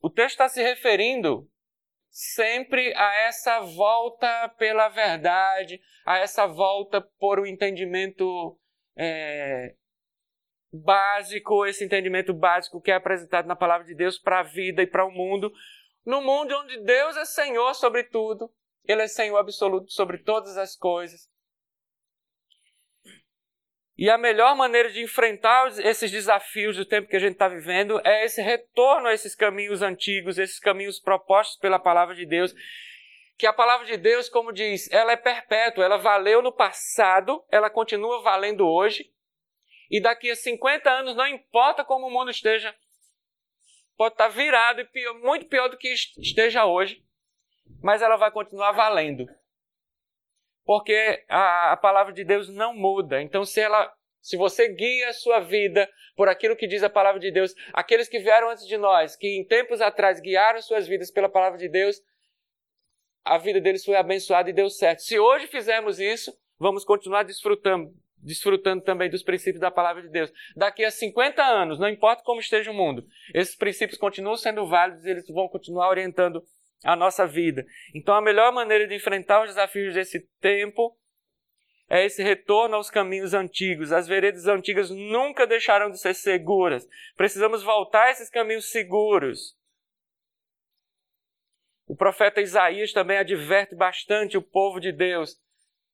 o 0.00 0.08
texto 0.08 0.32
está 0.32 0.48
se 0.48 0.62
referindo 0.62 1.48
sempre 2.08 2.94
a 2.96 3.14
essa 3.26 3.60
volta 3.60 4.48
pela 4.56 4.88
verdade, 4.88 5.80
a 6.06 6.18
essa 6.18 6.46
volta 6.46 7.00
por 7.00 7.38
o 7.38 7.42
um 7.42 7.46
entendimento 7.46 8.58
é, 8.96 9.74
básico, 10.72 11.66
esse 11.66 11.84
entendimento 11.84 12.32
básico 12.32 12.80
que 12.80 12.90
é 12.90 12.94
apresentado 12.94 13.46
na 13.46 13.56
palavra 13.56 13.86
de 13.86 13.94
Deus 13.94 14.18
para 14.18 14.40
a 14.40 14.42
vida 14.42 14.82
e 14.82 14.86
para 14.86 15.04
o 15.04 15.10
mundo, 15.10 15.52
no 16.04 16.22
mundo 16.22 16.54
onde 16.56 16.80
Deus 16.82 17.16
é 17.16 17.24
Senhor 17.24 17.74
sobre 17.74 18.04
tudo, 18.04 18.50
Ele 18.84 19.02
é 19.02 19.08
Senhor 19.08 19.36
absoluto 19.36 19.92
sobre 19.92 20.18
todas 20.18 20.56
as 20.56 20.74
coisas. 20.74 21.28
E 23.98 24.08
a 24.08 24.16
melhor 24.16 24.54
maneira 24.54 24.92
de 24.92 25.02
enfrentar 25.02 25.76
esses 25.80 26.08
desafios 26.12 26.76
do 26.76 26.86
tempo 26.86 27.08
que 27.08 27.16
a 27.16 27.18
gente 27.18 27.32
está 27.32 27.48
vivendo 27.48 28.00
é 28.04 28.24
esse 28.24 28.40
retorno 28.40 29.08
a 29.08 29.12
esses 29.12 29.34
caminhos 29.34 29.82
antigos, 29.82 30.38
esses 30.38 30.60
caminhos 30.60 31.00
propostos 31.00 31.58
pela 31.58 31.80
palavra 31.80 32.14
de 32.14 32.24
Deus. 32.24 32.54
Que 33.36 33.44
a 33.44 33.52
palavra 33.52 33.84
de 33.86 33.96
Deus, 33.96 34.28
como 34.28 34.52
diz, 34.52 34.88
ela 34.92 35.10
é 35.10 35.16
perpétua, 35.16 35.84
ela 35.84 35.96
valeu 35.96 36.40
no 36.40 36.52
passado, 36.52 37.44
ela 37.50 37.68
continua 37.68 38.22
valendo 38.22 38.68
hoje. 38.68 39.12
E 39.90 40.00
daqui 40.00 40.30
a 40.30 40.36
50 40.36 40.88
anos, 40.88 41.16
não 41.16 41.26
importa 41.26 41.84
como 41.84 42.06
o 42.06 42.10
mundo 42.10 42.30
esteja, 42.30 42.72
pode 43.96 44.14
estar 44.14 44.28
virado 44.28 44.80
e 44.80 44.84
pior, 44.84 45.14
muito 45.14 45.46
pior 45.46 45.68
do 45.68 45.76
que 45.76 45.92
esteja 45.92 46.64
hoje, 46.66 47.02
mas 47.82 48.00
ela 48.00 48.16
vai 48.16 48.30
continuar 48.30 48.70
valendo. 48.70 49.26
Porque 50.68 51.24
a, 51.30 51.72
a 51.72 51.76
palavra 51.78 52.12
de 52.12 52.22
Deus 52.22 52.50
não 52.50 52.74
muda. 52.74 53.22
Então, 53.22 53.42
se 53.42 53.58
ela 53.58 53.90
se 54.20 54.36
você 54.36 54.68
guia 54.68 55.08
a 55.08 55.14
sua 55.14 55.40
vida 55.40 55.88
por 56.14 56.28
aquilo 56.28 56.54
que 56.54 56.66
diz 56.66 56.82
a 56.82 56.90
palavra 56.90 57.18
de 57.18 57.30
Deus, 57.30 57.54
aqueles 57.72 58.06
que 58.06 58.18
vieram 58.18 58.50
antes 58.50 58.66
de 58.66 58.76
nós, 58.76 59.16
que 59.16 59.28
em 59.28 59.46
tempos 59.46 59.80
atrás 59.80 60.20
guiaram 60.20 60.60
suas 60.60 60.86
vidas 60.86 61.10
pela 61.10 61.26
palavra 61.26 61.56
de 61.56 61.70
Deus, 61.70 61.98
a 63.24 63.38
vida 63.38 63.62
deles 63.62 63.82
foi 63.82 63.96
abençoada 63.96 64.50
e 64.50 64.52
deu 64.52 64.68
certo. 64.68 65.00
Se 65.00 65.18
hoje 65.18 65.46
fizermos 65.46 65.98
isso, 65.98 66.36
vamos 66.58 66.84
continuar 66.84 67.22
desfrutando, 67.22 67.90
desfrutando 68.18 68.84
também 68.84 69.08
dos 69.08 69.22
princípios 69.22 69.62
da 69.62 69.70
palavra 69.70 70.02
de 70.02 70.10
Deus. 70.10 70.30
Daqui 70.54 70.84
a 70.84 70.90
50 70.90 71.42
anos, 71.42 71.78
não 71.78 71.88
importa 71.88 72.22
como 72.22 72.40
esteja 72.40 72.70
o 72.70 72.74
mundo, 72.74 73.06
esses 73.32 73.56
princípios 73.56 73.98
continuam 73.98 74.36
sendo 74.36 74.66
válidos 74.66 75.06
e 75.06 75.10
eles 75.12 75.26
vão 75.28 75.48
continuar 75.48 75.88
orientando 75.88 76.44
a 76.84 76.94
nossa 76.94 77.26
vida. 77.26 77.66
Então, 77.94 78.14
a 78.14 78.20
melhor 78.20 78.52
maneira 78.52 78.86
de 78.86 78.94
enfrentar 78.94 79.42
os 79.42 79.48
desafios 79.48 79.94
desse 79.94 80.20
tempo 80.40 80.96
é 81.88 82.04
esse 82.04 82.22
retorno 82.22 82.76
aos 82.76 82.90
caminhos 82.90 83.32
antigos. 83.34 83.92
As 83.92 84.06
veredas 84.06 84.46
antigas 84.46 84.90
nunca 84.90 85.46
deixarão 85.46 85.90
de 85.90 85.98
ser 85.98 86.14
seguras. 86.14 86.86
Precisamos 87.16 87.62
voltar 87.62 88.04
a 88.04 88.10
esses 88.10 88.28
caminhos 88.28 88.70
seguros. 88.70 89.56
O 91.86 91.96
profeta 91.96 92.42
Isaías 92.42 92.92
também 92.92 93.16
adverte 93.16 93.74
bastante 93.74 94.36
o 94.36 94.42
povo 94.42 94.78
de 94.78 94.92
Deus 94.92 95.40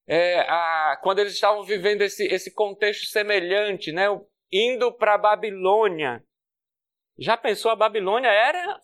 é, 0.07 0.41
a, 0.41 0.99
quando 1.03 1.21
eles 1.21 1.35
estavam 1.35 1.63
vivendo 1.63 2.03
esse, 2.03 2.27
esse 2.27 2.53
contexto 2.53 3.07
semelhante, 3.07 3.93
né, 3.93 4.07
indo 4.51 4.93
para 4.93 5.15
a 5.15 5.19
Babilônia. 5.19 6.23
Já 7.17 7.37
pensou, 7.37 7.71
a 7.71 7.77
Babilônia 7.77 8.29
era 8.29 8.81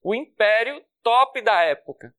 o 0.00 0.14
império 0.14 0.82
top 1.04 1.40
da 1.42 1.62
época, 1.62 2.12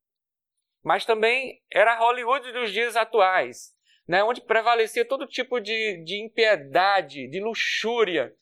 mas 0.82 1.06
também 1.06 1.62
era 1.69 1.98
Hollywood 1.98 2.54
dos 2.54 2.71
dias 2.71 2.95
atuais 2.95 3.76
né, 4.08 4.24
onde 4.24 4.41
prevalecia 4.41 5.08
todo 5.08 5.28
tipo 5.28 5.60
de, 5.60 6.04
de 6.04 6.24
impiedade, 6.24 7.28
de 7.28 7.39
luxúria. 7.39 8.36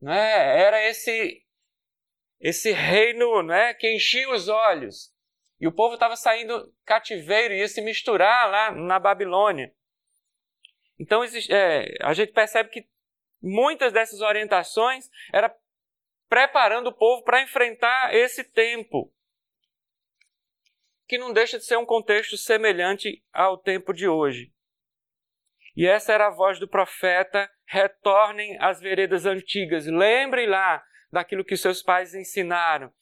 Né? 0.00 0.60
Era 0.60 0.82
esse, 0.88 1.42
esse 2.40 2.72
reino 2.72 3.42
né, 3.42 3.74
que 3.74 3.92
enchia 3.92 4.30
os 4.30 4.48
olhos. 4.48 5.12
E 5.60 5.66
o 5.66 5.72
povo 5.72 5.94
estava 5.94 6.16
saindo 6.16 6.72
cativeiro 6.84 7.54
e 7.54 7.58
ia 7.58 7.68
se 7.68 7.80
misturar 7.80 8.50
lá 8.50 8.70
na 8.72 8.98
Babilônia. 8.98 9.72
Então 10.98 11.22
é, 11.24 11.96
a 12.00 12.14
gente 12.14 12.32
percebe 12.32 12.70
que 12.70 12.88
muitas 13.42 13.92
dessas 13.92 14.20
orientações 14.20 15.10
era 15.32 15.54
preparando 16.28 16.88
o 16.88 16.92
povo 16.92 17.22
para 17.22 17.42
enfrentar 17.42 18.14
esse 18.14 18.42
tempo, 18.42 19.12
que 21.06 21.18
não 21.18 21.32
deixa 21.32 21.58
de 21.58 21.64
ser 21.64 21.76
um 21.76 21.86
contexto 21.86 22.36
semelhante 22.36 23.22
ao 23.32 23.58
tempo 23.58 23.92
de 23.92 24.08
hoje. 24.08 24.52
E 25.76 25.86
essa 25.86 26.12
era 26.12 26.28
a 26.28 26.34
voz 26.34 26.58
do 26.58 26.68
profeta: 26.68 27.50
retornem 27.66 28.56
às 28.60 28.80
veredas 28.80 29.26
antigas, 29.26 29.86
lembrem 29.86 30.46
lá 30.46 30.82
daquilo 31.12 31.44
que 31.44 31.56
seus 31.56 31.82
pais 31.82 32.14
ensinaram. 32.14 32.92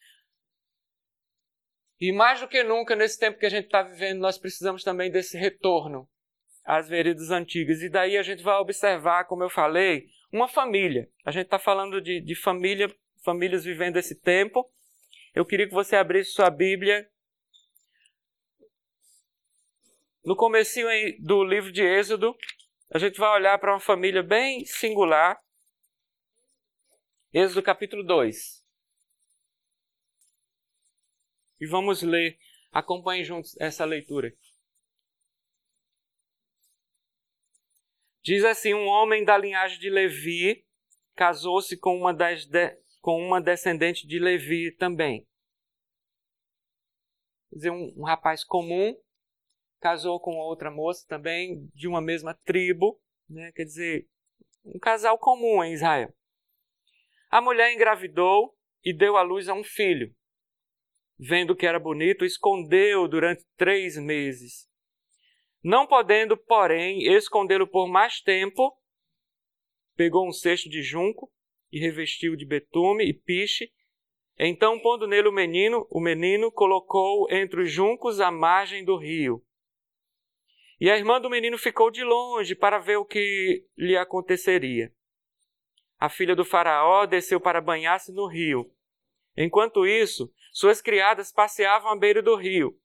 E 2.01 2.11
mais 2.11 2.41
do 2.41 2.49
que 2.49 2.65
nunca, 2.65 2.97
nesse 2.97 3.19
tempo 3.19 3.38
que 3.38 3.47
a 3.47 3.51
gente 3.51 3.67
está 3.67 3.83
vivendo, 3.83 4.19
nós 4.19 4.37
precisamos 4.37 4.83
também 4.83 5.11
desse 5.11 5.38
retorno 5.38 6.09
às 6.65 6.88
veredas 6.88 7.31
antigas. 7.31 7.81
E 7.81 7.88
daí 7.88 8.19
a 8.19 8.23
gente 8.23 8.43
vai 8.43 8.57
observar, 8.57 9.25
como 9.25 9.45
eu 9.45 9.49
falei, 9.49 10.09
uma 10.33 10.49
família. 10.49 11.09
A 11.25 11.31
gente 11.31 11.45
está 11.45 11.61
falando 11.61 12.01
de, 12.01 12.21
de 12.21 12.35
família, 12.35 12.93
famílias 13.25 13.65
vivendo 13.65 13.99
esse 13.99 14.21
tempo. 14.21 14.69
Eu 15.33 15.47
queria 15.47 15.69
que 15.69 15.75
você 15.75 15.95
abrisse 15.95 16.33
sua 16.33 16.51
Bíblia 16.51 17.09
no 20.25 20.37
comecinho 20.37 20.89
do 21.21 21.45
livro 21.45 21.73
de 21.73 21.83
Êxodo, 21.83 22.37
a 22.91 22.99
gente 22.99 23.19
vai 23.19 23.31
olhar 23.31 23.59
para 23.59 23.73
uma 23.73 23.81
família 23.81 24.23
bem 24.23 24.65
singular. 24.65 25.41
Êxodo 27.33 27.63
capítulo 27.63 28.05
2. 28.05 28.63
E 31.61 31.67
vamos 31.67 32.03
ler. 32.03 32.39
Acompanhe 32.71 33.25
juntos 33.25 33.57
essa 33.61 33.85
leitura. 33.85 34.35
Diz 38.23 38.45
assim: 38.45 38.75
Um 38.75 38.87
homem 38.87 39.25
da 39.25 39.37
linhagem 39.37 39.79
de 39.79 39.91
Levi 39.91 40.67
casou-se 41.15 41.77
com 41.77 41.97
uma, 41.97 42.15
das 42.15 42.47
de, 42.47 42.71
com 43.01 43.21
uma 43.21 43.41
descendente 43.41 44.07
de 44.07 44.19
Levi 44.19 44.71
também. 44.77 45.27
Quer 47.51 47.57
dizer, 47.57 47.71
um, 47.71 47.93
um 47.97 48.05
rapaz 48.05 48.45
comum 48.45 48.97
casou 49.83 50.21
com 50.21 50.37
outra 50.37 50.71
moça 50.71 51.05
também 51.09 51.68
de 51.75 51.88
uma 51.88 52.01
mesma 52.01 52.33
tribo, 52.45 53.01
né? 53.29 53.51
quer 53.53 53.64
dizer, 53.64 54.07
um 54.64 54.79
casal 54.79 55.18
comum 55.18 55.62
em 55.64 55.73
Israel. 55.73 56.14
A 57.29 57.40
mulher 57.40 57.75
engravidou 57.75 58.57
e 58.85 58.97
deu 58.97 59.16
à 59.16 59.23
luz 59.23 59.49
a 59.49 59.55
um 59.55 59.64
filho. 59.64 60.14
Vendo 61.18 61.57
que 61.57 61.66
era 61.66 61.81
bonito, 61.81 62.25
escondeu 62.25 63.09
durante 63.09 63.45
três 63.57 63.97
meses. 63.97 64.68
Não 65.64 65.85
podendo, 65.85 66.37
porém, 66.37 67.03
escondê-lo 67.12 67.66
por 67.66 67.88
mais 67.88 68.21
tempo, 68.21 68.73
pegou 69.97 70.29
um 70.29 70.33
cesto 70.33 70.68
de 70.68 70.81
junco 70.81 71.29
e 71.73 71.81
revestiu 71.81 72.37
de 72.37 72.47
betume 72.47 73.05
e 73.05 73.12
piche. 73.12 73.73
Então, 74.38 74.79
pondo 74.79 75.09
nele 75.09 75.29
o 75.29 75.33
menino, 75.33 75.87
o 75.90 76.01
menino 76.01 76.53
colocou 76.53 77.29
entre 77.33 77.62
os 77.62 77.71
juncos 77.73 78.21
à 78.21 78.31
margem 78.31 78.85
do 78.85 78.97
rio. 78.97 79.45
E 80.83 80.90
a 80.90 80.97
irmã 80.97 81.21
do 81.21 81.31
menino 81.31 81.57
ficou 81.57 81.92
de 81.92 82.03
longe 82.03 82.57
para 82.57 82.77
ver 82.81 82.97
o 82.97 83.05
que 83.05 83.64
lhe 83.79 83.97
aconteceria. 83.97 84.92
A 85.97 86.09
filha 86.09 86.35
do 86.35 86.45
Faraó 86.45 87.07
desceu 87.07 87.40
para 87.40 87.61
banhar-se 87.61 88.11
no 88.11 88.27
rio. 88.27 88.68
Enquanto 89.37 89.87
isso, 89.87 90.35
suas 90.53 90.83
criadas 90.83 91.31
passeavam 91.31 91.92
à 91.92 91.97
beira 91.97 92.21
do 92.21 92.35
rio. 92.35 92.77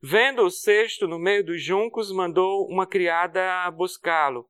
Vendo 0.00 0.40
o 0.44 0.50
cesto 0.50 1.06
no 1.06 1.18
meio 1.18 1.44
dos 1.44 1.62
juncos, 1.62 2.10
mandou 2.10 2.66
uma 2.68 2.86
criada 2.86 3.70
buscá-lo. 3.70 4.48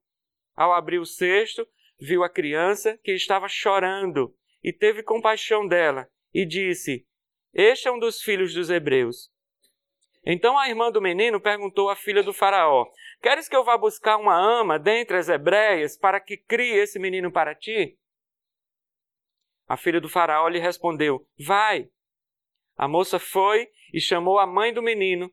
Ao 0.54 0.72
abrir 0.72 1.00
o 1.00 1.04
cesto, 1.04 1.66
viu 1.98 2.22
a 2.22 2.30
criança 2.30 2.96
que 3.02 3.10
estava 3.10 3.48
chorando 3.48 4.32
e 4.62 4.72
teve 4.72 5.02
compaixão 5.02 5.66
dela 5.66 6.08
e 6.32 6.46
disse: 6.46 7.04
Este 7.52 7.88
é 7.88 7.90
um 7.90 7.98
dos 7.98 8.22
filhos 8.22 8.54
dos 8.54 8.70
hebreus. 8.70 9.31
Então 10.24 10.56
a 10.56 10.68
irmã 10.68 10.90
do 10.90 11.02
menino 11.02 11.40
perguntou 11.40 11.90
à 11.90 11.96
filha 11.96 12.22
do 12.22 12.32
Faraó: 12.32 12.86
Queres 13.20 13.48
que 13.48 13.56
eu 13.56 13.64
vá 13.64 13.76
buscar 13.76 14.16
uma 14.16 14.36
ama 14.36 14.78
dentre 14.78 15.16
as 15.16 15.28
hebreias 15.28 15.96
para 15.96 16.20
que 16.20 16.36
crie 16.36 16.74
esse 16.74 16.98
menino 16.98 17.32
para 17.32 17.54
ti? 17.54 17.98
A 19.66 19.76
filha 19.76 20.00
do 20.00 20.08
Faraó 20.08 20.48
lhe 20.48 20.60
respondeu: 20.60 21.26
Vai. 21.44 21.88
A 22.76 22.86
moça 22.86 23.18
foi 23.18 23.68
e 23.92 24.00
chamou 24.00 24.38
a 24.38 24.46
mãe 24.46 24.72
do 24.72 24.82
menino. 24.82 25.32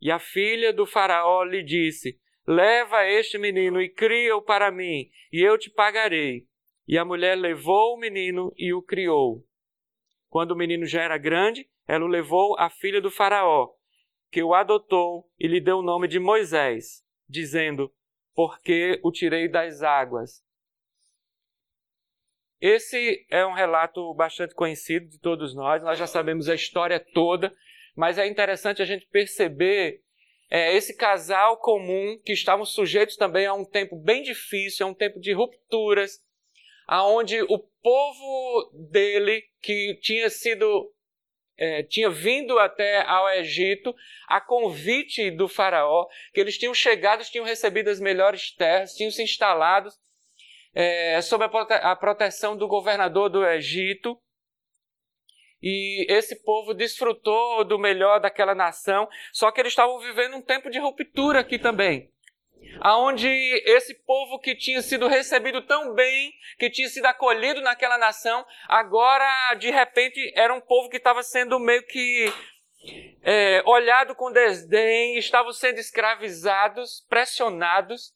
E 0.00 0.10
a 0.10 0.18
filha 0.18 0.72
do 0.72 0.84
Faraó 0.84 1.42
lhe 1.44 1.62
disse: 1.62 2.18
Leva 2.46 3.06
este 3.06 3.38
menino 3.38 3.80
e 3.80 3.88
cria-o 3.88 4.42
para 4.42 4.70
mim, 4.70 5.08
e 5.32 5.40
eu 5.40 5.56
te 5.56 5.70
pagarei. 5.70 6.46
E 6.86 6.98
a 6.98 7.04
mulher 7.04 7.36
levou 7.36 7.94
o 7.94 7.98
menino 7.98 8.52
e 8.56 8.74
o 8.74 8.82
criou. 8.82 9.42
Quando 10.28 10.50
o 10.50 10.56
menino 10.56 10.84
já 10.84 11.02
era 11.02 11.16
grande, 11.16 11.66
ela 11.86 12.04
o 12.04 12.08
levou 12.08 12.58
à 12.58 12.68
filha 12.68 13.00
do 13.00 13.10
Faraó 13.10 13.70
que 14.32 14.42
o 14.42 14.54
adotou 14.54 15.30
e 15.38 15.46
lhe 15.46 15.60
deu 15.60 15.78
o 15.78 15.82
nome 15.82 16.08
de 16.08 16.18
Moisés, 16.18 17.04
dizendo: 17.28 17.92
Porque 18.34 18.98
o 19.04 19.12
tirei 19.12 19.46
das 19.46 19.82
águas. 19.82 20.42
Esse 22.58 23.26
é 23.28 23.44
um 23.44 23.52
relato 23.52 24.14
bastante 24.14 24.54
conhecido 24.54 25.06
de 25.08 25.18
todos 25.18 25.54
nós, 25.54 25.82
nós 25.82 25.98
já 25.98 26.06
sabemos 26.06 26.48
a 26.48 26.54
história 26.54 26.98
toda, 26.98 27.54
mas 27.94 28.18
é 28.18 28.26
interessante 28.26 28.80
a 28.80 28.84
gente 28.84 29.06
perceber 29.06 30.00
é, 30.48 30.74
esse 30.74 30.96
casal 30.96 31.58
comum 31.58 32.18
que 32.24 32.32
estavam 32.32 32.64
sujeitos 32.64 33.16
também 33.16 33.46
a 33.46 33.52
um 33.52 33.64
tempo 33.64 33.96
bem 33.96 34.22
difícil, 34.22 34.86
a 34.86 34.90
um 34.90 34.94
tempo 34.94 35.20
de 35.20 35.32
rupturas, 35.32 36.24
aonde 36.86 37.42
o 37.42 37.58
povo 37.58 38.70
dele, 38.90 39.42
que 39.60 39.98
tinha 40.00 40.30
sido 40.30 40.94
é, 41.62 41.84
tinha 41.84 42.10
vindo 42.10 42.58
até 42.58 43.02
ao 43.06 43.28
Egito 43.30 43.94
a 44.26 44.40
convite 44.40 45.30
do 45.30 45.46
faraó, 45.46 46.08
que 46.34 46.40
eles 46.40 46.58
tinham 46.58 46.74
chegado, 46.74 47.22
tinham 47.22 47.44
recebido 47.44 47.88
as 47.88 48.00
melhores 48.00 48.50
terras, 48.50 48.96
tinham 48.96 49.12
se 49.12 49.22
instalado 49.22 49.88
é, 50.74 51.20
sob 51.22 51.44
a, 51.44 51.48
prote 51.48 51.72
a 51.74 51.94
proteção 51.94 52.56
do 52.56 52.66
governador 52.66 53.30
do 53.30 53.46
Egito. 53.46 54.20
E 55.62 56.04
esse 56.12 56.42
povo 56.42 56.74
desfrutou 56.74 57.64
do 57.64 57.78
melhor 57.78 58.18
daquela 58.18 58.56
nação, 58.56 59.08
só 59.32 59.52
que 59.52 59.60
eles 59.60 59.70
estavam 59.70 60.00
vivendo 60.00 60.34
um 60.34 60.42
tempo 60.42 60.68
de 60.68 60.80
ruptura 60.80 61.38
aqui 61.38 61.60
também 61.60 62.10
aonde 62.80 63.28
esse 63.28 63.94
povo 63.94 64.38
que 64.38 64.54
tinha 64.54 64.82
sido 64.82 65.08
recebido 65.08 65.62
tão 65.62 65.94
bem, 65.94 66.32
que 66.58 66.70
tinha 66.70 66.88
sido 66.88 67.06
acolhido 67.06 67.60
naquela 67.60 67.98
nação, 67.98 68.44
agora 68.68 69.54
de 69.54 69.70
repente 69.70 70.32
era 70.34 70.52
um 70.52 70.60
povo 70.60 70.88
que 70.88 70.96
estava 70.96 71.22
sendo 71.22 71.58
meio 71.58 71.84
que 71.86 72.26
é, 73.22 73.62
olhado 73.64 74.14
com 74.14 74.32
desdém, 74.32 75.16
estavam 75.16 75.52
sendo 75.52 75.78
escravizados, 75.78 77.04
pressionados. 77.08 78.12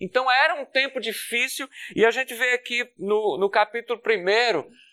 Então 0.00 0.30
era 0.30 0.54
um 0.60 0.64
tempo 0.64 1.00
difícil, 1.00 1.68
e 1.96 2.04
a 2.04 2.10
gente 2.10 2.34
vê 2.34 2.52
aqui 2.52 2.88
no, 2.96 3.36
no 3.38 3.50
capítulo 3.50 4.00
1 4.00 4.87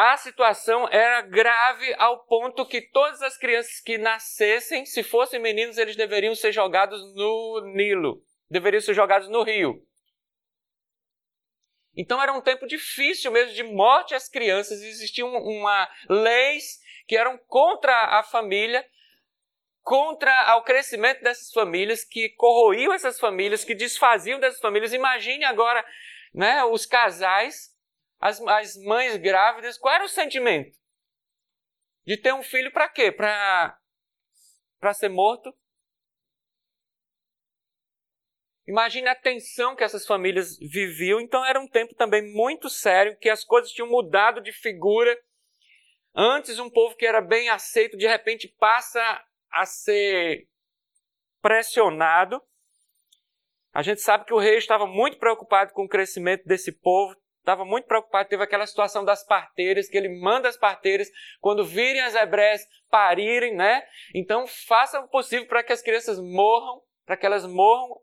a 0.00 0.16
situação 0.16 0.88
era 0.88 1.20
grave 1.20 1.94
ao 1.98 2.24
ponto 2.24 2.64
que 2.64 2.80
todas 2.80 3.20
as 3.20 3.36
crianças 3.36 3.80
que 3.80 3.98
nascessem, 3.98 4.86
se 4.86 5.02
fossem 5.02 5.38
meninos, 5.38 5.76
eles 5.76 5.94
deveriam 5.94 6.34
ser 6.34 6.52
jogados 6.52 6.98
no 7.14 7.60
Nilo, 7.74 8.22
deveriam 8.48 8.80
ser 8.80 8.94
jogados 8.94 9.28
no 9.28 9.42
rio. 9.42 9.86
Então 11.94 12.22
era 12.22 12.32
um 12.32 12.40
tempo 12.40 12.66
difícil 12.66 13.30
mesmo 13.30 13.52
de 13.52 13.62
morte 13.62 14.14
às 14.14 14.26
crianças, 14.26 14.80
existiam 14.80 15.28
uma 15.28 15.86
leis 16.08 16.80
que 17.06 17.14
eram 17.14 17.36
contra 17.46 18.18
a 18.18 18.22
família, 18.22 18.82
contra 19.82 20.56
o 20.56 20.62
crescimento 20.62 21.20
dessas 21.20 21.52
famílias, 21.52 22.06
que 22.06 22.30
corroíam 22.36 22.94
essas 22.94 23.20
famílias, 23.20 23.64
que 23.64 23.74
desfaziam 23.74 24.40
dessas 24.40 24.60
famílias. 24.60 24.94
Imagine 24.94 25.44
agora 25.44 25.84
né, 26.32 26.64
os 26.64 26.86
casais 26.86 27.78
as, 28.20 28.40
as 28.42 28.76
mães 28.84 29.16
grávidas, 29.16 29.78
qual 29.78 29.94
era 29.94 30.04
o 30.04 30.08
sentimento? 30.08 30.76
De 32.06 32.16
ter 32.16 32.34
um 32.34 32.42
filho 32.42 32.70
para 32.70 32.88
quê? 32.88 33.10
Para 33.10 33.74
ser 34.92 35.08
morto? 35.08 35.52
Imagine 38.66 39.08
a 39.08 39.16
tensão 39.16 39.74
que 39.74 39.82
essas 39.82 40.06
famílias 40.06 40.58
viviam. 40.58 41.20
Então 41.20 41.44
era 41.44 41.58
um 41.58 41.66
tempo 41.66 41.94
também 41.94 42.32
muito 42.32 42.68
sério, 42.68 43.16
que 43.18 43.28
as 43.28 43.42
coisas 43.42 43.72
tinham 43.72 43.88
mudado 43.88 44.40
de 44.40 44.52
figura. 44.52 45.18
Antes 46.14 46.58
um 46.58 46.70
povo 46.70 46.96
que 46.96 47.06
era 47.06 47.20
bem 47.20 47.48
aceito, 47.48 47.96
de 47.96 48.06
repente 48.06 48.48
passa 48.58 49.00
a 49.50 49.64
ser 49.64 50.46
pressionado. 51.40 52.40
A 53.72 53.82
gente 53.82 54.00
sabe 54.00 54.24
que 54.24 54.34
o 54.34 54.38
rei 54.38 54.58
estava 54.58 54.86
muito 54.86 55.18
preocupado 55.18 55.72
com 55.72 55.84
o 55.84 55.88
crescimento 55.88 56.44
desse 56.44 56.72
povo, 56.72 57.16
estava 57.50 57.64
muito 57.64 57.86
preocupado, 57.86 58.28
teve 58.28 58.42
aquela 58.42 58.66
situação 58.66 59.04
das 59.04 59.24
parteiras, 59.24 59.88
que 59.88 59.96
ele 59.96 60.20
manda 60.20 60.48
as 60.48 60.56
parteiras, 60.56 61.08
quando 61.40 61.64
virem 61.64 62.00
as 62.00 62.14
hebreias 62.14 62.66
parirem, 62.88 63.54
né? 63.54 63.82
Então 64.14 64.46
faça 64.46 65.00
o 65.00 65.08
possível 65.08 65.46
para 65.46 65.62
que 65.62 65.72
as 65.72 65.82
crianças 65.82 66.18
morram, 66.18 66.82
para 67.04 67.16
que 67.16 67.26
elas 67.26 67.44
morram. 67.44 68.00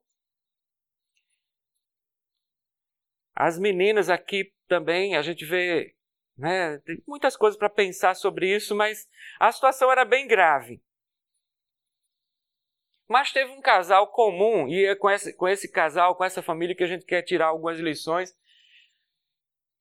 As 3.33 3.57
meninas 3.57 4.09
aqui 4.09 4.51
também, 4.67 5.15
a 5.15 5.21
gente 5.21 5.45
vê, 5.45 5.95
né? 6.37 6.79
Tem 6.79 7.01
muitas 7.07 7.37
coisas 7.37 7.57
para 7.57 7.69
pensar 7.69 8.15
sobre 8.15 8.53
isso, 8.53 8.75
mas 8.75 9.07
a 9.39 9.51
situação 9.51 9.91
era 9.91 10.03
bem 10.03 10.27
grave. 10.27 10.81
Mas 13.07 13.31
teve 13.31 13.49
um 13.51 13.61
casal 13.61 14.11
comum, 14.11 14.67
e 14.67 14.85
é 14.85 14.93
com 14.93 15.09
esse, 15.09 15.33
com 15.33 15.47
esse 15.47 15.71
casal, 15.71 16.15
com 16.15 16.25
essa 16.25 16.41
família, 16.41 16.75
que 16.75 16.83
a 16.83 16.87
gente 16.87 17.05
quer 17.05 17.21
tirar 17.21 17.47
algumas 17.47 17.79
lições 17.79 18.35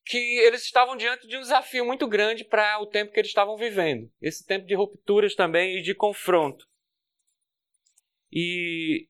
que 0.07 0.39
eles 0.39 0.63
estavam 0.63 0.97
diante 0.97 1.27
de 1.27 1.37
um 1.37 1.41
desafio 1.41 1.85
muito 1.85 2.07
grande 2.07 2.45
para 2.45 2.81
o 2.81 2.87
tempo 2.87 3.13
que 3.13 3.19
eles 3.19 3.31
estavam 3.31 3.57
vivendo. 3.57 4.09
Esse 4.23 4.47
tempo 4.47 4.65
de 4.65 4.75
rupturas 4.75 5.35
também 5.35 5.79
e 5.79 5.83
de 5.83 5.95
confronto. 5.95 6.65
E 8.31 9.09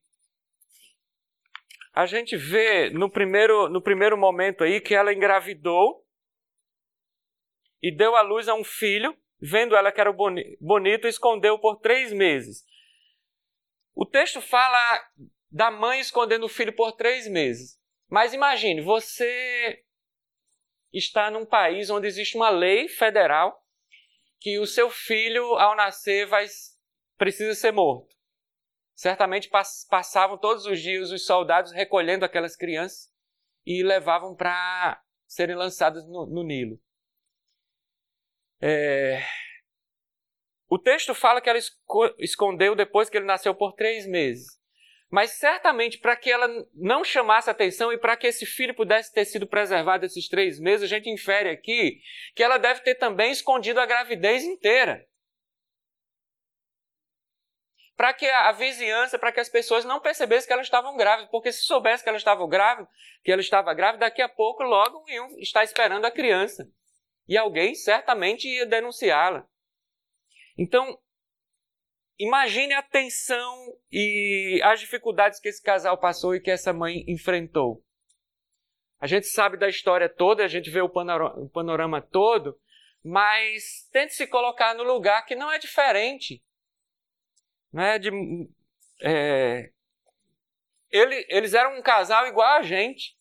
a 1.93 2.07
gente 2.07 2.35
vê 2.35 2.89
no 2.89 3.11
primeiro, 3.11 3.69
no 3.69 3.79
primeiro 3.79 4.17
momento 4.17 4.63
aí 4.63 4.81
que 4.81 4.95
ela 4.95 5.13
engravidou 5.13 6.03
e 7.81 7.95
deu 7.95 8.15
à 8.15 8.21
luz 8.21 8.47
a 8.47 8.55
um 8.55 8.63
filho, 8.63 9.15
vendo 9.39 9.75
ela 9.75 9.91
que 9.91 10.01
era 10.01 10.11
bonito, 10.59 11.07
escondeu 11.07 11.59
por 11.59 11.75
três 11.79 12.11
meses. 12.11 12.65
O 13.93 14.03
texto 14.03 14.41
fala 14.41 14.99
da 15.51 15.69
mãe 15.69 15.99
escondendo 15.99 16.47
o 16.47 16.49
filho 16.49 16.75
por 16.75 16.91
três 16.93 17.27
meses. 17.27 17.79
Mas 18.09 18.33
imagine, 18.33 18.81
você 18.81 19.83
está 20.93 21.29
num 21.29 21.45
país 21.45 21.89
onde 21.89 22.07
existe 22.07 22.35
uma 22.35 22.49
lei 22.49 22.87
federal 22.87 23.63
que 24.39 24.59
o 24.59 24.65
seu 24.65 24.89
filho, 24.89 25.43
ao 25.55 25.75
nascer, 25.75 26.25
vai, 26.27 26.45
precisa 27.17 27.53
ser 27.55 27.71
morto. 27.71 28.15
Certamente 28.95 29.49
passavam 29.89 30.37
todos 30.37 30.65
os 30.65 30.79
dias 30.81 31.11
os 31.11 31.25
soldados 31.25 31.71
recolhendo 31.71 32.25
aquelas 32.25 32.55
crianças 32.55 33.13
e 33.65 33.83
levavam 33.83 34.35
para 34.35 35.03
serem 35.27 35.55
lançadas 35.55 36.07
no, 36.07 36.25
no 36.25 36.43
Nilo. 36.43 36.81
É... 38.59 39.21
O 40.67 40.79
texto 40.79 41.13
fala 41.13 41.41
que 41.41 41.49
ela 41.49 41.59
escondeu 42.17 42.75
depois 42.75 43.09
que 43.09 43.17
ele 43.17 43.25
nasceu 43.25 43.53
por 43.53 43.73
três 43.73 44.07
meses. 44.07 44.59
Mas 45.09 45.31
certamente 45.31 45.99
para 45.99 46.15
que 46.17 46.29
ela 46.29 46.47
não 46.73 47.03
chamasse 47.03 47.49
atenção 47.49 47.93
e 47.93 47.97
para 47.97 48.17
que 48.17 48.27
esse 48.27 48.45
filho 48.45 48.75
pudesse 48.75 49.13
ter 49.13 49.23
sido 49.25 49.47
preservado 49.47 50.05
esses 50.05 50.27
três 50.27 50.59
meses, 50.59 50.83
a 50.83 50.95
gente 50.95 51.09
infere 51.09 51.49
aqui 51.49 52.01
que 52.35 52.43
ela 52.43 52.57
deve 52.57 52.81
ter 52.81 52.95
também 52.95 53.31
escondido 53.31 53.79
a 53.79 53.85
gravidez 53.85 54.43
inteira. 54.43 55.07
Para 57.95 58.13
que 58.13 58.27
a 58.27 58.51
vizinhança, 58.51 59.17
para 59.17 59.31
que 59.31 59.39
as 59.39 59.49
pessoas 59.49 59.83
não 59.83 59.99
percebessem 59.99 60.45
que 60.45 60.53
elas 60.53 60.67
estavam 60.67 60.95
grávidas, 60.95 61.31
porque 61.31 61.51
se 61.51 61.63
soubesse 61.63 62.03
que 62.03 62.09
ela 62.09 62.17
estava 62.17 62.47
grávida, 62.47 62.87
que 63.23 63.31
ela 63.31 63.41
estava 63.41 63.73
grávida, 63.73 64.05
daqui 64.05 64.21
a 64.21 64.29
pouco 64.29 64.61
logo 64.61 65.03
iam 65.09 65.27
estar 65.39 65.63
esperando 65.63 66.05
a 66.05 66.11
criança. 66.11 66.69
E 67.27 67.35
alguém 67.35 67.73
certamente 67.73 68.47
ia 68.47 68.65
denunciá-la. 68.65 69.47
Então, 70.57 70.99
Imagine 72.19 72.73
a 72.73 72.81
tensão 72.81 73.77
e 73.91 74.59
as 74.63 74.79
dificuldades 74.79 75.39
que 75.39 75.49
esse 75.49 75.61
casal 75.61 75.97
passou 75.97 76.35
e 76.35 76.39
que 76.39 76.49
essa 76.49 76.73
mãe 76.73 77.03
enfrentou. 77.07 77.83
A 78.99 79.05
gente 79.05 79.27
sabe 79.27 79.57
da 79.57 79.69
história 79.69 80.09
toda, 80.09 80.43
a 80.43 80.47
gente 80.47 80.71
vê 80.71 80.81
o 80.81 80.89
panorama, 80.89 82.01
todo, 82.01 82.59
mas 83.03 83.87
tente 83.91 84.15
se 84.15 84.25
colocar 84.25 84.73
no 84.73 84.83
lugar 84.83 85.25
que 85.25 85.35
não 85.35 85.51
é 85.51 85.59
diferente. 85.59 86.43
Não 87.71 87.83
é 87.83 87.99
de, 87.99 88.09
é, 89.03 89.71
ele, 90.89 91.25
eles 91.29 91.53
eram 91.53 91.77
um 91.77 91.81
casal 91.81 92.25
igual 92.27 92.57
a 92.57 92.63
gente, 92.63 93.15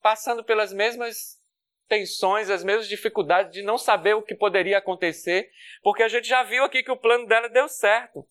passando 0.00 0.42
pelas 0.42 0.72
mesmas 0.72 1.41
tensões, 1.88 2.50
as 2.50 2.64
mesmas 2.64 2.88
dificuldades 2.88 3.52
de 3.52 3.62
não 3.62 3.76
saber 3.76 4.14
o 4.14 4.22
que 4.22 4.34
poderia 4.34 4.78
acontecer, 4.78 5.50
porque 5.82 6.02
a 6.02 6.08
gente 6.08 6.26
já 6.26 6.42
viu 6.42 6.64
aqui 6.64 6.82
que 6.82 6.90
o 6.90 6.96
plano 6.96 7.26
dela 7.26 7.48
deu 7.48 7.68
certo. 7.68 8.26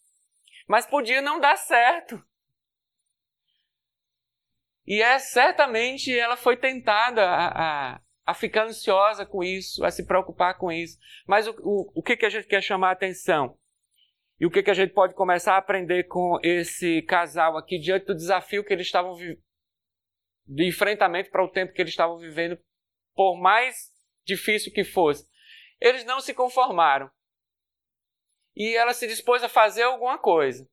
Mas 0.68 0.86
podia 0.86 1.22
não 1.22 1.40
dar 1.40 1.58
certo. 1.58 2.24
E 4.86 5.02
é 5.02 5.20
certamente 5.20 6.18
ela 6.18 6.36
foi 6.36 6.58
tentada 6.58 7.24
a, 7.24 7.94
a, 7.94 8.02
a 8.26 8.34
ficar 8.34 8.66
ansiosa 8.66 9.26
com 9.26 9.44
isso, 9.44 9.86
a 9.86 9.92
se 9.92 10.06
preocupar 10.06 10.58
com 10.58 10.72
isso. 10.72 10.98
Mas 11.28 11.48
o, 11.48 11.56
o, 11.62 11.92
o 11.96 12.04
que, 12.04 12.18
que 12.18 12.26
a 12.26 12.30
gente 12.30 12.48
quer 12.48 12.62
chamar 12.62 12.90
a 12.90 12.94
atenção? 12.94 13.58
E 14.40 14.46
o 14.46 14.50
que, 14.50 14.64
que 14.64 14.72
a 14.72 14.74
gente 14.74 14.92
pode 14.92 15.14
começar 15.14 15.54
a 15.54 15.58
aprender 15.58 16.06
com 16.06 16.40
esse 16.42 17.04
casal 17.04 17.58
aqui 17.58 17.78
diante 17.78 18.08
do 18.08 18.16
desafio 18.16 18.64
que 18.64 18.74
eles 18.74 18.88
estavam 18.88 19.16
de 20.48 20.68
enfrentamento 20.68 21.30
para 21.30 21.46
o 21.46 21.50
tempo 21.50 21.74
que 21.74 21.82
eles 21.82 21.94
estavam 21.94 22.18
vivendo 22.18 22.58
por 23.16 23.40
mais 23.40 23.92
difícil 24.24 24.72
que 24.72 24.84
fosse. 24.84 25.28
Eles 25.80 26.06
não 26.06 26.20
se 26.20 26.34
conformaram. 26.34 27.10
E 28.56 28.76
ela 28.76 28.94
se 28.94 29.08
dispôs 29.08 29.44
a 29.44 29.50
fazer 29.50 29.84
alguma 29.84 30.18
coisa. 30.18 30.70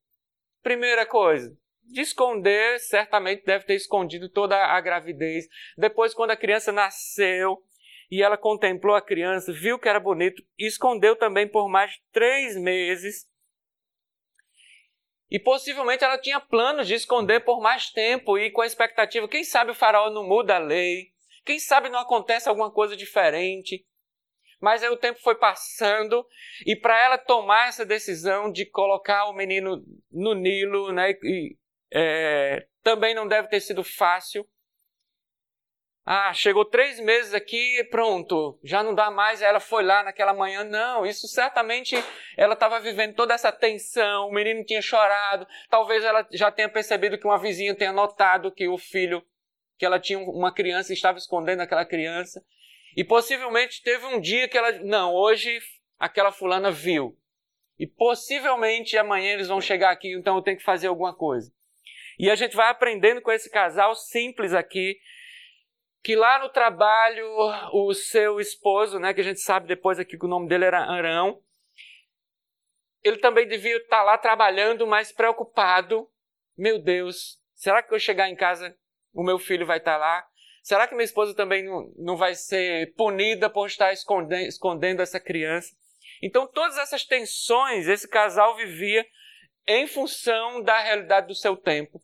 Primeira 0.63 1.07
coisa, 1.07 1.57
de 1.83 2.01
esconder, 2.01 2.79
certamente 2.81 3.45
deve 3.45 3.65
ter 3.65 3.75
escondido 3.75 4.29
toda 4.29 4.57
a 4.57 4.81
gravidez. 4.81 5.47
Depois, 5.77 6.13
quando 6.13 6.33
a 6.33 6.37
criança 6.37 6.73
nasceu 6.73 7.63
e 8.11 8.23
ela 8.23 8.37
contemplou 8.37 8.95
a 8.95 9.03
criança, 9.03 9.53
viu 9.53 9.79
que 9.79 9.89
era 9.89 10.01
bonito, 10.01 10.43
escondeu 10.59 11.17
também 11.17 11.49
por 11.49 11.69
mais 11.69 11.93
de 11.93 12.03
três 12.13 12.57
meses. 12.57 13.27
E 15.31 15.39
possivelmente 15.39 16.05
ela 16.05 16.19
tinha 16.19 16.41
planos 16.41 16.87
de 16.87 16.95
esconder 16.95 17.41
por 17.41 17.61
mais 17.61 17.91
tempo 17.91 18.39
e 18.39 18.51
com 18.51 18.63
a 18.63 18.67
expectativa, 18.67 19.29
quem 19.29 19.45
sabe 19.45 19.71
o 19.71 19.75
faraó 19.75 20.11
não 20.11 20.27
muda 20.27 20.57
a 20.57 20.59
lei, 20.59 21.13
Quem 21.49 21.59
sabe 21.59 21.89
não 21.89 21.99
acontece 21.99 22.47
alguma 22.47 22.71
coisa 22.71 22.95
diferente? 22.95 23.83
Mas 24.61 24.83
aí 24.83 24.91
o 24.91 24.99
tempo 24.99 25.19
foi 25.19 25.35
passando 25.35 26.23
e 26.67 26.77
para 26.77 27.03
ela 27.03 27.17
tomar 27.17 27.69
essa 27.69 27.87
decisão 27.87 28.53
de 28.53 28.67
colocar 28.67 29.25
o 29.31 29.33
menino 29.33 29.83
no 30.13 30.35
Nilo, 30.35 30.93
né, 30.93 31.13
e, 31.23 31.57
é, 31.91 32.67
também 32.83 33.15
não 33.15 33.27
deve 33.27 33.49
ter 33.49 33.61
sido 33.61 33.83
fácil. 33.83 34.47
Ah, 36.05 36.35
chegou 36.35 36.67
três 36.67 37.01
meses 37.01 37.33
aqui, 37.33 37.83
pronto, 37.85 38.61
já 38.63 38.83
não 38.83 38.95
dá 38.95 39.11
mais. 39.11 39.41
Ela 39.41 39.59
foi 39.59 39.83
lá 39.83 40.03
naquela 40.03 40.35
manhã. 40.35 40.65
Não, 40.65 41.07
isso 41.07 41.27
certamente 41.29 41.97
ela 42.37 42.53
estava 42.53 42.79
vivendo 42.79 43.15
toda 43.15 43.33
essa 43.33 43.51
tensão. 43.51 44.29
O 44.29 44.35
menino 44.35 44.63
tinha 44.65 44.83
chorado. 44.83 45.47
Talvez 45.71 46.05
ela 46.05 46.29
já 46.31 46.51
tenha 46.51 46.69
percebido 46.69 47.19
que 47.19 47.27
uma 47.27 47.39
vizinha 47.39 47.75
tenha 47.75 47.93
notado 47.93 48.53
que 48.53 48.69
o 48.69 48.77
filho, 48.77 49.23
que 49.79 49.87
ela 49.87 50.01
tinha 50.01 50.19
uma 50.19 50.53
criança 50.53 50.93
e 50.93 50.95
estava 50.95 51.19
escondendo 51.19 51.61
aquela 51.61 51.85
criança. 51.85 52.45
E 52.97 53.05
possivelmente 53.05 53.83
teve 53.83 54.05
um 54.07 54.21
dia 54.21 54.49
que 54.49 54.59
ela, 54.59 54.73
não, 54.81 55.15
hoje 55.15 55.61
aquela 55.99 56.33
fulana 56.33 56.71
viu. 56.71 57.17
E 57.79 57.87
possivelmente 57.87 58.99
amanhã 58.99 59.33
eles 59.33 59.49
vão 59.49 59.61
chegar 59.61 59.91
aqui, 59.91 60.13
então 60.13 60.37
eu 60.37 60.43
tenho 60.43 60.57
que 60.57 60.65
fazer 60.65 60.89
alguma 60.89 61.15
coisa. 61.15 61.53
E 62.19 62.29
a 62.29 62.35
gente 62.35 62.57
vai 62.57 62.69
aprendendo 62.69 63.23
com 63.23 63.31
esse 63.31 63.49
casal 63.49 63.95
simples 63.95 64.53
aqui 64.53 64.99
que 66.03 66.17
lá 66.17 66.41
no 66.41 66.49
trabalho 66.49 67.25
o 67.73 67.95
seu 67.95 68.41
esposo, 68.41 68.99
né, 68.99 69.15
que 69.15 69.21
a 69.21 69.25
gente 69.25 69.41
sabe 69.41 69.69
depois 69.69 69.99
aqui 69.99 70.19
que 70.19 70.25
o 70.25 70.29
nome 70.29 70.49
dele 70.49 70.65
era 70.65 70.81
Arão, 70.81 71.41
ele 73.05 73.19
também 73.19 73.47
devia 73.47 73.77
estar 73.77 74.03
lá 74.03 74.19
trabalhando, 74.19 74.87
mas 74.87 75.13
preocupado. 75.13 76.11
Meu 76.57 76.81
Deus, 76.81 77.41
será 77.55 77.81
que 77.81 77.95
eu 77.95 77.99
chegar 78.01 78.29
em 78.29 78.35
casa 78.35 78.77
o 79.19 79.25
meu 79.25 79.37
filho 79.37 79.67
vai 79.67 79.79
estar 79.79 79.97
lá? 79.97 80.25
Será 80.63 80.87
que 80.87 80.95
minha 80.95 81.05
esposa 81.05 81.35
também 81.35 81.65
não, 81.65 81.93
não 81.97 82.17
vai 82.17 82.37
ser 82.37 82.95
punida 82.95 83.51
por 83.51 83.67
estar 83.67 83.93
escondendo, 83.93 84.47
escondendo 84.47 85.03
essa 85.03 85.19
criança? 85.19 85.75
Então, 86.23 86.47
todas 86.47 86.79
essas 86.79 87.05
tensões 87.05 87.89
esse 87.89 88.07
casal 88.07 88.55
vivia 88.55 89.05
em 89.67 89.89
função 89.89 90.63
da 90.63 90.81
realidade 90.81 91.27
do 91.27 91.35
seu 91.35 91.57
tempo, 91.57 92.01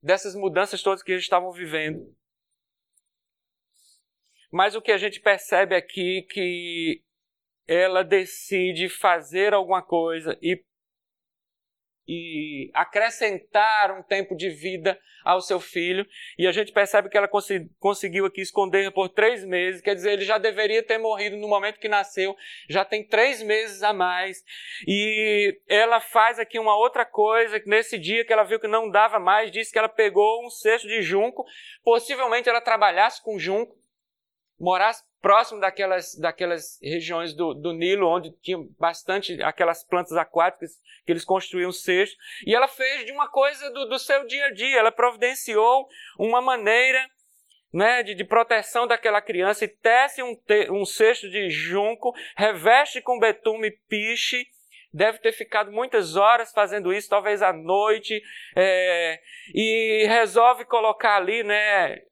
dessas 0.00 0.36
mudanças 0.36 0.82
todas 0.84 1.02
que 1.02 1.10
eles 1.10 1.24
estavam 1.24 1.50
vivendo. 1.50 2.14
Mas 4.52 4.76
o 4.76 4.82
que 4.82 4.92
a 4.92 4.98
gente 4.98 5.18
percebe 5.18 5.74
aqui 5.74 6.18
é 6.18 6.32
que 6.32 7.04
ela 7.66 8.04
decide 8.04 8.88
fazer 8.88 9.52
alguma 9.52 9.82
coisa 9.82 10.38
e, 10.40 10.64
e 12.12 12.72
acrescentar 12.74 13.96
um 13.96 14.02
tempo 14.02 14.34
de 14.34 14.50
vida 14.50 14.98
ao 15.24 15.40
seu 15.40 15.60
filho. 15.60 16.04
E 16.36 16.44
a 16.44 16.50
gente 16.50 16.72
percebe 16.72 17.08
que 17.08 17.16
ela 17.16 17.30
conseguiu 17.78 18.26
aqui 18.26 18.40
esconder 18.40 18.90
por 18.90 19.08
três 19.08 19.44
meses. 19.44 19.80
Quer 19.80 19.94
dizer, 19.94 20.14
ele 20.14 20.24
já 20.24 20.36
deveria 20.36 20.82
ter 20.82 20.98
morrido 20.98 21.36
no 21.36 21.46
momento 21.46 21.78
que 21.78 21.88
nasceu, 21.88 22.36
já 22.68 22.84
tem 22.84 23.06
três 23.06 23.40
meses 23.44 23.84
a 23.84 23.92
mais. 23.92 24.42
E 24.88 25.56
ela 25.68 26.00
faz 26.00 26.40
aqui 26.40 26.58
uma 26.58 26.76
outra 26.76 27.04
coisa. 27.04 27.62
Nesse 27.64 27.96
dia 27.96 28.24
que 28.24 28.32
ela 28.32 28.42
viu 28.42 28.58
que 28.58 28.66
não 28.66 28.90
dava 28.90 29.20
mais, 29.20 29.52
disse 29.52 29.70
que 29.70 29.78
ela 29.78 29.88
pegou 29.88 30.44
um 30.44 30.50
cesto 30.50 30.88
de 30.88 31.02
junco. 31.02 31.44
Possivelmente 31.84 32.48
ela 32.48 32.60
trabalhasse 32.60 33.22
com 33.22 33.38
junco 33.38 33.79
morasse 34.60 35.02
próximo 35.20 35.60
daquelas, 35.60 36.14
daquelas 36.16 36.78
regiões 36.82 37.34
do, 37.34 37.54
do 37.54 37.72
Nilo, 37.72 38.08
onde 38.08 38.30
tinha 38.42 38.58
bastante 38.78 39.42
aquelas 39.42 39.84
plantas 39.84 40.16
aquáticas 40.16 40.72
que 41.04 41.12
eles 41.12 41.24
construíam 41.24 41.72
cesto. 41.72 42.16
E 42.46 42.54
ela 42.54 42.68
fez 42.68 43.04
de 43.04 43.12
uma 43.12 43.28
coisa 43.28 43.70
do, 43.70 43.86
do 43.86 43.98
seu 43.98 44.26
dia 44.26 44.46
a 44.46 44.52
dia, 44.52 44.78
ela 44.78 44.92
providenciou 44.92 45.86
uma 46.18 46.40
maneira 46.40 47.08
né, 47.72 48.02
de, 48.02 48.14
de, 48.14 48.24
proteção 48.24 48.86
daquela 48.86 49.22
criança 49.22 49.64
e 49.64 49.68
tece 49.68 50.22
um, 50.22 50.34
te, 50.34 50.70
um 50.70 50.84
cesto 50.84 51.30
de 51.30 51.48
junco, 51.50 52.12
reveste 52.36 53.00
com 53.00 53.18
betume 53.18 53.70
piche, 53.88 54.44
deve 54.92 55.18
ter 55.18 55.32
ficado 55.32 55.70
muitas 55.70 56.16
horas 56.16 56.50
fazendo 56.52 56.92
isso, 56.92 57.08
talvez 57.08 57.42
à 57.42 57.52
noite, 57.52 58.20
é, 58.56 59.20
e 59.54 60.04
resolve 60.08 60.64
colocar 60.64 61.16
ali, 61.16 61.44
né, 61.44 62.02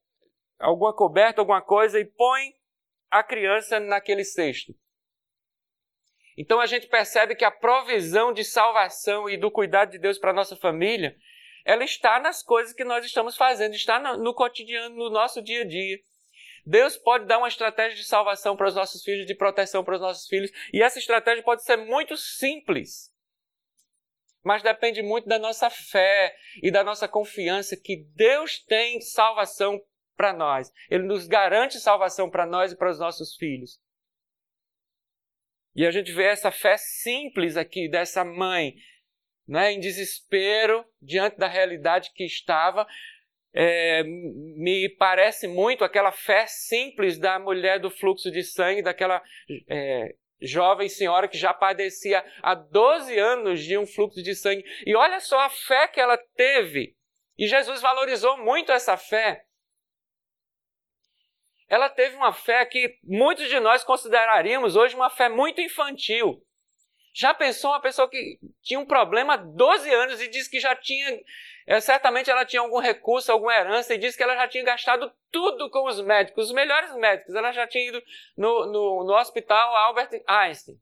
alguma 0.58 0.94
coberta, 0.94 1.40
alguma 1.40 1.62
coisa 1.62 1.98
e 1.98 2.04
põe 2.04 2.54
a 3.10 3.22
criança 3.22 3.78
naquele 3.80 4.24
cesto. 4.24 4.74
Então 6.36 6.60
a 6.60 6.66
gente 6.66 6.86
percebe 6.86 7.34
que 7.34 7.44
a 7.44 7.50
provisão 7.50 8.32
de 8.32 8.44
salvação 8.44 9.28
e 9.28 9.36
do 9.36 9.50
cuidado 9.50 9.90
de 9.90 9.98
Deus 9.98 10.18
para 10.18 10.30
a 10.30 10.34
nossa 10.34 10.56
família, 10.56 11.16
ela 11.64 11.84
está 11.84 12.20
nas 12.20 12.42
coisas 12.42 12.72
que 12.72 12.84
nós 12.84 13.04
estamos 13.04 13.36
fazendo, 13.36 13.74
está 13.74 13.98
no, 13.98 14.16
no 14.22 14.34
cotidiano, 14.34 14.94
no 14.94 15.10
nosso 15.10 15.42
dia 15.42 15.62
a 15.62 15.66
dia. 15.66 15.98
Deus 16.64 16.96
pode 16.96 17.24
dar 17.24 17.38
uma 17.38 17.48
estratégia 17.48 17.96
de 17.96 18.04
salvação 18.04 18.56
para 18.56 18.68
os 18.68 18.74
nossos 18.74 19.02
filhos, 19.02 19.26
de 19.26 19.34
proteção 19.34 19.82
para 19.82 19.94
os 19.94 20.00
nossos 20.00 20.28
filhos, 20.28 20.50
e 20.72 20.82
essa 20.82 20.98
estratégia 20.98 21.42
pode 21.42 21.64
ser 21.64 21.76
muito 21.76 22.16
simples. 22.16 23.12
Mas 24.44 24.62
depende 24.62 25.02
muito 25.02 25.26
da 25.26 25.38
nossa 25.38 25.68
fé 25.70 26.36
e 26.62 26.70
da 26.70 26.84
nossa 26.84 27.08
confiança 27.08 27.76
que 27.76 28.04
Deus 28.14 28.62
tem 28.64 29.00
salvação 29.00 29.80
para 30.18 30.32
nós. 30.32 30.70
Ele 30.90 31.04
nos 31.04 31.28
garante 31.28 31.78
salvação 31.78 32.28
para 32.28 32.44
nós 32.44 32.72
e 32.72 32.76
para 32.76 32.90
os 32.90 32.98
nossos 32.98 33.36
filhos. 33.36 33.80
E 35.76 35.86
a 35.86 35.92
gente 35.92 36.12
vê 36.12 36.24
essa 36.24 36.50
fé 36.50 36.76
simples 36.76 37.56
aqui 37.56 37.88
dessa 37.88 38.24
mãe, 38.24 38.74
né, 39.46 39.72
em 39.72 39.78
desespero 39.78 40.84
diante 41.00 41.38
da 41.38 41.46
realidade 41.46 42.10
que 42.12 42.24
estava. 42.24 42.84
É, 43.54 44.02
me 44.02 44.88
parece 44.98 45.46
muito 45.46 45.84
aquela 45.84 46.10
fé 46.10 46.46
simples 46.48 47.16
da 47.16 47.38
mulher 47.38 47.78
do 47.78 47.90
fluxo 47.90 48.30
de 48.30 48.42
sangue, 48.42 48.82
daquela 48.82 49.22
é, 49.68 50.14
jovem 50.40 50.88
senhora 50.88 51.28
que 51.28 51.38
já 51.38 51.54
padecia 51.54 52.24
há 52.42 52.56
12 52.56 53.16
anos 53.16 53.62
de 53.62 53.78
um 53.78 53.86
fluxo 53.86 54.20
de 54.20 54.34
sangue. 54.34 54.64
E 54.84 54.96
olha 54.96 55.20
só 55.20 55.38
a 55.40 55.48
fé 55.48 55.86
que 55.86 56.00
ela 56.00 56.18
teve. 56.34 56.96
E 57.38 57.46
Jesus 57.46 57.80
valorizou 57.80 58.36
muito 58.38 58.72
essa 58.72 58.96
fé 58.96 59.44
ela 61.68 61.88
teve 61.90 62.16
uma 62.16 62.32
fé 62.32 62.64
que 62.64 62.98
muitos 63.04 63.48
de 63.48 63.60
nós 63.60 63.84
consideraríamos 63.84 64.74
hoje 64.74 64.94
uma 64.94 65.10
fé 65.10 65.28
muito 65.28 65.60
infantil. 65.60 66.42
Já 67.12 67.34
pensou 67.34 67.70
uma 67.70 67.80
pessoa 67.80 68.08
que 68.08 68.38
tinha 68.62 68.78
um 68.78 68.86
problema 68.86 69.34
há 69.34 69.36
12 69.36 69.92
anos 69.92 70.20
e 70.20 70.28
disse 70.28 70.48
que 70.48 70.60
já 70.60 70.74
tinha, 70.76 71.20
é, 71.66 71.80
certamente 71.80 72.30
ela 72.30 72.44
tinha 72.44 72.62
algum 72.62 72.78
recurso, 72.78 73.32
alguma 73.32 73.54
herança, 73.54 73.94
e 73.94 73.98
disse 73.98 74.16
que 74.16 74.22
ela 74.22 74.36
já 74.36 74.46
tinha 74.48 74.64
gastado 74.64 75.12
tudo 75.30 75.68
com 75.70 75.86
os 75.86 76.00
médicos, 76.00 76.46
os 76.46 76.52
melhores 76.52 76.94
médicos. 76.94 77.34
Ela 77.34 77.52
já 77.52 77.66
tinha 77.66 77.88
ido 77.88 78.02
no, 78.36 78.66
no, 78.66 79.04
no 79.04 79.14
hospital 79.14 79.74
Albert 79.76 80.22
Einstein. 80.26 80.76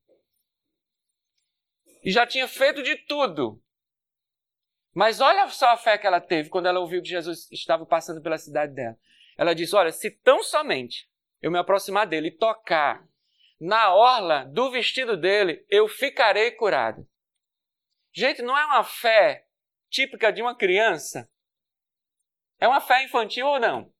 E 2.05 2.13
já 2.13 2.27
tinha 2.27 2.47
feito 2.47 2.83
de 2.83 2.97
tudo. 2.97 3.61
Mas 4.95 5.21
olha 5.21 5.49
só 5.49 5.71
a 5.71 5.77
fé 5.77 5.99
que 5.99 6.07
ela 6.07 6.21
teve 6.21 6.49
quando 6.49 6.67
ela 6.67 6.81
ouviu 6.81 7.03
que 7.03 7.09
Jesus 7.09 7.51
estava 7.51 7.85
passando 7.85 8.23
pela 8.23 8.39
cidade 8.39 8.75
dela. 8.75 8.97
Ela 9.37 9.55
diz: 9.55 9.73
Olha, 9.75 9.93
se 9.93 10.11
tão 10.11 10.43
somente 10.43 11.09
eu 11.43 11.51
me 11.51 11.59
aproximar 11.59 12.07
dele 12.07 12.29
e 12.29 12.37
tocar 12.37 13.07
na 13.61 13.95
orla 13.95 14.45
do 14.45 14.71
vestido 14.71 15.17
dele, 15.17 15.65
eu 15.69 15.89
ficarei 15.89 16.51
curado. 16.53 17.07
Gente, 18.13 18.43
não 18.43 18.57
é 18.57 18.65
uma 18.65 18.85
fé 18.85 19.47
típica 19.91 20.33
de 20.33 20.43
uma 20.43 20.57
criança? 20.57 21.31
É 22.59 22.67
uma 22.67 22.81
fé 22.81 23.05
infantil 23.05 23.47
ou 23.47 23.61
não? 23.61 23.93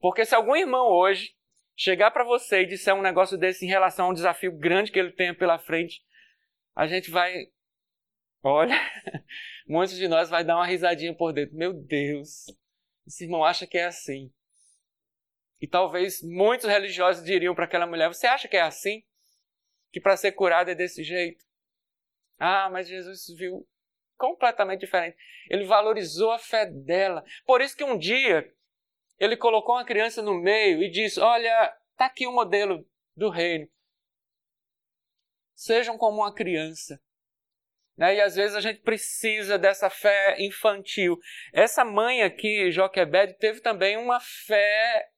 Porque 0.00 0.24
se 0.24 0.34
algum 0.34 0.56
irmão 0.56 0.86
hoje 0.86 1.34
chegar 1.76 2.10
para 2.10 2.24
você 2.24 2.62
e 2.62 2.66
disser 2.66 2.94
um 2.94 3.02
negócio 3.02 3.36
desse 3.36 3.64
em 3.64 3.68
relação 3.68 4.06
a 4.06 4.10
um 4.10 4.14
desafio 4.14 4.56
grande 4.56 4.90
que 4.90 4.98
ele 4.98 5.12
tenha 5.12 5.34
pela 5.34 5.58
frente, 5.58 6.02
a 6.74 6.86
gente 6.86 7.10
vai. 7.10 7.46
Olha, 8.42 8.74
muitos 9.66 9.96
de 9.96 10.06
nós 10.08 10.28
vai 10.28 10.44
dar 10.44 10.56
uma 10.56 10.66
risadinha 10.66 11.14
por 11.14 11.32
dentro. 11.32 11.56
Meu 11.56 11.72
Deus, 11.72 12.46
esse 13.06 13.24
irmão 13.24 13.44
acha 13.44 13.66
que 13.66 13.78
é 13.78 13.84
assim. 13.84 14.32
E 15.60 15.66
talvez 15.66 16.22
muitos 16.22 16.68
religiosos 16.68 17.24
diriam 17.24 17.54
para 17.54 17.64
aquela 17.64 17.86
mulher: 17.86 18.08
Você 18.08 18.26
acha 18.26 18.48
que 18.48 18.56
é 18.56 18.62
assim? 18.62 19.02
Que 19.92 20.00
para 20.00 20.16
ser 20.16 20.32
curado 20.32 20.70
é 20.70 20.74
desse 20.74 21.02
jeito? 21.02 21.44
Ah, 22.38 22.68
mas 22.70 22.88
Jesus 22.88 23.26
viu 23.36 23.66
completamente 24.16 24.80
diferente. 24.80 25.16
Ele 25.48 25.64
valorizou 25.64 26.32
a 26.32 26.38
fé 26.38 26.66
dela. 26.66 27.24
Por 27.46 27.60
isso 27.60 27.76
que 27.76 27.84
um 27.84 27.98
dia 27.98 28.52
ele 29.18 29.36
colocou 29.36 29.76
uma 29.76 29.84
criança 29.84 30.20
no 30.22 30.34
meio 30.34 30.82
e 30.82 30.90
disse: 30.90 31.20
Olha, 31.20 31.74
está 31.92 32.06
aqui 32.06 32.26
o 32.26 32.32
modelo 32.32 32.86
do 33.16 33.30
reino. 33.30 33.68
Sejam 35.54 35.96
como 35.96 36.18
uma 36.18 36.34
criança. 36.34 37.00
Né? 37.96 38.16
E 38.16 38.20
às 38.20 38.34
vezes 38.34 38.56
a 38.56 38.60
gente 38.60 38.80
precisa 38.80 39.56
dessa 39.56 39.88
fé 39.88 40.36
infantil. 40.38 41.18
Essa 41.52 41.84
mãe 41.84 42.22
aqui, 42.22 42.70
Joquebed, 42.70 43.38
teve 43.38 43.60
também 43.60 43.96
uma 43.96 44.20
fé 44.20 45.08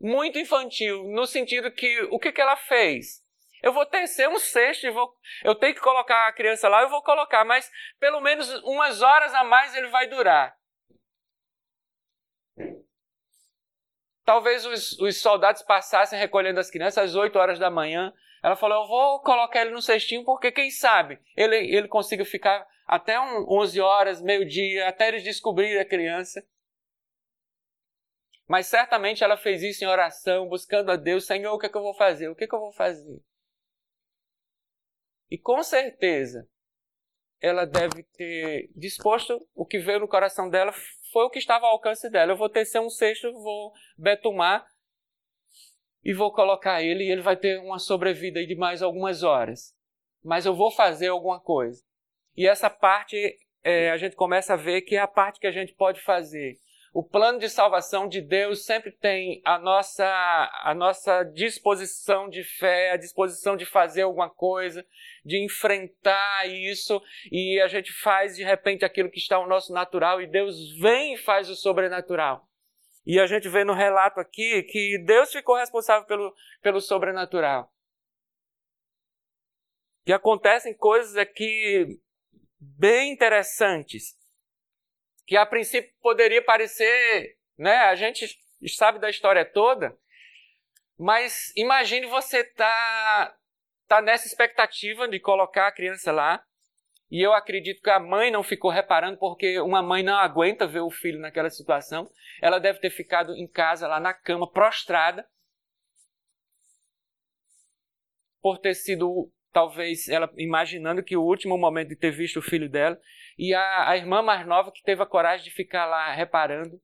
muito 0.00 0.38
infantil, 0.38 1.04
no 1.04 1.26
sentido 1.26 1.70
que 1.70 2.02
o 2.10 2.18
que, 2.18 2.32
que 2.32 2.40
ela 2.40 2.56
fez? 2.56 3.22
Eu 3.62 3.72
vou 3.72 3.86
tecer 3.86 4.28
um 4.28 4.38
cesto 4.38 4.86
e 4.86 4.90
vou, 4.90 5.10
eu 5.42 5.54
tenho 5.54 5.74
que 5.74 5.80
colocar 5.80 6.28
a 6.28 6.32
criança 6.32 6.68
lá, 6.68 6.82
eu 6.82 6.90
vou 6.90 7.02
colocar, 7.02 7.44
mas 7.46 7.70
pelo 7.98 8.20
menos 8.20 8.52
umas 8.62 9.00
horas 9.00 9.32
a 9.32 9.42
mais 9.42 9.74
ele 9.74 9.88
vai 9.88 10.06
durar. 10.06 10.54
Talvez 14.24 14.66
os, 14.66 14.98
os 14.98 15.20
soldados 15.20 15.62
passassem 15.62 16.18
recolhendo 16.18 16.60
as 16.60 16.70
crianças 16.70 17.10
às 17.10 17.14
8 17.14 17.38
horas 17.38 17.58
da 17.58 17.70
manhã. 17.70 18.12
Ela 18.44 18.56
falou: 18.56 18.82
Eu 18.82 18.88
vou 18.88 19.20
colocar 19.22 19.62
ele 19.62 19.70
no 19.70 19.80
cestinho 19.80 20.22
porque, 20.22 20.52
quem 20.52 20.70
sabe, 20.70 21.18
ele, 21.34 21.56
ele 21.74 21.88
consiga 21.88 22.26
ficar 22.26 22.68
até 22.86 23.18
um, 23.18 23.46
11 23.48 23.80
horas, 23.80 24.20
meio-dia, 24.20 24.86
até 24.86 25.08
eles 25.08 25.24
descobrirem 25.24 25.80
a 25.80 25.88
criança. 25.88 26.46
Mas 28.46 28.66
certamente 28.66 29.24
ela 29.24 29.38
fez 29.38 29.62
isso 29.62 29.82
em 29.82 29.86
oração, 29.86 30.46
buscando 30.46 30.92
a 30.92 30.96
Deus: 30.96 31.24
Senhor, 31.24 31.54
o 31.54 31.58
que, 31.58 31.64
é 31.64 31.68
que 31.70 31.76
eu 31.78 31.82
vou 31.82 31.94
fazer? 31.94 32.28
O 32.28 32.36
que, 32.36 32.44
é 32.44 32.46
que 32.46 32.54
eu 32.54 32.60
vou 32.60 32.72
fazer? 32.74 33.18
E 35.30 35.38
com 35.38 35.62
certeza, 35.62 36.46
ela 37.40 37.64
deve 37.64 38.02
ter 38.12 38.70
disposto 38.76 39.40
o 39.54 39.64
que 39.64 39.78
veio 39.78 40.00
no 40.00 40.08
coração 40.08 40.50
dela 40.50 40.70
foi 41.10 41.24
o 41.24 41.30
que 41.30 41.38
estava 41.38 41.64
ao 41.64 41.72
alcance 41.72 42.10
dela. 42.10 42.32
Eu 42.32 42.36
vou 42.36 42.50
tecer 42.50 42.78
um 42.78 42.90
cesto, 42.90 43.32
vou 43.32 43.72
betumar 43.96 44.66
e 46.04 46.12
vou 46.12 46.32
colocar 46.32 46.82
ele 46.82 47.04
e 47.04 47.10
ele 47.10 47.22
vai 47.22 47.36
ter 47.36 47.58
uma 47.60 47.78
sobrevida 47.78 48.44
de 48.44 48.54
mais 48.54 48.82
algumas 48.82 49.22
horas. 49.22 49.74
Mas 50.22 50.44
eu 50.44 50.54
vou 50.54 50.70
fazer 50.70 51.08
alguma 51.08 51.40
coisa. 51.40 51.82
E 52.36 52.46
essa 52.46 52.68
parte 52.68 53.36
é, 53.62 53.90
a 53.90 53.96
gente 53.96 54.14
começa 54.14 54.52
a 54.52 54.56
ver 54.56 54.82
que 54.82 54.96
é 54.96 55.00
a 55.00 55.08
parte 55.08 55.40
que 55.40 55.46
a 55.46 55.52
gente 55.52 55.72
pode 55.74 56.00
fazer. 56.00 56.58
O 56.92 57.02
plano 57.02 57.40
de 57.40 57.48
salvação 57.48 58.06
de 58.06 58.20
Deus 58.20 58.64
sempre 58.64 58.92
tem 58.92 59.42
a 59.44 59.58
nossa, 59.58 60.06
a 60.62 60.72
nossa 60.76 61.24
disposição 61.24 62.28
de 62.28 62.44
fé, 62.44 62.92
a 62.92 62.96
disposição 62.96 63.56
de 63.56 63.64
fazer 63.64 64.02
alguma 64.02 64.30
coisa, 64.30 64.86
de 65.24 65.44
enfrentar 65.44 66.46
isso, 66.46 67.02
e 67.32 67.60
a 67.60 67.66
gente 67.66 67.92
faz 67.92 68.36
de 68.36 68.44
repente 68.44 68.84
aquilo 68.84 69.10
que 69.10 69.18
está 69.18 69.40
no 69.40 69.48
nosso 69.48 69.72
natural, 69.72 70.22
e 70.22 70.26
Deus 70.28 70.78
vem 70.78 71.14
e 71.14 71.18
faz 71.18 71.50
o 71.50 71.56
sobrenatural. 71.56 72.46
E 73.06 73.20
a 73.20 73.26
gente 73.26 73.48
vê 73.48 73.64
no 73.64 73.74
relato 73.74 74.18
aqui 74.18 74.62
que 74.62 74.98
Deus 75.04 75.30
ficou 75.30 75.56
responsável 75.56 76.06
pelo, 76.06 76.34
pelo 76.62 76.80
sobrenatural. 76.80 77.70
E 80.06 80.12
acontecem 80.12 80.74
coisas 80.74 81.16
aqui 81.16 81.98
bem 82.58 83.12
interessantes 83.12 84.16
que 85.26 85.36
a 85.36 85.46
princípio 85.46 85.92
poderia 86.00 86.42
parecer, 86.42 87.38
né? 87.58 87.76
A 87.84 87.94
gente 87.94 88.26
sabe 88.68 88.98
da 88.98 89.08
história 89.08 89.44
toda, 89.44 89.96
mas 90.98 91.52
imagine 91.56 92.06
você 92.06 92.44
tá 92.44 93.36
tá 93.86 94.00
nessa 94.00 94.26
expectativa 94.26 95.06
de 95.06 95.20
colocar 95.20 95.68
a 95.68 95.72
criança 95.72 96.10
lá. 96.10 96.44
E 97.10 97.20
eu 97.20 97.32
acredito 97.32 97.82
que 97.82 97.90
a 97.90 98.00
mãe 98.00 98.30
não 98.30 98.42
ficou 98.42 98.70
reparando, 98.70 99.18
porque 99.18 99.60
uma 99.60 99.82
mãe 99.82 100.02
não 100.02 100.16
aguenta 100.16 100.66
ver 100.66 100.80
o 100.80 100.90
filho 100.90 101.20
naquela 101.20 101.50
situação. 101.50 102.10
Ela 102.40 102.58
deve 102.58 102.80
ter 102.80 102.90
ficado 102.90 103.34
em 103.34 103.46
casa, 103.46 103.86
lá 103.86 104.00
na 104.00 104.12
cama, 104.12 104.50
prostrada, 104.50 105.26
por 108.40 108.58
ter 108.58 108.74
sido, 108.74 109.30
talvez, 109.52 110.08
ela 110.08 110.30
imaginando 110.36 111.02
que 111.02 111.16
o 111.16 111.22
último 111.22 111.56
momento 111.56 111.88
de 111.88 111.96
ter 111.96 112.10
visto 112.10 112.38
o 112.38 112.42
filho 112.42 112.68
dela 112.68 113.00
e 113.38 113.54
a, 113.54 113.90
a 113.90 113.96
irmã 113.96 114.22
mais 114.22 114.46
nova 114.46 114.72
que 114.72 114.82
teve 114.82 115.02
a 115.02 115.06
coragem 115.06 115.44
de 115.44 115.50
ficar 115.50 115.86
lá 115.86 116.12
reparando. 116.12 116.80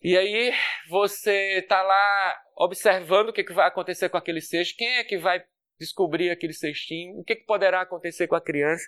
E 0.00 0.16
aí 0.16 0.54
você 0.88 1.58
está 1.58 1.82
lá 1.82 2.40
observando 2.56 3.30
o 3.30 3.32
que, 3.32 3.42
que 3.44 3.52
vai 3.52 3.66
acontecer 3.66 4.08
com 4.08 4.16
aquele 4.16 4.40
cesto, 4.40 4.76
quem 4.76 4.98
é 4.98 5.04
que 5.04 5.18
vai 5.18 5.44
descobrir 5.78 6.30
aquele 6.30 6.52
cestinho, 6.52 7.18
o 7.18 7.24
que, 7.24 7.36
que 7.36 7.44
poderá 7.44 7.82
acontecer 7.82 8.26
com 8.26 8.34
a 8.34 8.40
criança. 8.40 8.84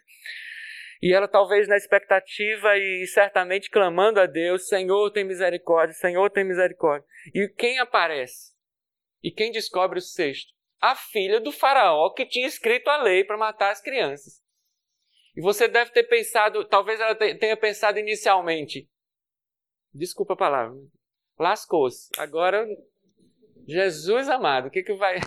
E 1.03 1.15
ela 1.15 1.27
talvez 1.27 1.67
na 1.67 1.77
expectativa 1.77 2.77
e 2.77 3.07
certamente 3.07 3.71
clamando 3.71 4.21
a 4.21 4.27
Deus, 4.27 4.69
Senhor 4.69 5.11
tem 5.11 5.25
misericórdia, 5.25 5.95
Senhor 5.95 6.29
tem 6.31 6.45
misericórdia. 6.45 7.07
E 7.35 7.49
quem 7.49 7.79
aparece? 7.79 8.53
E 9.23 9.31
quem 9.31 9.51
descobre 9.51 9.99
o 9.99 10.03
cesto? 10.03 10.53
A 10.81 10.95
filha 10.95 11.41
do 11.41 11.53
faraó 11.53 12.11
que 12.13 12.27
tinha 12.27 12.47
escrito 12.47 12.89
a 12.89 13.03
lei 13.03 13.25
para 13.25 13.39
matar 13.39 13.71
as 13.71 13.81
crianças. 13.81 14.43
E 15.37 15.41
você 15.41 15.69
deve 15.69 15.91
ter 15.91 16.05
pensado, 16.05 16.67
talvez 16.67 17.01
ela 17.01 17.15
tenha 17.15 17.57
pensado 17.57 17.99
inicialmente, 17.99 18.89
desculpa 19.95 20.35
a 20.35 20.37
palavra, 20.37 20.77
lascou-se. 21.39 22.11
Agora, 22.19 22.67
Jesus 23.67 24.29
amado, 24.29 24.69
o 24.69 24.71
que, 24.71 24.83
que 24.83 24.95
vai. 24.95 25.19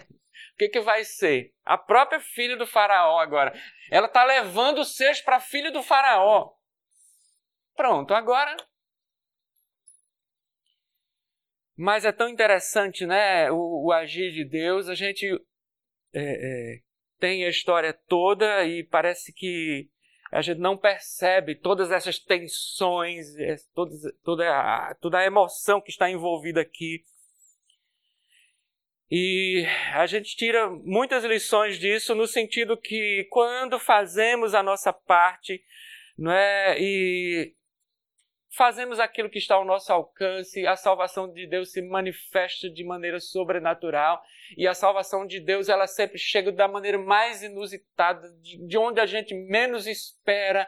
O 0.54 0.58
que, 0.58 0.70
que 0.70 0.82
vai 0.82 1.04
ser? 1.04 1.52
A 1.66 1.78
própria 1.78 2.20
filha 2.20 2.56
do 2.56 2.68
faraó 2.68 3.20
agora. 3.20 3.54
Ela 3.90 4.06
está 4.06 4.24
levando 4.24 4.80
o 4.80 4.86
cesto 4.86 5.26
para 5.26 5.38
a 5.38 5.42
filha 5.42 5.72
do 5.72 5.82
faraó. 5.82 6.52
Pronto, 7.76 8.14
agora. 8.14 8.56
Mas 11.76 12.06
é 12.06 12.12
tão 12.12 12.30
interessante, 12.30 13.06
né? 13.06 13.52
O, 13.52 13.88
o 13.88 13.92
agir 13.92 14.32
de 14.32 14.46
Deus. 14.46 14.88
A 14.88 14.94
gente 14.94 15.28
é, 16.14 16.22
é, 16.22 16.80
tem 17.20 17.46
a 17.46 17.50
história 17.50 17.92
toda 17.92 18.64
e 18.64 18.84
parece 18.84 19.34
que 19.34 19.90
a 20.32 20.42
gente 20.42 20.60
não 20.60 20.78
percebe 20.78 21.56
todas 21.56 21.92
essas 21.92 22.20
tensões, 22.20 23.36
é, 23.38 23.56
toda, 23.74 23.92
toda, 24.24 24.50
a, 24.50 24.96
toda 24.96 25.18
a 25.18 25.26
emoção 25.26 25.82
que 25.82 25.90
está 25.90 26.10
envolvida 26.10 26.62
aqui. 26.62 27.04
E 29.16 29.64
a 29.94 30.08
gente 30.08 30.36
tira 30.36 30.68
muitas 30.72 31.24
lições 31.24 31.78
disso 31.78 32.16
no 32.16 32.26
sentido 32.26 32.76
que 32.76 33.28
quando 33.30 33.78
fazemos 33.78 34.56
a 34.56 34.64
nossa 34.64 34.92
parte, 34.92 35.64
não 36.18 36.32
é? 36.32 36.78
E 36.80 37.54
fazemos 38.50 39.00
aquilo 39.00 39.30
que 39.30 39.38
está 39.38 39.54
ao 39.54 39.66
nosso 39.66 39.94
alcance, 39.94 40.66
a 40.66 40.76
salvação 40.76 41.32
de 41.32 41.46
Deus 41.46 41.72
se 41.72 41.80
manifesta 41.84 42.68
de 42.68 42.84
maneira 42.84 43.20
sobrenatural 43.20 44.20
e 44.58 44.68
a 44.68 44.74
salvação 44.74 45.28
de 45.28 45.40
Deus 45.40 45.70
ela 45.70 45.86
sempre 45.86 46.18
chega 46.18 46.52
da 46.52 46.68
maneira 46.68 46.98
mais 46.98 47.44
inusitada, 47.44 48.28
de 48.42 48.78
onde 48.80 49.00
a 49.00 49.06
gente 49.06 49.36
menos 49.36 49.86
espera. 49.86 50.68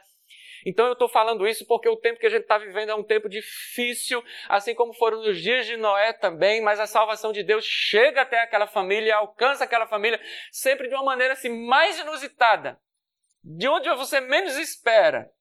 Então 0.66 0.88
eu 0.88 0.94
estou 0.94 1.08
falando 1.08 1.48
isso 1.48 1.64
porque 1.68 1.88
o 1.88 1.96
tempo 1.96 2.20
que 2.20 2.26
a 2.26 2.30
gente 2.30 2.42
está 2.42 2.58
vivendo 2.58 2.90
é 2.90 2.96
um 2.96 3.04
tempo 3.04 3.30
difícil, 3.30 4.24
assim 4.50 4.74
como 4.74 4.94
foram 4.94 5.22
nos 5.22 5.40
dias 5.40 5.68
de 5.68 5.78
Noé 5.78 6.12
também, 6.14 6.60
mas 6.60 6.80
a 6.80 6.88
salvação 6.88 7.32
de 7.32 7.44
Deus 7.44 7.64
chega 7.64 8.22
até 8.22 8.42
aquela 8.42 8.66
família, 8.66 9.16
alcança 9.16 9.64
aquela 9.64 9.86
família, 9.86 10.20
sempre 10.52 10.88
de 10.88 10.96
uma 10.96 11.04
maneira 11.04 11.34
assim 11.34 11.50
mais 11.50 12.00
inusitada, 12.00 12.80
de 13.44 13.68
onde 13.68 13.88
você 13.94 14.20
menos 14.20 14.58
espera. 14.58 15.32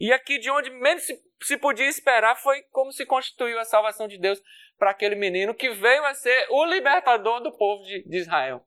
E 0.00 0.12
aqui 0.12 0.38
de 0.38 0.50
onde 0.50 0.70
menos 0.70 1.04
se, 1.04 1.16
se 1.42 1.56
podia 1.56 1.86
esperar 1.86 2.34
foi 2.34 2.62
como 2.72 2.90
se 2.90 3.06
constituiu 3.06 3.60
a 3.60 3.64
salvação 3.64 4.08
de 4.08 4.18
Deus 4.18 4.42
para 4.76 4.90
aquele 4.90 5.14
menino 5.14 5.54
que 5.54 5.70
veio 5.70 6.04
a 6.04 6.14
ser 6.14 6.48
o 6.50 6.64
libertador 6.64 7.40
do 7.40 7.56
povo 7.56 7.84
de, 7.84 8.02
de 8.02 8.16
Israel. 8.16 8.66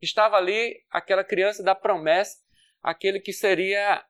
Estava 0.00 0.38
ali 0.38 0.82
aquela 0.90 1.22
criança 1.22 1.62
da 1.62 1.74
promessa, 1.74 2.42
aquele 2.82 3.20
que 3.20 3.32
seria 3.32 4.02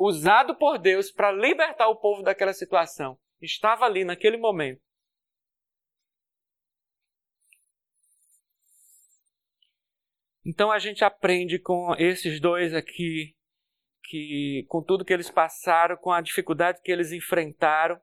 usado 0.00 0.56
por 0.56 0.78
Deus 0.78 1.12
para 1.12 1.30
libertar 1.30 1.88
o 1.88 2.00
povo 2.00 2.22
daquela 2.22 2.54
situação. 2.54 3.18
Estava 3.38 3.84
ali 3.84 4.02
naquele 4.02 4.38
momento. 4.38 4.80
Então 10.42 10.72
a 10.72 10.78
gente 10.78 11.04
aprende 11.04 11.58
com 11.58 11.94
esses 11.98 12.40
dois 12.40 12.72
aqui 12.72 13.36
que 14.04 14.64
com 14.68 14.82
tudo 14.82 15.04
que 15.04 15.12
eles 15.12 15.30
passaram, 15.30 15.98
com 15.98 16.10
a 16.10 16.22
dificuldade 16.22 16.80
que 16.82 16.90
eles 16.90 17.12
enfrentaram, 17.12 18.00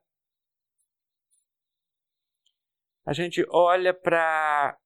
a 3.04 3.12
gente 3.12 3.44
olha 3.50 3.92
para 3.92 4.78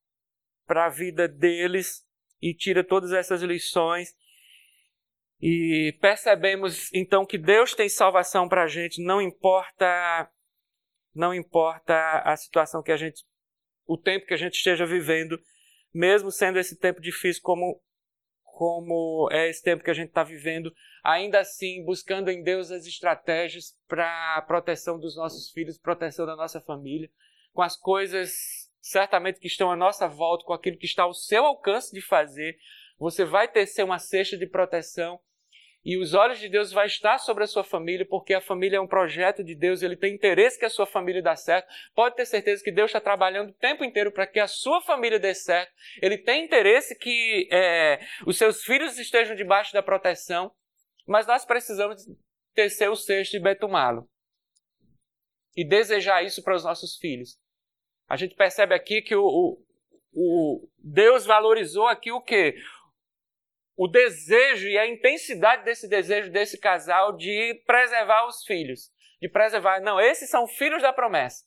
a 0.66 0.88
vida 0.88 1.28
deles 1.28 2.06
e 2.40 2.54
tira 2.54 2.82
todas 2.82 3.12
essas 3.12 3.42
lições 3.42 4.16
e 5.43 5.99
percebemos 6.01 6.88
então 6.95 7.26
que 7.26 7.36
Deus 7.36 7.74
tem 7.74 7.88
salvação 7.88 8.49
para 8.49 8.62
a 8.62 8.68
gente, 8.68 9.03
não 9.03 9.20
importa 9.20 10.30
não 11.12 11.34
importa 11.34 12.20
a 12.20 12.36
situação 12.36 12.82
que 12.82 12.93
a 12.93 12.97
gente, 12.97 13.24
o 13.84 13.99
tempo 13.99 14.24
que 14.24 14.32
a 14.32 14.38
gente 14.38 14.55
esteja 14.55 14.86
vivendo, 14.86 15.38
mesmo 15.93 16.30
sendo 16.30 16.59
esse 16.59 16.78
tempo 16.78 17.01
difícil 17.01 17.43
como 17.43 17.82
como 18.45 19.28
é 19.32 19.49
esse 19.49 19.62
tempo 19.62 19.82
que 19.82 19.90
a 19.90 19.95
gente 19.95 20.09
está 20.09 20.22
vivendo, 20.22 20.72
ainda 21.03 21.40
assim 21.40 21.84
buscando 21.84 22.30
em 22.30 22.43
Deus 22.43 22.70
as 22.70 22.86
estratégias 22.86 23.76
para 23.88 24.36
a 24.36 24.43
proteção 24.43 24.99
dos 25.01 25.16
nossos 25.16 25.51
filhos, 25.51 25.78
proteção 25.78 26.24
da 26.24 26.36
nossa 26.36 26.61
família, 26.61 27.11
com 27.53 27.62
as 27.62 27.76
coisas 27.76 28.70
certamente 28.80 29.40
que 29.40 29.47
estão 29.49 29.70
à 29.72 29.76
nossa 29.76 30.07
volta, 30.07 30.45
com 30.45 30.53
aquilo 30.53 30.76
que 30.76 30.86
está 30.86 31.03
ao 31.03 31.14
seu 31.14 31.45
alcance 31.45 31.93
de 31.93 32.01
fazer. 32.01 32.57
Você 32.99 33.24
vai 33.24 33.49
ter 33.49 33.66
ser 33.66 33.82
uma 33.82 33.99
cesta 33.99 34.36
de 34.36 34.47
proteção 34.47 35.18
e 35.85 35.97
os 35.97 36.14
olhos 36.14 36.39
de 36.39 36.49
Deus 36.49 36.70
vai 36.70 36.87
estar 36.87 37.18
sobre 37.18 37.43
a 37.43 37.47
sua 37.47 37.64
família, 37.64 38.07
porque 38.07 38.35
a 38.35 38.41
família 38.41 38.76
é 38.76 38.80
um 38.80 38.87
projeto 38.87 39.43
de 39.43 39.55
Deus, 39.55 39.83
ele 39.83 39.97
tem 39.97 40.14
interesse 40.14 40.59
que 40.59 40.64
a 40.64 40.70
sua 40.70 40.87
família 40.87 41.20
dê 41.20 41.37
certo. 41.37 41.66
Pode 41.95 42.14
ter 42.14 42.24
certeza 42.24 42.62
que 42.62 42.70
Deus 42.70 42.89
está 42.89 43.01
trabalhando 43.01 43.51
o 43.51 43.55
tempo 43.55 43.85
inteiro 43.85 44.12
para 44.12 44.26
que 44.26 44.39
a 44.39 44.47
sua 44.47 44.80
família 44.80 45.18
dê 45.18 45.35
certo. 45.35 45.72
Ele 46.01 46.16
tem 46.18 46.45
interesse 46.45 46.97
que 46.97 47.49
é, 47.51 47.99
os 48.26 48.39
seus 48.39 48.62
filhos 48.62 48.99
estejam 48.99 49.35
debaixo 49.35 49.72
da 49.72 49.83
proteção, 49.83 50.53
mas 51.07 51.26
nós 51.26 51.45
precisamos 51.45 52.05
tecer 52.55 52.89
o 52.89 52.95
cesto 52.95 53.37
e 53.37 53.41
betumá-lo. 53.41 54.09
e 55.57 55.64
desejar 55.66 56.22
isso 56.22 56.43
para 56.43 56.55
os 56.55 56.64
nossos 56.64 56.97
filhos. 56.97 57.37
A 58.09 58.16
gente 58.16 58.35
percebe 58.35 58.74
aqui 58.74 59.03
que 59.03 59.14
o, 59.14 59.24
o, 59.24 59.59
o 60.14 60.68
Deus 60.78 61.24
valorizou 61.24 61.87
aqui 61.87 62.11
o 62.12 62.20
quê? 62.20 62.55
O 63.77 63.89
desejo 63.89 64.68
e 64.68 64.79
a 64.79 64.87
intensidade 64.87 65.64
desse 65.64 65.89
desejo 65.89 66.31
desse 66.31 66.59
casal 66.59 67.16
de 67.16 67.55
preservar 67.66 68.27
os 68.27 68.45
filhos. 68.45 68.93
De 69.20 69.29
preservar. 69.29 69.81
Não, 69.81 70.01
esses 70.01 70.29
são 70.29 70.47
filhos 70.47 70.83
da 70.83 70.93
promessa. 70.93 71.45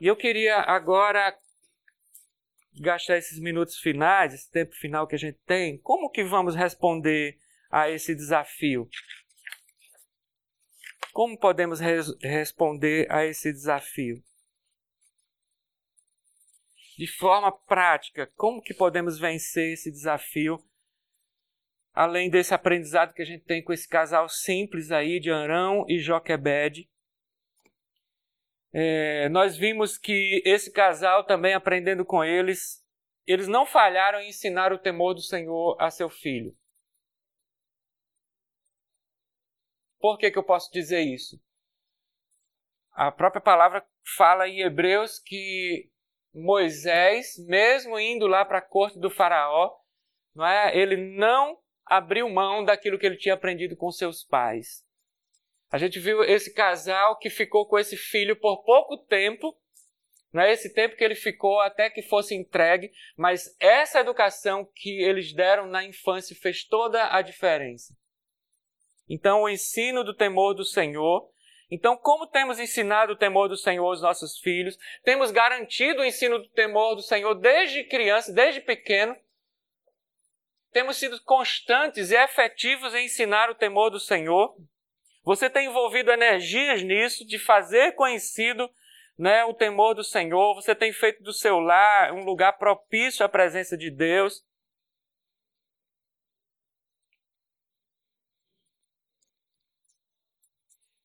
E 0.00 0.06
eu 0.06 0.16
queria 0.16 0.56
agora 0.56 1.38
gastar 2.80 3.18
esses 3.18 3.38
minutos 3.38 3.78
finais, 3.78 4.34
esse 4.34 4.50
tempo 4.50 4.74
final 4.74 5.06
que 5.06 5.14
a 5.14 5.18
gente 5.18 5.38
tem, 5.46 5.78
como 5.78 6.10
que 6.10 6.24
vamos 6.24 6.56
responder 6.56 7.38
a 7.70 7.88
esse 7.88 8.12
desafio? 8.12 8.88
Como 11.12 11.38
podemos 11.38 11.78
res 11.78 12.06
responder 12.20 13.06
a 13.12 13.24
esse 13.24 13.52
desafio? 13.52 14.22
De 16.96 17.06
forma 17.06 17.50
prática, 17.50 18.30
como 18.36 18.62
que 18.62 18.74
podemos 18.74 19.18
vencer 19.18 19.72
esse 19.72 19.90
desafio? 19.90 20.62
Além 21.92 22.30
desse 22.30 22.54
aprendizado 22.54 23.14
que 23.14 23.22
a 23.22 23.24
gente 23.24 23.44
tem 23.44 23.62
com 23.62 23.72
esse 23.72 23.88
casal 23.88 24.28
simples 24.28 24.90
aí 24.90 25.20
de 25.20 25.30
Arão 25.30 25.84
e 25.88 25.98
Joquebed, 25.98 26.88
é, 28.72 29.28
nós 29.28 29.56
vimos 29.56 29.98
que 29.98 30.42
esse 30.44 30.72
casal, 30.72 31.24
também 31.24 31.52
aprendendo 31.52 32.04
com 32.04 32.24
eles, 32.24 32.82
eles 33.26 33.46
não 33.46 33.66
falharam 33.66 34.20
em 34.20 34.30
ensinar 34.30 34.72
o 34.72 34.78
temor 34.78 35.14
do 35.14 35.20
Senhor 35.20 35.76
a 35.78 35.90
seu 35.90 36.08
filho. 36.08 36.56
Por 39.98 40.18
que, 40.18 40.30
que 40.30 40.38
eu 40.38 40.42
posso 40.42 40.72
dizer 40.72 41.00
isso? 41.00 41.40
A 42.92 43.12
própria 43.12 43.40
palavra 43.40 43.86
fala 44.16 44.48
em 44.48 44.60
Hebreus 44.60 45.18
que 45.18 45.91
Moisés, 46.34 47.34
mesmo 47.46 47.98
indo 47.98 48.26
lá 48.26 48.44
para 48.44 48.58
a 48.58 48.62
corte 48.62 48.98
do 48.98 49.10
Faraó, 49.10 49.70
não 50.34 50.46
é? 50.46 50.76
ele 50.76 50.96
não 50.96 51.58
abriu 51.84 52.28
mão 52.28 52.64
daquilo 52.64 52.98
que 52.98 53.04
ele 53.04 53.16
tinha 53.16 53.34
aprendido 53.34 53.76
com 53.76 53.90
seus 53.90 54.24
pais. 54.24 54.84
A 55.70 55.78
gente 55.78 55.98
viu 55.98 56.22
esse 56.22 56.52
casal 56.52 57.18
que 57.18 57.30
ficou 57.30 57.66
com 57.66 57.78
esse 57.78 57.96
filho 57.96 58.36
por 58.36 58.62
pouco 58.62 58.96
tempo, 58.96 59.56
não 60.32 60.42
é 60.42 60.52
esse 60.52 60.72
tempo 60.72 60.96
que 60.96 61.04
ele 61.04 61.14
ficou 61.14 61.60
até 61.60 61.90
que 61.90 62.02
fosse 62.02 62.34
entregue, 62.34 62.90
mas 63.16 63.54
essa 63.60 64.00
educação 64.00 64.66
que 64.74 65.02
eles 65.02 65.32
deram 65.34 65.66
na 65.66 65.84
infância 65.84 66.34
fez 66.34 66.64
toda 66.64 67.14
a 67.14 67.20
diferença. 67.20 67.94
Então, 69.08 69.42
o 69.42 69.48
ensino 69.48 70.02
do 70.02 70.14
temor 70.14 70.54
do 70.54 70.64
Senhor. 70.64 71.30
Então, 71.74 71.96
como 71.96 72.26
temos 72.26 72.60
ensinado 72.60 73.14
o 73.14 73.16
temor 73.16 73.48
do 73.48 73.56
Senhor 73.56 73.86
aos 73.86 74.02
nossos 74.02 74.38
filhos? 74.38 74.78
Temos 75.02 75.30
garantido 75.30 76.02
o 76.02 76.04
ensino 76.04 76.38
do 76.38 76.48
temor 76.50 76.94
do 76.94 77.00
Senhor 77.00 77.34
desde 77.34 77.84
criança, 77.84 78.30
desde 78.30 78.60
pequeno. 78.60 79.16
Temos 80.70 80.98
sido 80.98 81.18
constantes 81.22 82.10
e 82.10 82.14
efetivos 82.14 82.94
em 82.94 83.06
ensinar 83.06 83.48
o 83.48 83.54
temor 83.54 83.88
do 83.88 83.98
Senhor. 83.98 84.54
Você 85.24 85.48
tem 85.48 85.68
envolvido 85.68 86.12
energias 86.12 86.82
nisso, 86.82 87.26
de 87.26 87.38
fazer 87.38 87.94
conhecido 87.94 88.68
né, 89.18 89.42
o 89.46 89.54
temor 89.54 89.94
do 89.94 90.04
Senhor. 90.04 90.54
Você 90.54 90.74
tem 90.74 90.92
feito 90.92 91.22
do 91.22 91.32
seu 91.32 91.58
lar 91.58 92.12
um 92.12 92.22
lugar 92.22 92.52
propício 92.58 93.24
à 93.24 93.30
presença 93.30 93.78
de 93.78 93.90
Deus. 93.90 94.44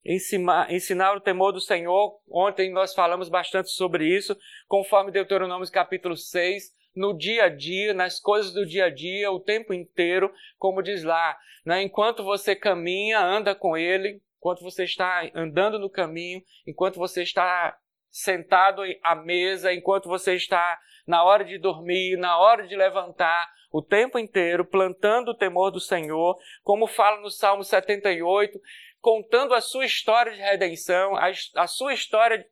Ensinar, 0.07 0.73
ensinar 0.73 1.17
o 1.17 1.19
temor 1.19 1.51
do 1.51 1.59
Senhor. 1.59 2.17
Ontem 2.31 2.71
nós 2.71 2.93
falamos 2.93 3.27
bastante 3.27 3.69
sobre 3.71 4.07
isso, 4.07 4.37
conforme 4.65 5.11
Deuteronômio 5.11 5.69
capítulo 5.69 6.15
6 6.15 6.71
no 6.95 7.15
dia 7.15 7.43
a 7.43 7.49
dia, 7.49 7.93
nas 7.93 8.17
coisas 8.17 8.53
do 8.53 8.65
dia 8.65 8.85
a 8.85 8.89
dia, 8.89 9.29
o 9.29 9.39
tempo 9.39 9.73
inteiro, 9.73 10.33
como 10.57 10.81
diz 10.81 11.03
lá. 11.03 11.37
Né? 11.65 11.83
Enquanto 11.83 12.23
você 12.23 12.55
caminha, 12.55 13.19
anda 13.19 13.53
com 13.53 13.75
Ele, 13.75 14.21
enquanto 14.37 14.63
você 14.63 14.85
está 14.85 15.29
andando 15.35 15.77
no 15.77 15.89
caminho, 15.89 16.41
enquanto 16.65 16.95
você 16.95 17.21
está 17.21 17.77
sentado 18.09 18.83
à 19.03 19.13
mesa, 19.13 19.73
enquanto 19.73 20.07
você 20.07 20.35
está 20.35 20.79
na 21.05 21.21
hora 21.21 21.43
de 21.43 21.57
dormir, 21.57 22.17
na 22.17 22.37
hora 22.37 22.65
de 22.65 22.77
levantar, 22.77 23.51
o 23.71 23.81
tempo 23.81 24.17
inteiro 24.17 24.65
plantando 24.65 25.29
o 25.29 25.37
temor 25.37 25.71
do 25.71 25.79
Senhor, 25.79 26.37
como 26.63 26.87
fala 26.87 27.21
no 27.21 27.29
Salmo 27.29 27.63
78, 27.63 28.59
contando 29.07 29.53
a 29.53 29.61
sua 29.61 29.85
história 29.85 30.33
de 30.33 30.39
redenção, 30.41 31.15
a, 31.15 31.31
a 31.55 31.65
sua 31.65 31.93
história 31.93 32.45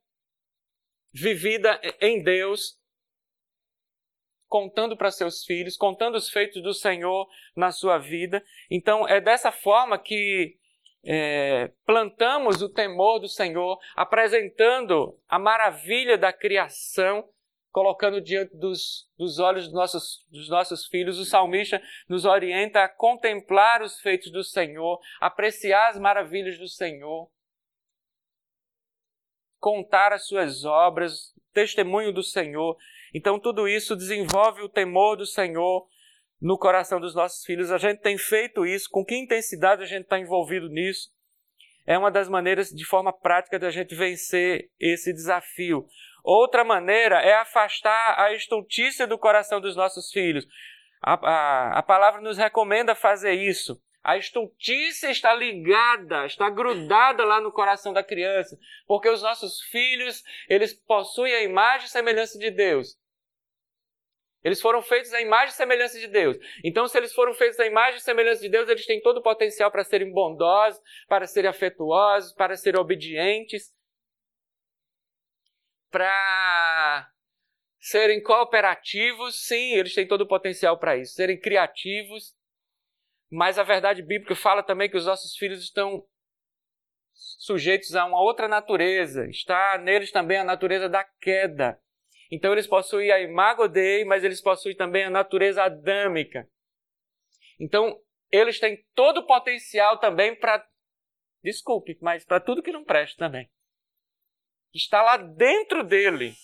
vivida 1.14 1.82
em 2.00 2.24
Deus, 2.24 2.80
contando 4.48 4.96
para 4.96 5.12
seus 5.12 5.44
filhos, 5.44 5.76
contando 5.76 6.16
os 6.16 6.30
feitos 6.30 6.64
do 6.64 6.74
Senhor 6.74 7.28
na 7.58 7.74
sua 7.74 7.98
vida. 7.98 8.42
Então, 8.72 9.06
é 9.06 9.20
dessa 9.20 9.52
forma 9.52 10.00
que 10.00 10.56
é, 11.04 11.74
plantamos 11.86 12.62
o 12.62 12.72
temor 12.72 13.20
do 13.20 13.28
Senhor, 13.28 13.78
apresentando 13.94 15.20
a 15.28 15.38
maravilha 15.38 16.18
da 16.18 16.32
criação, 16.32 17.30
colocando 17.76 18.22
diante 18.22 18.56
dos, 18.56 19.06
dos 19.18 19.38
olhos 19.38 19.66
dos 19.66 19.74
nossos, 19.74 20.26
dos 20.32 20.48
nossos 20.48 20.86
filhos. 20.86 21.20
O 21.20 21.26
salmista 21.26 21.82
nos 22.08 22.24
orienta 22.24 22.82
a 22.82 22.88
contemplar 22.88 23.82
os 23.82 24.00
feitos 24.00 24.32
do 24.32 24.46
Senhor, 24.46 24.98
apreciar 25.20 25.90
as 25.90 26.00
maravilhas 26.00 26.58
do 26.58 26.70
Senhor, 26.70 27.30
contar 29.60 30.14
as 30.14 30.26
suas 30.26 30.64
obras, 30.64 31.34
testemunho 31.52 32.14
do 32.14 32.24
Senhor. 32.24 32.78
Então, 33.14 33.38
tudo 33.38 33.68
isso 33.68 33.94
desenvolve 33.94 34.62
o 34.62 34.70
temor 34.70 35.18
do 35.18 35.26
Senhor 35.26 35.86
no 36.40 36.58
coração 36.58 37.02
dos 37.02 37.14
nossos 37.14 37.44
filhos. 37.44 37.74
A 37.74 37.78
gente 37.78 38.00
tem 38.00 38.18
feito 38.18 38.66
isso, 38.66 38.88
com 38.90 39.04
que 39.04 39.18
intensidade 39.18 39.84
a 39.84 39.86
gente 39.86 40.04
está 40.04 40.18
envolvido 40.18 40.70
nisso. 40.70 41.10
É 41.86 41.98
uma 41.98 42.10
das 42.10 42.30
maneiras, 42.30 42.70
de 42.70 42.86
forma 42.86 43.12
prática, 43.12 43.60
da 43.60 43.70
gente 43.70 43.94
vencer 43.94 44.72
esse 44.80 45.12
desafio. 45.12 45.86
Outra 46.26 46.64
maneira 46.64 47.22
é 47.22 47.36
afastar 47.36 48.20
a 48.20 48.34
estultícia 48.34 49.06
do 49.06 49.16
coração 49.16 49.62
dos 49.62 49.76
nossos 49.76 50.12
filhos. 50.12 50.44
A, 51.00 51.14
a, 51.14 51.80
a 51.80 51.84
palavra 51.84 52.20
nos 52.20 52.36
recomenda 52.36 52.96
fazer 52.96 53.34
isso. 53.34 53.80
A 54.04 54.18
estultícia 54.18 55.12
está 55.12 55.36
ligada, 55.36 56.26
está 56.26 56.50
grudada 56.50 57.24
lá 57.24 57.40
no 57.40 57.52
coração 57.52 57.94
da 57.94 58.04
criança, 58.04 58.58
porque 58.88 59.08
os 59.08 59.22
nossos 59.22 59.62
filhos, 59.70 60.24
eles 60.50 60.74
possuem 60.74 61.32
a 61.32 61.44
imagem 61.44 61.86
e 61.86 61.92
semelhança 61.92 62.40
de 62.40 62.50
Deus. 62.50 62.98
Eles 64.44 64.60
foram 64.60 64.82
feitos 64.82 65.14
à 65.14 65.22
imagem 65.22 65.50
e 65.50 65.58
semelhança 65.58 66.00
de 66.00 66.08
Deus. 66.08 66.38
Então, 66.64 66.88
se 66.88 66.98
eles 66.98 67.14
foram 67.14 67.36
feitos 67.36 67.60
à 67.60 67.68
imagem 67.68 67.98
e 67.98 68.04
semelhança 68.04 68.42
de 68.42 68.50
Deus, 68.50 68.68
eles 68.68 68.86
têm 68.88 69.00
todo 69.00 69.18
o 69.18 69.24
potencial 69.24 69.70
para 69.70 69.84
serem 69.84 70.12
bondosos, 70.12 70.82
para 71.08 71.28
serem 71.28 71.50
afetuosos, 71.50 72.34
para 72.34 72.56
serem 72.56 72.80
obedientes, 72.80 73.76
para 75.96 77.10
serem 77.80 78.22
cooperativos. 78.22 79.46
Sim, 79.46 79.76
eles 79.76 79.94
têm 79.94 80.06
todo 80.06 80.22
o 80.22 80.28
potencial 80.28 80.78
para 80.78 80.98
isso. 80.98 81.14
Serem 81.14 81.40
criativos. 81.40 82.36
Mas 83.32 83.58
a 83.58 83.64
verdade 83.64 84.02
bíblica 84.02 84.36
fala 84.36 84.62
também 84.62 84.90
que 84.90 84.98
os 84.98 85.06
nossos 85.06 85.38
filhos 85.38 85.64
estão 85.64 86.06
sujeitos 87.14 87.96
a 87.96 88.06
uma 88.06 88.20
outra 88.20 88.46
natureza. 88.50 89.26
Está 89.30 89.78
neles 89.78 90.12
também 90.12 90.38
a 90.38 90.44
natureza 90.44 90.90
da 90.90 91.06
queda. 91.22 91.80
Então 92.30 92.52
eles 92.52 92.68
possuem 92.68 93.10
a 93.12 93.22
imago 93.22 93.70
Dei, 93.70 94.04
mas 94.04 94.26
eles 94.26 94.42
possuem 94.42 94.76
também 94.76 95.06
a 95.06 95.10
natureza 95.10 95.64
adâmica. 95.64 96.46
Então 97.58 97.98
eles 98.30 98.60
têm 98.60 98.86
todo 98.94 99.20
o 99.20 99.26
potencial 99.26 99.98
também 99.98 100.36
para, 100.36 100.68
desculpe, 101.42 101.98
mas 102.02 102.26
para 102.26 102.42
tudo 102.42 102.62
que 102.62 102.74
não 102.74 102.84
presta 102.84 103.18
também. 103.18 103.50
Está 104.76 105.02
lá 105.02 105.16
dentro 105.16 105.86
dele. 105.86 106.36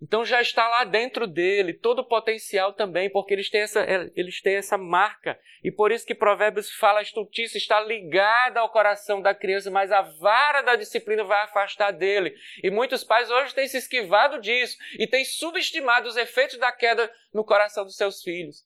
Então 0.00 0.24
já 0.24 0.40
está 0.40 0.66
lá 0.68 0.84
dentro 0.84 1.26
dele 1.26 1.74
todo 1.74 1.98
o 1.98 2.08
potencial 2.08 2.72
também, 2.72 3.10
porque 3.10 3.34
eles 3.34 3.50
têm 3.50 3.62
essa, 3.62 3.84
eles 4.14 4.40
têm 4.40 4.54
essa 4.54 4.78
marca. 4.78 5.36
E 5.64 5.72
por 5.72 5.90
isso 5.90 6.06
que 6.06 6.14
Provérbios 6.14 6.70
fala: 6.70 7.00
a 7.00 7.02
estultícia 7.02 7.58
está 7.58 7.80
ligada 7.80 8.60
ao 8.60 8.70
coração 8.70 9.20
da 9.20 9.34
criança, 9.34 9.68
mas 9.68 9.90
a 9.90 10.02
vara 10.02 10.62
da 10.62 10.76
disciplina 10.76 11.24
vai 11.24 11.42
afastar 11.42 11.90
dele. 11.90 12.32
E 12.62 12.70
muitos 12.70 13.02
pais 13.02 13.28
hoje 13.30 13.52
têm 13.52 13.66
se 13.66 13.78
esquivado 13.78 14.40
disso 14.40 14.78
e 14.96 15.08
têm 15.08 15.24
subestimado 15.24 16.08
os 16.08 16.16
efeitos 16.16 16.56
da 16.56 16.70
queda 16.70 17.12
no 17.34 17.44
coração 17.44 17.84
dos 17.84 17.96
seus 17.96 18.22
filhos. 18.22 18.64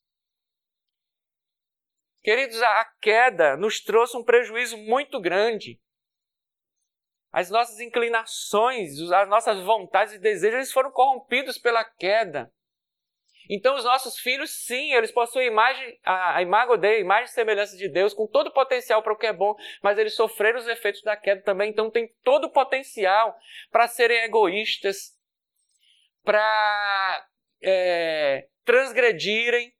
Queridos, 2.25 2.59
a 2.59 2.85
queda 2.99 3.55
nos 3.55 3.79
trouxe 3.79 4.17
um 4.17 4.23
prejuízo 4.23 4.75
muito 4.77 5.21
grande 5.21 5.79
as 7.31 7.51
nossas 7.51 7.81
inclinações, 7.81 8.99
as 9.11 9.29
nossas 9.29 9.61
vontades 9.61 10.13
e 10.13 10.17
desejos, 10.17 10.55
eles 10.55 10.71
foram 10.71 10.89
corrompidos 10.89 11.59
pela 11.59 11.83
queda. 11.83 12.49
Então, 13.49 13.75
os 13.75 13.83
nossos 13.83 14.17
filhos, 14.17 14.65
sim, 14.65 14.93
eles 14.93 15.11
possuem 15.11 15.45
imagem, 15.45 15.99
a, 16.03 16.37
a 16.37 16.41
imagem 16.41 16.79
de, 16.79 16.87
a 16.87 16.99
imagem 16.99 17.25
e 17.25 17.33
semelhança 17.33 17.77
de 17.77 17.89
Deus, 17.89 18.13
com 18.13 18.25
todo 18.25 18.47
o 18.47 18.53
potencial 18.53 19.03
para 19.03 19.13
o 19.13 19.17
que 19.17 19.27
é 19.27 19.33
bom, 19.33 19.53
mas 19.83 19.99
eles 19.99 20.15
sofreram 20.15 20.57
os 20.57 20.67
efeitos 20.67 21.03
da 21.03 21.17
queda 21.17 21.43
também, 21.43 21.69
então 21.69 21.91
tem 21.91 22.07
todo 22.23 22.45
o 22.45 22.51
potencial 22.51 23.37
para 23.69 23.87
serem 23.89 24.23
egoístas, 24.23 25.13
para 26.23 27.27
é, 27.61 28.47
transgredirem, 28.63 29.75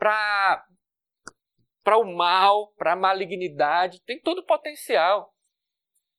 para 0.00 0.66
para 1.82 1.96
o 1.96 2.04
mal, 2.04 2.72
para 2.74 2.92
a 2.92 2.96
malignidade, 2.96 4.02
tem 4.02 4.20
todo 4.20 4.40
o 4.40 4.46
potencial. 4.46 5.34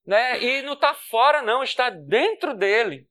Né? 0.05 0.41
E 0.41 0.61
não 0.63 0.73
está 0.73 0.93
fora, 0.93 1.41
não, 1.41 1.63
está 1.63 1.89
dentro 1.89 2.55
dele. 2.55 3.07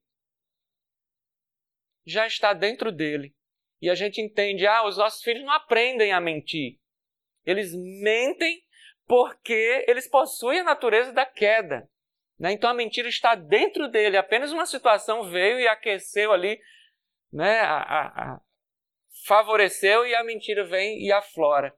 Já 2.05 2.27
está 2.27 2.53
dentro 2.53 2.91
dele. 2.91 3.35
E 3.81 3.89
a 3.89 3.95
gente 3.95 4.21
entende, 4.21 4.67
ah, 4.67 4.85
os 4.85 4.99
nossos 4.99 5.23
filhos 5.23 5.45
não 5.45 5.53
aprendem 5.53 6.13
a 6.13 6.21
mentir. 6.21 6.79
Eles 7.47 7.73
mentem 8.03 8.63
porque 9.07 9.85
eles 9.89 10.09
possuem 10.09 10.61
a 10.61 10.65
natureza 10.65 11.13
da 11.13 11.25
queda. 11.25 11.89
Né? 12.39 12.53
Então 12.53 12.69
a 12.69 12.75
mentira 12.75 13.09
está 13.09 13.35
dentro 13.35 13.89
dele. 13.89 14.17
Apenas 14.17 14.53
uma 14.53 14.67
situação 14.67 15.31
veio 15.31 15.61
e 15.61 15.69
aqueceu 15.69 16.33
ali, 16.33 16.61
né? 17.33 17.61
a, 17.61 17.79
a, 17.79 18.41
favoreceu 19.25 20.07
e 20.07 20.15
a 20.15 20.25
mentira 20.25 20.65
vem 20.65 21.05
e 21.05 21.13
aflora. 21.13 21.75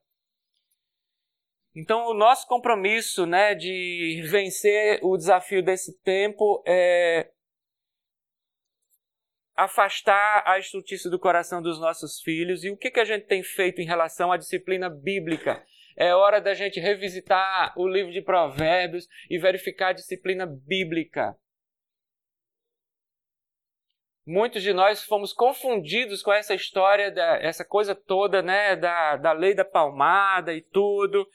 Então, 1.74 2.06
o 2.06 2.14
nosso 2.14 2.46
compromisso 2.46 3.24
né, 3.24 3.54
de 3.54 4.22
vencer 4.26 5.00
o 5.02 5.16
desafio 5.16 5.62
desse 5.62 5.98
tempo 6.02 6.62
é 6.66 7.30
afastar 9.56 10.42
a 10.46 10.58
estultice 10.58 11.08
do 11.08 11.18
coração 11.18 11.62
dos 11.62 11.80
nossos 11.80 12.20
filhos. 12.20 12.62
E 12.62 12.70
o 12.70 12.76
que, 12.76 12.90
que 12.90 13.00
a 13.00 13.04
gente 13.04 13.26
tem 13.26 13.42
feito 13.42 13.80
em 13.80 13.86
relação 13.86 14.30
à 14.30 14.36
disciplina 14.36 14.90
bíblica? 14.90 15.64
É 15.96 16.14
hora 16.14 16.40
da 16.40 16.54
gente 16.54 16.80
revisitar 16.80 17.72
o 17.78 17.86
livro 17.86 18.12
de 18.12 18.22
Provérbios 18.22 19.06
e 19.30 19.38
verificar 19.38 19.88
a 19.88 19.94
disciplina 19.94 20.46
bíblica. 20.46 21.36
Muitos 24.24 24.62
de 24.62 24.72
nós 24.72 25.02
fomos 25.02 25.32
confundidos 25.32 26.22
com 26.22 26.32
essa 26.32 26.54
história, 26.54 27.10
da, 27.10 27.38
essa 27.38 27.64
coisa 27.64 27.94
toda, 27.94 28.40
né, 28.40 28.76
da, 28.76 29.16
da 29.16 29.32
lei 29.32 29.54
da 29.54 29.64
palmada 29.64 30.54
e 30.54 30.60
tudo. 30.60 31.28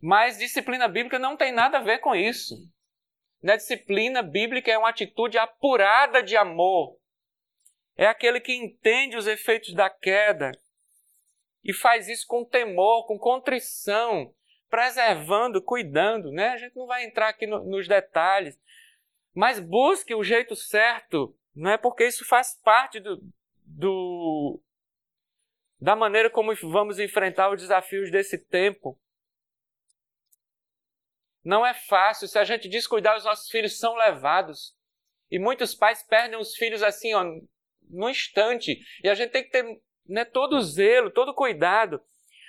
Mas 0.00 0.38
disciplina 0.38 0.86
bíblica 0.86 1.18
não 1.18 1.36
tem 1.36 1.52
nada 1.52 1.78
a 1.78 1.82
ver 1.82 1.98
com 1.98 2.14
isso. 2.14 2.54
Na 3.42 3.56
disciplina 3.56 4.22
bíblica 4.22 4.70
é 4.70 4.76
uma 4.76 4.90
atitude 4.90 5.38
apurada 5.38 6.22
de 6.22 6.36
amor. 6.36 6.98
É 7.96 8.06
aquele 8.06 8.40
que 8.40 8.54
entende 8.54 9.16
os 9.16 9.26
efeitos 9.26 9.72
da 9.74 9.88
queda 9.88 10.52
e 11.64 11.72
faz 11.72 12.08
isso 12.08 12.26
com 12.26 12.44
temor, 12.44 13.06
com 13.06 13.18
contrição, 13.18 14.32
preservando, 14.68 15.62
cuidando. 15.62 16.30
Né? 16.30 16.48
A 16.48 16.56
gente 16.56 16.76
não 16.76 16.86
vai 16.86 17.04
entrar 17.04 17.28
aqui 17.28 17.46
no, 17.46 17.64
nos 17.64 17.88
detalhes, 17.88 18.58
mas 19.34 19.58
busque 19.58 20.14
o 20.14 20.22
jeito 20.22 20.54
certo, 20.54 21.34
não 21.58 21.72
é 21.72 21.76
porque 21.76 22.06
isso 22.06 22.24
faz 22.24 22.54
parte 22.62 23.00
do, 23.00 23.20
do 23.64 24.62
da 25.80 25.96
maneira 25.96 26.30
como 26.30 26.54
vamos 26.54 27.00
enfrentar 27.00 27.50
os 27.50 27.60
desafios 27.60 28.12
desse 28.12 28.38
tempo. 28.38 28.96
Não 31.44 31.66
é 31.66 31.74
fácil. 31.74 32.28
Se 32.28 32.38
a 32.38 32.44
gente 32.44 32.68
descuidar, 32.68 33.16
os 33.16 33.24
nossos 33.24 33.50
filhos 33.50 33.76
são 33.76 33.96
levados. 33.96 34.76
E 35.28 35.38
muitos 35.38 35.74
pais 35.74 36.00
perdem 36.04 36.38
os 36.38 36.54
filhos 36.54 36.80
assim, 36.80 37.12
ó, 37.14 37.24
no 37.90 38.08
instante. 38.08 38.80
E 39.02 39.08
a 39.08 39.14
gente 39.16 39.32
tem 39.32 39.42
que 39.42 39.50
ter 39.50 39.80
né, 40.06 40.24
todo 40.24 40.56
o 40.56 40.62
zelo, 40.62 41.10
todo 41.10 41.30
o 41.30 41.34
cuidado. 41.34 42.00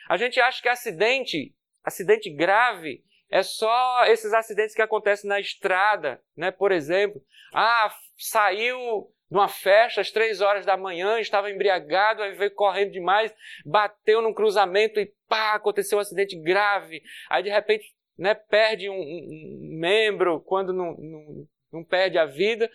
A 0.08 0.18
gente 0.18 0.40
acha 0.40 0.62
que 0.62 0.70
acidente, 0.70 1.56
acidente 1.84 2.30
grave, 2.30 3.04
é 3.28 3.42
só 3.42 4.06
esses 4.06 4.34
acidentes 4.34 4.76
que 4.76 4.84
acontecem 4.84 5.28
na 5.28 5.40
estrada, 5.40 6.24
né? 6.36 6.52
Por 6.52 6.72
exemplo, 6.72 7.24
ah, 7.54 7.92
saiu 8.20 9.10
numa 9.30 9.48
festa 9.48 10.02
às 10.02 10.12
três 10.12 10.42
horas 10.42 10.66
da 10.66 10.76
manhã, 10.76 11.20
estava 11.20 11.52
embriagado, 11.52 12.24
aí 12.24 12.34
veio 12.34 12.52
correndo 12.52 12.92
demais, 12.92 13.34
bateu 13.66 14.22
num 14.22 14.34
cruzamento 14.34 15.00
e 15.00 15.14
pá, 15.28 15.54
aconteceu 15.54 15.98
um 15.98 16.02
acidente 16.02 16.36
grave. 16.36 17.02
Aí 17.30 17.44
de 17.44 17.50
repente 17.50 17.94
né, 18.18 18.34
perde 18.34 18.90
um, 18.90 19.00
um 19.00 19.78
membro 19.80 20.42
quando 20.42 20.74
não, 20.74 20.96
não, 20.98 21.48
não, 21.72 21.84
perde 21.84 22.18
a 22.18 22.26
vida, 22.26 22.70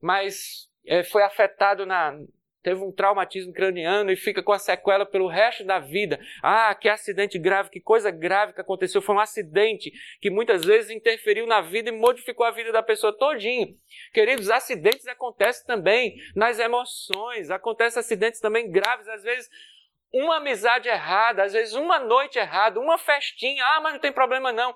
mas 0.00 0.70
é, 0.86 1.02
foi 1.02 1.22
afetado 1.22 1.84
na. 1.84 2.18
Teve 2.62 2.82
um 2.82 2.90
traumatismo 2.90 3.52
craniano 3.52 4.10
e 4.10 4.16
fica 4.16 4.42
com 4.42 4.52
a 4.52 4.58
sequela 4.58 5.06
pelo 5.06 5.28
resto 5.28 5.64
da 5.64 5.78
vida. 5.78 6.18
Ah, 6.42 6.74
que 6.74 6.88
acidente 6.88 7.38
grave, 7.38 7.70
que 7.70 7.80
coisa 7.80 8.10
grave 8.10 8.52
que 8.52 8.60
aconteceu. 8.60 9.00
Foi 9.00 9.14
um 9.14 9.20
acidente 9.20 9.92
que 10.20 10.28
muitas 10.28 10.64
vezes 10.64 10.90
interferiu 10.90 11.46
na 11.46 11.60
vida 11.60 11.88
e 11.88 11.92
modificou 11.92 12.44
a 12.44 12.50
vida 12.50 12.72
da 12.72 12.82
pessoa 12.82 13.16
todinha. 13.16 13.68
Queridos, 14.12 14.50
acidentes 14.50 15.06
acontecem 15.06 15.64
também 15.66 16.16
nas 16.34 16.58
emoções, 16.58 17.50
acontecem 17.50 18.00
acidentes 18.00 18.40
também 18.40 18.70
graves, 18.70 19.06
às 19.08 19.22
vezes 19.22 19.48
uma 20.12 20.36
amizade 20.36 20.88
errada, 20.88 21.44
às 21.44 21.52
vezes 21.52 21.74
uma 21.74 21.98
noite 21.98 22.38
errada, 22.38 22.80
uma 22.80 22.98
festinha, 22.98 23.64
ah, 23.64 23.80
mas 23.80 23.92
não 23.92 24.00
tem 24.00 24.12
problema 24.12 24.52
não. 24.52 24.74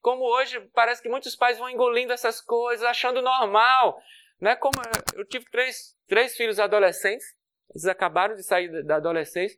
Como 0.00 0.24
hoje 0.24 0.60
parece 0.74 1.00
que 1.00 1.08
muitos 1.08 1.36
pais 1.36 1.58
vão 1.58 1.70
engolindo 1.70 2.12
essas 2.12 2.40
coisas, 2.40 2.84
achando 2.84 3.22
normal. 3.22 4.00
Né? 4.42 4.56
Como 4.56 4.74
eu 5.14 5.24
tive 5.24 5.44
três, 5.52 5.96
três 6.08 6.36
filhos 6.36 6.58
adolescentes, 6.58 7.24
eles 7.70 7.86
acabaram 7.86 8.34
de 8.34 8.42
sair 8.42 8.84
da 8.84 8.96
adolescência, 8.96 9.56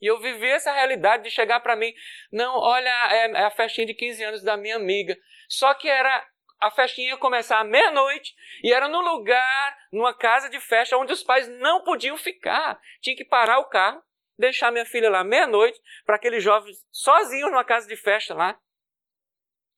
e 0.00 0.06
eu 0.06 0.18
vivi 0.18 0.48
essa 0.48 0.72
realidade 0.72 1.24
de 1.24 1.30
chegar 1.30 1.60
para 1.60 1.76
mim, 1.76 1.92
não, 2.32 2.56
olha, 2.56 2.88
é, 3.12 3.30
é 3.30 3.44
a 3.44 3.50
festinha 3.50 3.86
de 3.86 3.94
15 3.94 4.24
anos 4.24 4.42
da 4.42 4.56
minha 4.56 4.76
amiga. 4.76 5.16
Só 5.48 5.72
que 5.74 5.88
era 5.88 6.26
a 6.60 6.70
festinha 6.70 7.10
ia 7.10 7.16
começar 7.18 7.60
à 7.60 7.64
meia-noite 7.64 8.34
e 8.62 8.72
era 8.72 8.88
num 8.88 9.00
lugar, 9.00 9.78
numa 9.92 10.14
casa 10.14 10.48
de 10.48 10.58
festa 10.60 10.96
onde 10.96 11.12
os 11.12 11.22
pais 11.22 11.46
não 11.48 11.84
podiam 11.84 12.16
ficar. 12.16 12.80
Tinha 13.00 13.14
que 13.14 13.24
parar 13.24 13.58
o 13.58 13.68
carro, 13.68 14.02
deixar 14.38 14.72
minha 14.72 14.86
filha 14.86 15.10
lá 15.10 15.22
meia-noite 15.22 15.78
para 16.04 16.16
aqueles 16.16 16.42
jovens 16.42 16.76
sozinhos 16.90 17.50
numa 17.50 17.64
casa 17.64 17.86
de 17.86 17.96
festa 17.96 18.34
lá. 18.34 18.58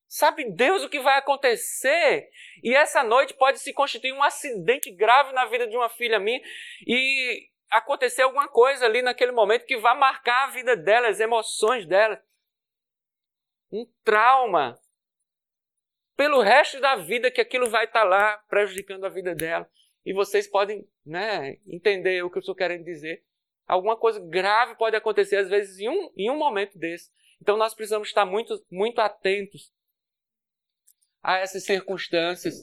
Sabe 0.08 0.44
Deus 0.50 0.84
o 0.84 0.88
que 0.88 1.00
vai 1.00 1.18
acontecer? 1.18 2.30
E 2.62 2.74
essa 2.74 3.02
noite 3.02 3.34
pode 3.34 3.58
se 3.58 3.72
constituir 3.72 4.12
um 4.12 4.22
acidente 4.22 4.90
grave 4.90 5.32
na 5.32 5.46
vida 5.46 5.66
de 5.66 5.76
uma 5.76 5.88
filha 5.88 6.20
minha 6.20 6.40
e 6.86 7.48
acontecer 7.70 8.22
alguma 8.22 8.48
coisa 8.48 8.86
ali 8.86 9.02
naquele 9.02 9.32
momento 9.32 9.66
que 9.66 9.76
vai 9.76 9.96
marcar 9.98 10.44
a 10.44 10.50
vida 10.52 10.76
dela, 10.76 11.08
as 11.08 11.18
emoções 11.18 11.86
dela. 11.86 12.22
Um 13.70 13.84
trauma. 14.04 14.78
Pelo 16.16 16.40
resto 16.40 16.80
da 16.80 16.96
vida 16.96 17.30
que 17.30 17.40
aquilo 17.40 17.68
vai 17.68 17.84
estar 17.84 18.04
lá 18.04 18.38
prejudicando 18.48 19.04
a 19.04 19.10
vida 19.10 19.34
dela. 19.34 19.68
E 20.04 20.14
vocês 20.14 20.46
podem 20.46 20.88
né, 21.04 21.58
entender 21.66 22.22
o 22.24 22.30
que 22.30 22.38
eu 22.38 22.40
estou 22.40 22.54
querendo 22.54 22.84
dizer. 22.84 23.24
Alguma 23.66 23.96
coisa 23.96 24.20
grave 24.20 24.76
pode 24.76 24.94
acontecer, 24.94 25.36
às 25.36 25.48
vezes, 25.48 25.80
em 25.80 25.88
um, 25.88 26.12
em 26.16 26.30
um 26.30 26.38
momento 26.38 26.78
desse. 26.78 27.10
Então 27.42 27.56
nós 27.56 27.74
precisamos 27.74 28.06
estar 28.06 28.24
muito, 28.24 28.64
muito 28.70 29.00
atentos 29.00 29.74
a 31.26 31.38
essas 31.38 31.64
circunstâncias. 31.64 32.54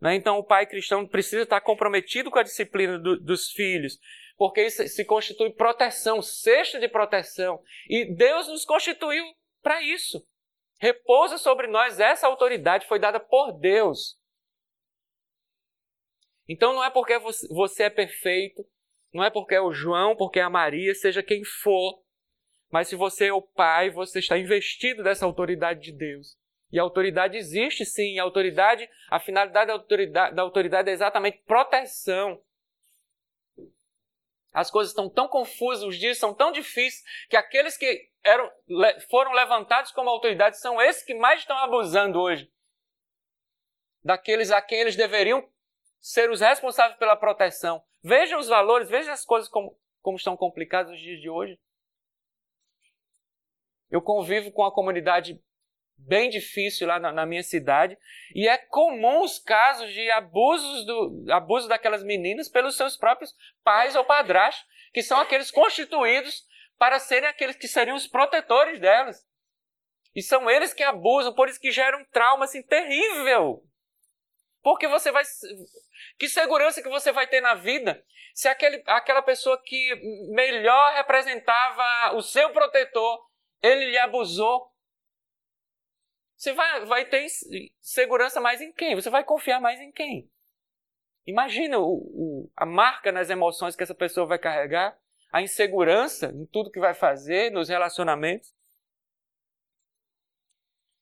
Né? 0.00 0.14
Então 0.14 0.38
o 0.38 0.44
pai 0.44 0.66
cristão 0.66 1.04
precisa 1.04 1.42
estar 1.42 1.60
comprometido 1.60 2.30
com 2.30 2.38
a 2.38 2.44
disciplina 2.44 2.96
do, 2.96 3.18
dos 3.18 3.50
filhos, 3.50 3.98
porque 4.36 4.64
isso 4.64 4.86
se 4.86 5.04
constitui 5.04 5.50
proteção, 5.50 6.22
cesta 6.22 6.78
de 6.78 6.86
proteção. 6.86 7.60
E 7.88 8.14
Deus 8.14 8.46
nos 8.46 8.64
constituiu 8.64 9.24
para 9.60 9.82
isso. 9.82 10.24
Repousa 10.78 11.38
sobre 11.38 11.66
nós 11.66 11.98
essa 11.98 12.28
autoridade, 12.28 12.86
foi 12.86 13.00
dada 13.00 13.18
por 13.18 13.58
Deus. 13.58 14.16
Então 16.48 16.72
não 16.72 16.84
é 16.84 16.90
porque 16.90 17.18
você 17.50 17.84
é 17.84 17.90
perfeito, 17.90 18.64
não 19.12 19.24
é 19.24 19.30
porque 19.30 19.56
é 19.56 19.60
o 19.60 19.72
João, 19.72 20.14
porque 20.14 20.38
é 20.38 20.42
a 20.42 20.50
Maria, 20.50 20.94
seja 20.94 21.22
quem 21.22 21.42
for. 21.44 22.00
Mas 22.70 22.86
se 22.86 22.94
você 22.94 23.26
é 23.26 23.32
o 23.32 23.42
pai, 23.42 23.90
você 23.90 24.20
está 24.20 24.38
investido 24.38 25.02
dessa 25.02 25.26
autoridade 25.26 25.80
de 25.80 25.92
Deus. 25.92 26.40
E 26.72 26.78
a 26.78 26.82
autoridade 26.82 27.36
existe 27.36 27.84
sim, 27.84 28.18
a 28.18 28.22
autoridade, 28.22 28.88
a 29.10 29.20
finalidade 29.20 29.66
da 29.66 29.74
autoridade, 29.74 30.34
da 30.34 30.42
autoridade 30.42 30.88
é 30.88 30.92
exatamente 30.92 31.42
proteção. 31.46 32.42
As 34.54 34.70
coisas 34.70 34.90
estão 34.90 35.08
tão 35.08 35.28
confusas, 35.28 35.84
os 35.84 35.98
dias 35.98 36.18
são 36.18 36.32
tão 36.34 36.50
difíceis, 36.50 37.04
que 37.28 37.36
aqueles 37.36 37.76
que 37.76 38.10
eram, 38.24 38.50
foram 39.10 39.32
levantados 39.32 39.92
como 39.92 40.08
autoridade 40.08 40.58
são 40.58 40.80
esses 40.80 41.04
que 41.04 41.14
mais 41.14 41.40
estão 41.40 41.56
abusando 41.58 42.18
hoje. 42.18 42.50
Daqueles 44.02 44.50
a 44.50 44.60
quem 44.62 44.80
eles 44.80 44.96
deveriam 44.96 45.46
ser 46.00 46.30
os 46.30 46.40
responsáveis 46.40 46.98
pela 46.98 47.16
proteção. 47.16 47.84
Veja 48.02 48.38
os 48.38 48.48
valores, 48.48 48.88
veja 48.88 49.12
as 49.12 49.24
coisas 49.24 49.48
como, 49.48 49.78
como 50.00 50.16
estão 50.16 50.36
complicadas 50.36 50.90
nos 50.90 51.00
dias 51.00 51.20
de 51.20 51.28
hoje. 51.28 51.58
Eu 53.90 54.00
convivo 54.00 54.50
com 54.50 54.64
a 54.64 54.72
comunidade 54.72 55.40
bem 56.06 56.28
difícil 56.28 56.86
lá 56.86 56.98
na, 56.98 57.12
na, 57.12 57.26
minha 57.26 57.42
cidade. 57.42 57.96
E 58.34 58.48
é 58.48 58.56
comum 58.56 59.22
os 59.22 59.38
casos 59.38 59.92
de 59.92 60.10
abusos 60.10 60.86
do 60.86 61.24
abuso 61.30 61.68
daquelas 61.68 62.02
meninas 62.02 62.48
pelos 62.48 62.76
seus 62.76 62.96
próprios 62.96 63.34
pais 63.62 63.94
ou 63.94 64.04
padrastos, 64.04 64.66
que 64.92 65.02
são 65.02 65.18
aqueles 65.18 65.50
constituídos 65.50 66.44
para 66.78 66.98
serem 66.98 67.28
aqueles 67.28 67.56
que 67.56 67.68
seriam 67.68 67.96
os 67.96 68.06
protetores 68.06 68.80
delas. 68.80 69.24
E 70.14 70.22
são 70.22 70.50
eles 70.50 70.74
que 70.74 70.82
abusam, 70.82 71.34
por 71.34 71.48
isso 71.48 71.60
que 71.60 71.70
gera 71.70 71.96
um 71.96 72.04
trauma 72.06 72.44
assim 72.44 72.62
terrível. 72.62 73.62
Porque 74.62 74.86
você 74.86 75.10
vai. 75.10 75.24
Que 76.18 76.28
segurança 76.28 76.82
que 76.82 76.88
você 76.88 77.10
vai 77.12 77.26
ter 77.26 77.40
na 77.40 77.54
vida 77.54 78.04
se 78.34 78.48
aquele, 78.48 78.82
aquela 78.86 79.22
pessoa 79.22 79.60
que 79.62 79.94
melhor 80.34 80.94
representava 80.94 82.14
o 82.16 82.22
seu 82.22 82.50
protetor, 82.50 83.26
ele 83.62 83.86
lhe 83.86 83.98
abusou? 83.98 84.71
Você 86.42 86.52
vai, 86.54 86.84
vai 86.86 87.04
ter 87.04 87.24
segurança 87.80 88.40
mais 88.40 88.60
em 88.60 88.72
quem? 88.72 88.96
Você 88.96 89.08
vai 89.08 89.22
confiar 89.22 89.60
mais 89.60 89.80
em 89.80 89.92
quem? 89.92 90.28
Imagina 91.24 91.78
o, 91.78 91.92
o, 91.94 92.50
a 92.56 92.66
marca 92.66 93.12
nas 93.12 93.30
emoções 93.30 93.76
que 93.76 93.82
essa 93.84 93.94
pessoa 93.94 94.26
vai 94.26 94.40
carregar, 94.40 94.98
a 95.30 95.40
insegurança 95.40 96.32
em 96.34 96.44
tudo 96.46 96.72
que 96.72 96.80
vai 96.80 96.94
fazer, 96.94 97.52
nos 97.52 97.68
relacionamentos. 97.68 98.52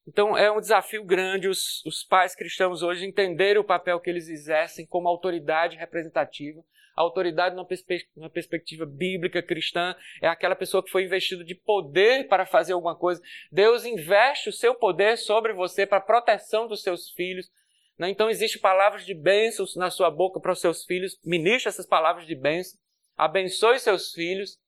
Então 0.07 0.37
é 0.37 0.53
um 0.53 0.61
desafio 0.61 1.03
grande 1.03 1.49
os, 1.49 1.83
os 1.87 2.05
pais 2.05 2.35
cristãos 2.35 2.83
hoje 2.83 3.07
entenderem 3.07 3.63
o 3.63 3.65
papel 3.65 3.99
que 3.99 4.11
eles 4.11 4.29
exercem 4.29 4.85
como 4.85 5.09
autoridade 5.09 5.75
representativa. 5.75 6.63
A 6.97 7.03
autoridade, 7.03 7.55
numa, 7.55 7.67
perspe 7.67 8.07
numa 8.17 8.31
perspectiva 8.31 8.85
bíblica 8.85 9.43
cristã, 9.43 9.95
é 10.21 10.29
aquela 10.29 10.57
pessoa 10.57 10.83
que 10.83 10.91
foi 10.91 11.05
investida 11.05 11.45
de 11.45 11.55
poder 11.55 12.29
para 12.29 12.47
fazer 12.47 12.73
alguma 12.73 12.97
coisa. 12.97 13.23
Deus 13.51 13.85
investe 13.85 14.49
o 14.49 14.53
seu 14.53 14.75
poder 14.75 15.17
sobre 15.17 15.53
você 15.53 15.87
para 15.87 15.99
a 15.99 16.03
proteção 16.03 16.67
dos 16.67 16.83
seus 16.83 17.11
filhos. 17.11 17.51
Né? 17.99 18.11
Então, 18.11 18.31
existem 18.31 18.61
palavras 18.61 19.05
de 19.05 19.15
bênçãos 19.15 19.77
na 19.77 19.91
sua 19.91 20.11
boca 20.11 20.41
para 20.41 20.53
os 20.53 20.61
seus 20.61 20.85
filhos. 20.85 21.19
Ministre 21.25 21.69
essas 21.69 21.87
palavras 21.87 22.27
de 22.27 22.35
bênção. 22.35 22.79
Abençoe 23.17 23.79
seus 23.79 24.13
filhos 24.13 24.59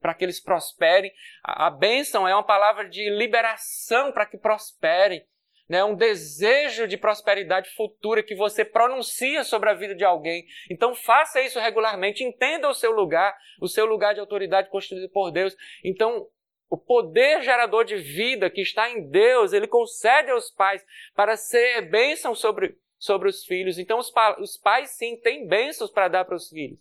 para 0.00 0.12
que 0.12 0.22
eles 0.22 0.38
prosperem. 0.38 1.10
A, 1.42 1.68
a 1.68 1.70
bênção 1.70 2.28
é 2.28 2.34
uma 2.34 2.44
palavra 2.44 2.88
de 2.88 3.08
liberação 3.08 4.12
para 4.12 4.26
que 4.26 4.36
prosperem. 4.36 5.24
Né? 5.68 5.82
Um 5.82 5.94
desejo 5.94 6.86
de 6.86 6.96
prosperidade 6.96 7.70
futura 7.70 8.22
que 8.22 8.34
você 8.34 8.64
pronuncia 8.64 9.42
sobre 9.44 9.70
a 9.70 9.74
vida 9.74 9.94
de 9.94 10.04
alguém. 10.04 10.44
Então 10.70 10.94
faça 10.94 11.40
isso 11.40 11.58
regularmente, 11.58 12.22
entenda 12.22 12.68
o 12.68 12.74
seu 12.74 12.92
lugar, 12.92 13.34
o 13.60 13.68
seu 13.68 13.86
lugar 13.86 14.14
de 14.14 14.20
autoridade 14.20 14.68
constituído 14.68 15.08
por 15.08 15.30
Deus. 15.30 15.56
Então, 15.82 16.28
o 16.68 16.76
poder 16.76 17.42
gerador 17.42 17.84
de 17.84 17.96
vida 17.96 18.50
que 18.50 18.60
está 18.60 18.90
em 18.90 19.08
Deus, 19.08 19.52
ele 19.52 19.68
concede 19.68 20.30
aos 20.30 20.50
pais 20.50 20.84
para 21.14 21.36
ser 21.36 21.82
bênção 21.82 22.34
sobre, 22.34 22.76
sobre 22.98 23.28
os 23.28 23.44
filhos. 23.44 23.78
Então, 23.78 23.98
os, 23.98 24.12
os 24.40 24.56
pais, 24.56 24.90
sim, 24.90 25.16
têm 25.20 25.46
bênçãos 25.46 25.90
para 25.90 26.08
dar 26.08 26.24
para 26.24 26.36
os 26.36 26.48
filhos. 26.48 26.78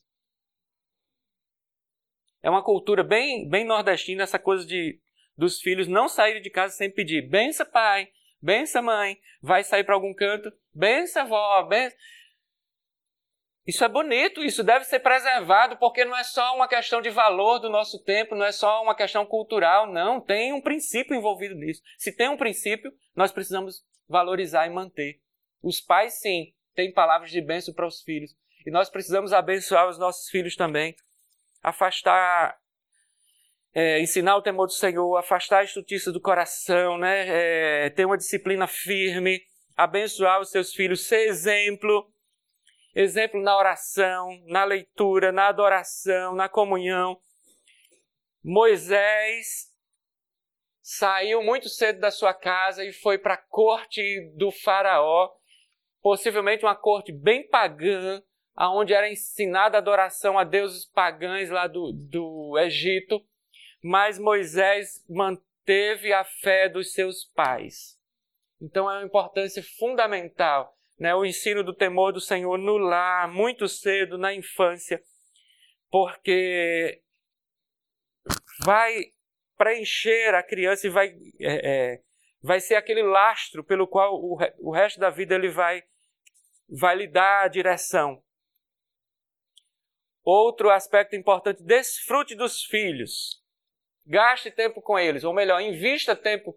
É 2.41 2.49
uma 2.49 2.63
cultura 2.63 3.03
bem, 3.03 3.47
bem 3.47 3.63
nordestina 3.63 4.23
essa 4.23 4.38
coisa 4.38 4.65
de 4.65 4.99
dos 5.36 5.59
filhos 5.59 5.88
não 5.88 6.07
saírem 6.07 6.41
de 6.41 6.49
casa 6.49 6.75
sem 6.75 6.91
pedir. 6.91 7.27
Bença 7.27 7.65
pai, 7.65 8.09
bença 8.43 8.81
mãe, 8.81 9.17
vai 9.41 9.63
sair 9.63 9.85
para 9.85 9.95
algum 9.95 10.13
canto, 10.13 10.51
bença 10.73 11.21
avó, 11.21 11.63
bença... 11.63 11.95
Isso 13.65 13.85
é 13.85 13.87
bonito, 13.87 14.43
isso 14.43 14.61
deve 14.61 14.83
ser 14.83 14.99
preservado, 14.99 15.77
porque 15.77 16.03
não 16.03 16.17
é 16.17 16.23
só 16.25 16.53
uma 16.53 16.67
questão 16.67 17.01
de 17.01 17.09
valor 17.09 17.59
do 17.59 17.69
nosso 17.69 18.03
tempo, 18.03 18.35
não 18.35 18.45
é 18.45 18.51
só 18.51 18.83
uma 18.83 18.93
questão 18.93 19.25
cultural, 19.25 19.87
não, 19.87 20.19
tem 20.19 20.51
um 20.51 20.59
princípio 20.59 21.15
envolvido 21.15 21.55
nisso. 21.55 21.81
Se 21.97 22.11
tem 22.11 22.27
um 22.27 22.35
princípio, 22.35 22.91
nós 23.15 23.31
precisamos 23.31 23.85
valorizar 24.09 24.67
e 24.67 24.69
manter. 24.69 25.21
Os 25.61 25.79
pais, 25.79 26.19
sim, 26.19 26.53
têm 26.75 26.91
palavras 26.91 27.31
de 27.31 27.39
bênção 27.39 27.73
para 27.73 27.87
os 27.87 28.01
filhos, 28.01 28.35
e 28.65 28.69
nós 28.69 28.89
precisamos 28.89 29.31
abençoar 29.31 29.87
os 29.87 29.97
nossos 29.97 30.29
filhos 30.29 30.57
também. 30.57 30.93
Afastar, 31.61 32.57
é, 33.74 33.99
ensinar 33.99 34.38
o 34.38 34.41
temor 34.41 34.67
do 34.67 34.74
Senhor, 34.74 35.17
afastar 35.17 35.59
a 35.59 35.63
estutice 35.63 36.11
do 36.11 36.21
coração, 36.21 36.97
né? 36.97 37.86
É, 37.86 37.89
ter 37.89 38.05
uma 38.05 38.17
disciplina 38.17 38.67
firme, 38.67 39.41
abençoar 39.76 40.39
os 40.39 40.51
seus 40.51 40.74
filhos, 40.74 41.07
ser 41.07 41.28
exemplo, 41.28 42.07
exemplo 42.93 43.41
na 43.41 43.57
oração, 43.57 44.30
na 44.45 44.63
leitura, 44.63 45.32
na 45.32 45.47
adoração, 45.47 46.36
na 46.36 46.47
comunhão. 46.47 47.19
Moisés 48.43 49.71
saiu 50.82 51.41
muito 51.41 51.69
cedo 51.69 51.99
da 51.99 52.11
sua 52.11 52.34
casa 52.34 52.84
e 52.84 52.91
foi 52.91 53.17
para 53.17 53.36
a 53.36 53.41
corte 53.41 54.32
do 54.36 54.51
faraó, 54.51 55.32
possivelmente 56.01 56.65
uma 56.65 56.76
corte 56.76 57.11
bem 57.11 57.47
pagã, 57.47 58.21
aonde 58.53 58.93
era 58.93 59.09
ensinada 59.09 59.78
a 59.78 59.80
adoração 59.80 60.38
a 60.38 60.43
deuses 60.43 60.86
pagãos 60.86 61.49
lá 61.49 61.65
do, 61.65 61.91
do 61.93 62.59
Egito, 62.59 63.26
mas 63.84 64.17
Moisés 64.17 65.03
manteve 65.09 66.13
a 66.13 66.23
fé 66.23 66.69
dos 66.69 66.93
seus 66.93 67.25
pais. 67.25 67.99
Então 68.61 68.89
é 68.89 68.97
uma 68.97 69.05
importância 69.05 69.61
fundamental, 69.77 70.77
né? 70.97 71.13
o 71.13 71.25
ensino 71.25 71.63
do 71.65 71.75
temor 71.75 72.13
do 72.13 72.21
Senhor 72.21 72.57
no 72.57 72.77
lar, 72.77 73.27
muito 73.27 73.67
cedo, 73.67 74.17
na 74.17 74.34
infância, 74.34 75.03
porque 75.91 77.01
vai 78.63 79.11
preencher 79.57 80.34
a 80.34 80.41
criança 80.41 80.88
e 80.88 80.89
vai, 80.89 81.09
é, 81.41 81.93
é, 81.93 82.01
vai 82.41 82.61
ser 82.61 82.75
aquele 82.75 83.03
lastro 83.03 83.65
pelo 83.65 83.86
qual 83.86 84.15
o, 84.15 84.38
o 84.59 84.71
resto 84.71 84.97
da 84.97 85.09
vida 85.09 85.36
ele 85.36 85.49
vai, 85.49 85.84
vai 86.69 86.95
lhe 86.95 87.07
dar 87.07 87.43
a 87.43 87.47
direção. 87.49 88.23
Outro 90.23 90.69
aspecto 90.69 91.17
importante, 91.17 91.61
desfrute 91.61 92.34
dos 92.34 92.63
filhos. 92.63 93.42
Gaste 94.05 94.51
tempo 94.51 94.81
com 94.81 94.99
eles, 94.99 95.23
ou 95.23 95.33
melhor, 95.33 95.61
invista 95.61 96.15
tempo 96.15 96.55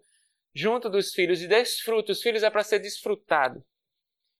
junto 0.53 0.89
dos 0.89 1.13
filhos 1.13 1.41
e 1.41 1.47
desfrute. 1.47 2.11
Os 2.11 2.21
filhos 2.21 2.43
é 2.43 2.49
para 2.49 2.63
ser 2.63 2.79
desfrutado. 2.79 3.63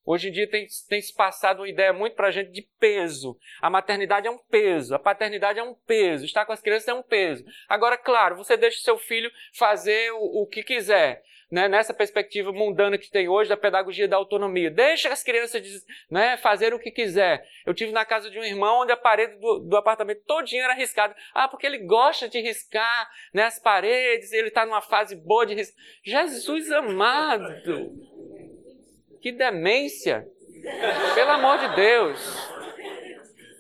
Hoje 0.06 0.30
em 0.30 0.32
dia 0.32 0.50
tem, 0.50 0.66
tem 0.88 1.02
se 1.02 1.14
passado 1.14 1.60
uma 1.60 1.70
ideia 1.70 1.92
muito 1.92 2.16
para 2.16 2.30
a 2.30 2.32
gente 2.32 2.50
de 2.50 2.62
peso. 2.80 3.38
A 3.62 3.70
maternidade 3.70 4.26
é 4.26 4.32
um 4.32 4.38
peso, 4.38 4.96
a 4.96 5.00
paternidade 5.00 5.60
é 5.60 5.64
um 5.64 5.74
peso, 5.74 6.24
estar 6.24 6.46
com 6.46 6.54
as 6.54 6.62
crianças 6.62 6.88
é 6.88 6.94
um 6.94 7.04
peso. 7.04 7.44
Agora, 7.68 7.98
claro, 7.98 8.38
você 8.38 8.56
deixa 8.56 8.78
o 8.78 8.84
seu 8.84 8.98
filho 8.98 9.30
fazer 9.54 10.12
o, 10.14 10.44
o 10.44 10.48
que 10.48 10.64
quiser 10.64 11.22
né, 11.52 11.68
nessa 11.68 11.94
perspectiva 11.94 12.52
mundana 12.52 12.98
que 12.98 13.10
tem 13.10 13.28
hoje 13.28 13.50
da 13.50 13.58
pedagogia 13.58 14.08
da 14.08 14.18
autonomia. 14.18 14.70
Deixa 14.70 15.10
as 15.10 15.24
crianças 15.24 15.64
né, 16.10 16.38
fazerem 16.38 16.78
o 16.78 16.82
que 16.82 16.92
quiser. 16.92 17.46
Eu 17.66 17.74
tive 17.74 17.92
na 17.92 18.06
casa 18.06 18.30
de 18.30 18.38
um 18.38 18.44
irmão 18.44 18.82
onde 18.82 18.92
a 18.92 18.98
parede 18.98 19.40
do, 19.40 19.60
do 19.60 19.78
apartamento 19.78 20.24
todinha 20.26 20.64
era 20.64 20.74
riscada. 20.74 21.16
Ah, 21.34 21.48
porque 21.48 21.66
ele 21.66 21.80
gosta 21.80 22.28
de 22.28 22.40
riscar 22.40 23.10
né, 23.34 23.44
as 23.44 23.60
paredes, 23.60 24.32
ele 24.34 24.50
está 24.50 24.66
numa 24.66 24.82
fase 24.82 25.16
boa 25.16 25.46
de 25.46 25.54
riscar. 25.54 25.82
Jesus 26.04 26.72
amado! 26.72 27.92
Que 29.22 29.32
demência! 29.32 30.28
Pelo 31.16 31.32
amor 31.32 31.58
de 31.60 31.76
Deus! 31.76 32.58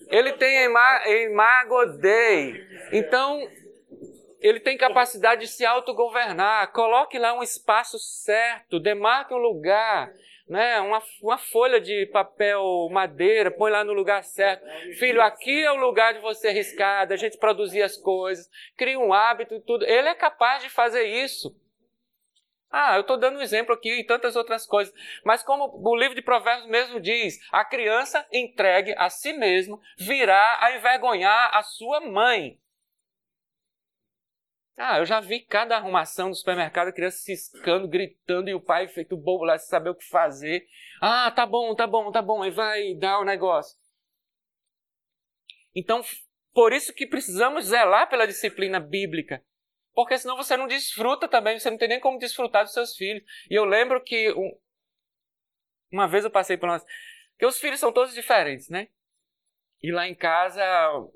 Ele 0.09 0.33
tem 0.33 0.65
imago 0.65 1.85
Dei. 1.99 2.65
Então, 2.93 3.47
ele 4.39 4.59
tem 4.59 4.77
capacidade 4.77 5.41
de 5.41 5.47
se 5.47 5.65
autogovernar. 5.65 6.71
Coloque 6.71 7.17
lá 7.17 7.33
um 7.33 7.43
espaço 7.43 7.97
certo, 7.99 8.79
demarque 8.79 9.33
um 9.33 9.37
lugar, 9.37 10.11
né? 10.47 10.79
uma, 10.79 11.01
uma 11.21 11.37
folha 11.37 11.79
de 11.79 12.05
papel 12.07 12.87
madeira, 12.91 13.51
põe 13.51 13.71
lá 13.71 13.83
no 13.83 13.93
lugar 13.93 14.23
certo. 14.23 14.65
Filho, 14.97 15.21
aqui 15.21 15.63
é 15.63 15.71
o 15.71 15.77
lugar 15.77 16.13
de 16.13 16.19
você 16.19 16.51
riscar, 16.51 17.07
da 17.07 17.15
gente 17.15 17.37
produzir 17.37 17.81
as 17.81 17.97
coisas, 17.97 18.49
cria 18.77 18.99
um 18.99 19.13
hábito 19.13 19.55
e 19.55 19.61
tudo. 19.61 19.85
Ele 19.85 20.09
é 20.09 20.15
capaz 20.15 20.63
de 20.63 20.69
fazer 20.69 21.03
isso. 21.03 21.55
Ah, 22.69 22.95
eu 22.95 23.01
estou 23.01 23.17
dando 23.17 23.37
um 23.37 23.41
exemplo 23.41 23.73
aqui 23.73 23.99
e 23.99 24.03
tantas 24.03 24.35
outras 24.35 24.65
coisas. 24.65 24.93
Mas 25.23 25.41
como 25.41 25.71
o 25.73 25.95
livro 25.95 26.15
de 26.15 26.21
Provérbios 26.21 26.67
mesmo 26.67 26.99
diz, 26.99 27.39
a 27.51 27.63
criança 27.63 28.25
entregue 28.31 28.93
a 28.97 29.09
si 29.09 29.31
mesma 29.33 29.79
virá 29.97 30.57
a 30.61 30.75
envergonhar 30.75 31.55
a 31.55 31.63
sua 31.63 32.01
mãe. 32.01 32.59
Ah, 34.77 34.99
eu 34.99 35.05
já 35.05 35.19
vi 35.19 35.39
cada 35.39 35.75
arrumação 35.75 36.29
do 36.29 36.35
supermercado, 36.35 36.89
a 36.89 36.93
criança 36.93 37.17
ciscando, 37.17 37.87
gritando 37.87 38.47
e 38.47 38.53
o 38.53 38.61
pai 38.61 38.87
feito 38.87 39.17
bobo 39.17 39.43
lá 39.43 39.57
sem 39.57 39.67
saber 39.67 39.89
o 39.89 39.95
que 39.95 40.07
fazer. 40.07 40.67
Ah, 41.01 41.31
tá 41.31 41.47
bom, 41.47 41.73
tá 41.73 41.87
bom, 41.87 42.11
tá 42.11 42.21
bom, 42.21 42.45
e 42.45 42.51
vai 42.51 42.93
dar 42.93 43.19
o 43.19 43.25
negócio. 43.25 43.75
Então, 45.75 46.03
por 46.53 46.73
isso 46.73 46.93
que 46.93 47.07
precisamos 47.07 47.65
zelar 47.65 48.07
pela 48.07 48.27
disciplina 48.27 48.79
bíblica. 48.79 49.43
Porque 49.95 50.15
senão 50.15 50.37
você 50.37 50.55
não 50.55 50.67
desfruta 50.67 51.27
também, 51.27 51.57
você 51.57 51.71
não 51.71 51.77
tem 51.77 51.89
nem 51.89 51.99
como 51.99 52.19
desfrutar 52.19 52.63
dos 52.63 52.73
seus 52.73 52.95
filhos. 52.95 53.23
E 53.49 53.55
eu 53.55 53.65
lembro 53.65 53.99
que 54.03 54.31
um, 54.31 54.59
uma 55.91 56.07
vez 56.07 56.23
eu 56.23 56.29
passei 56.29 56.55
por 56.55 56.67
nós, 56.67 56.85
os 57.41 57.59
filhos 57.59 57.79
são 57.79 57.91
todos 57.91 58.13
diferentes, 58.13 58.69
né? 58.69 58.89
E 59.81 59.91
lá 59.91 60.07
em 60.07 60.13
casa, 60.13 60.63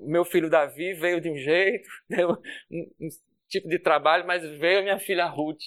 meu 0.00 0.24
filho 0.24 0.50
Davi 0.50 0.94
veio 0.94 1.20
de 1.20 1.30
um 1.30 1.36
jeito, 1.36 1.88
deu 2.08 2.30
um, 2.70 3.08
tipo 3.52 3.68
de 3.68 3.78
trabalho, 3.78 4.26
mas 4.26 4.42
veio 4.58 4.80
a 4.80 4.82
minha 4.82 4.98
filha 4.98 5.26
Ruth. 5.26 5.60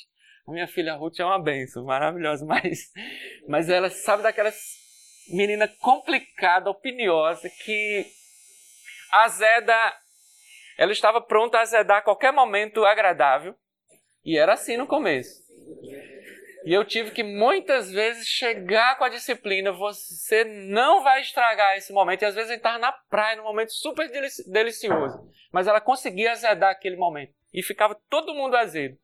A 0.48 0.52
minha 0.52 0.68
filha 0.68 0.96
Ruth 0.96 1.20
é 1.20 1.26
uma 1.26 1.42
benção, 1.42 1.86
maravilhosa, 1.86 2.46
mas, 2.48 2.92
mas 3.48 3.70
ela 3.70 3.90
sabe 3.90 4.24
daquelas 4.24 4.56
menina 5.30 5.68
complicada, 5.80 6.70
opiniosa, 6.70 7.50
que 7.64 8.06
azeda, 9.12 9.74
ela 10.78 10.92
estava 10.92 11.20
pronta 11.22 11.58
a 11.58 11.62
azedar 11.62 11.98
a 11.98 12.02
qualquer 12.02 12.32
momento 12.32 12.86
agradável, 12.86 13.56
e 14.24 14.38
era 14.38 14.54
assim 14.54 14.78
no 14.78 14.86
começo. 14.86 15.44
E 16.66 16.74
eu 16.74 16.84
tive 16.84 17.12
que 17.12 17.22
muitas 17.22 17.92
vezes 17.92 18.28
chegar 18.28 18.98
com 18.98 19.04
a 19.04 19.10
disciplina. 19.10 19.72
Você 19.72 20.44
não 20.44 21.04
vai 21.04 21.22
estragar 21.22 21.78
esse 21.78 21.94
momento. 21.94 22.24
E 22.24 22.26
às 22.26 22.34
vezes 22.34 22.50
gente 22.50 22.58
estava 22.58 22.80
na 22.80 22.92
praia, 22.92 23.36
num 23.36 23.44
momento 23.44 23.72
super 23.72 24.10
delicioso. 24.48 25.30
Mas 25.52 25.68
ela 25.68 25.80
conseguia 25.80 26.32
azedar 26.32 26.72
aquele 26.72 26.96
momento. 26.96 27.36
E 27.54 27.62
ficava 27.62 27.96
todo 28.10 28.34
mundo 28.34 28.58
azedo. 28.58 28.98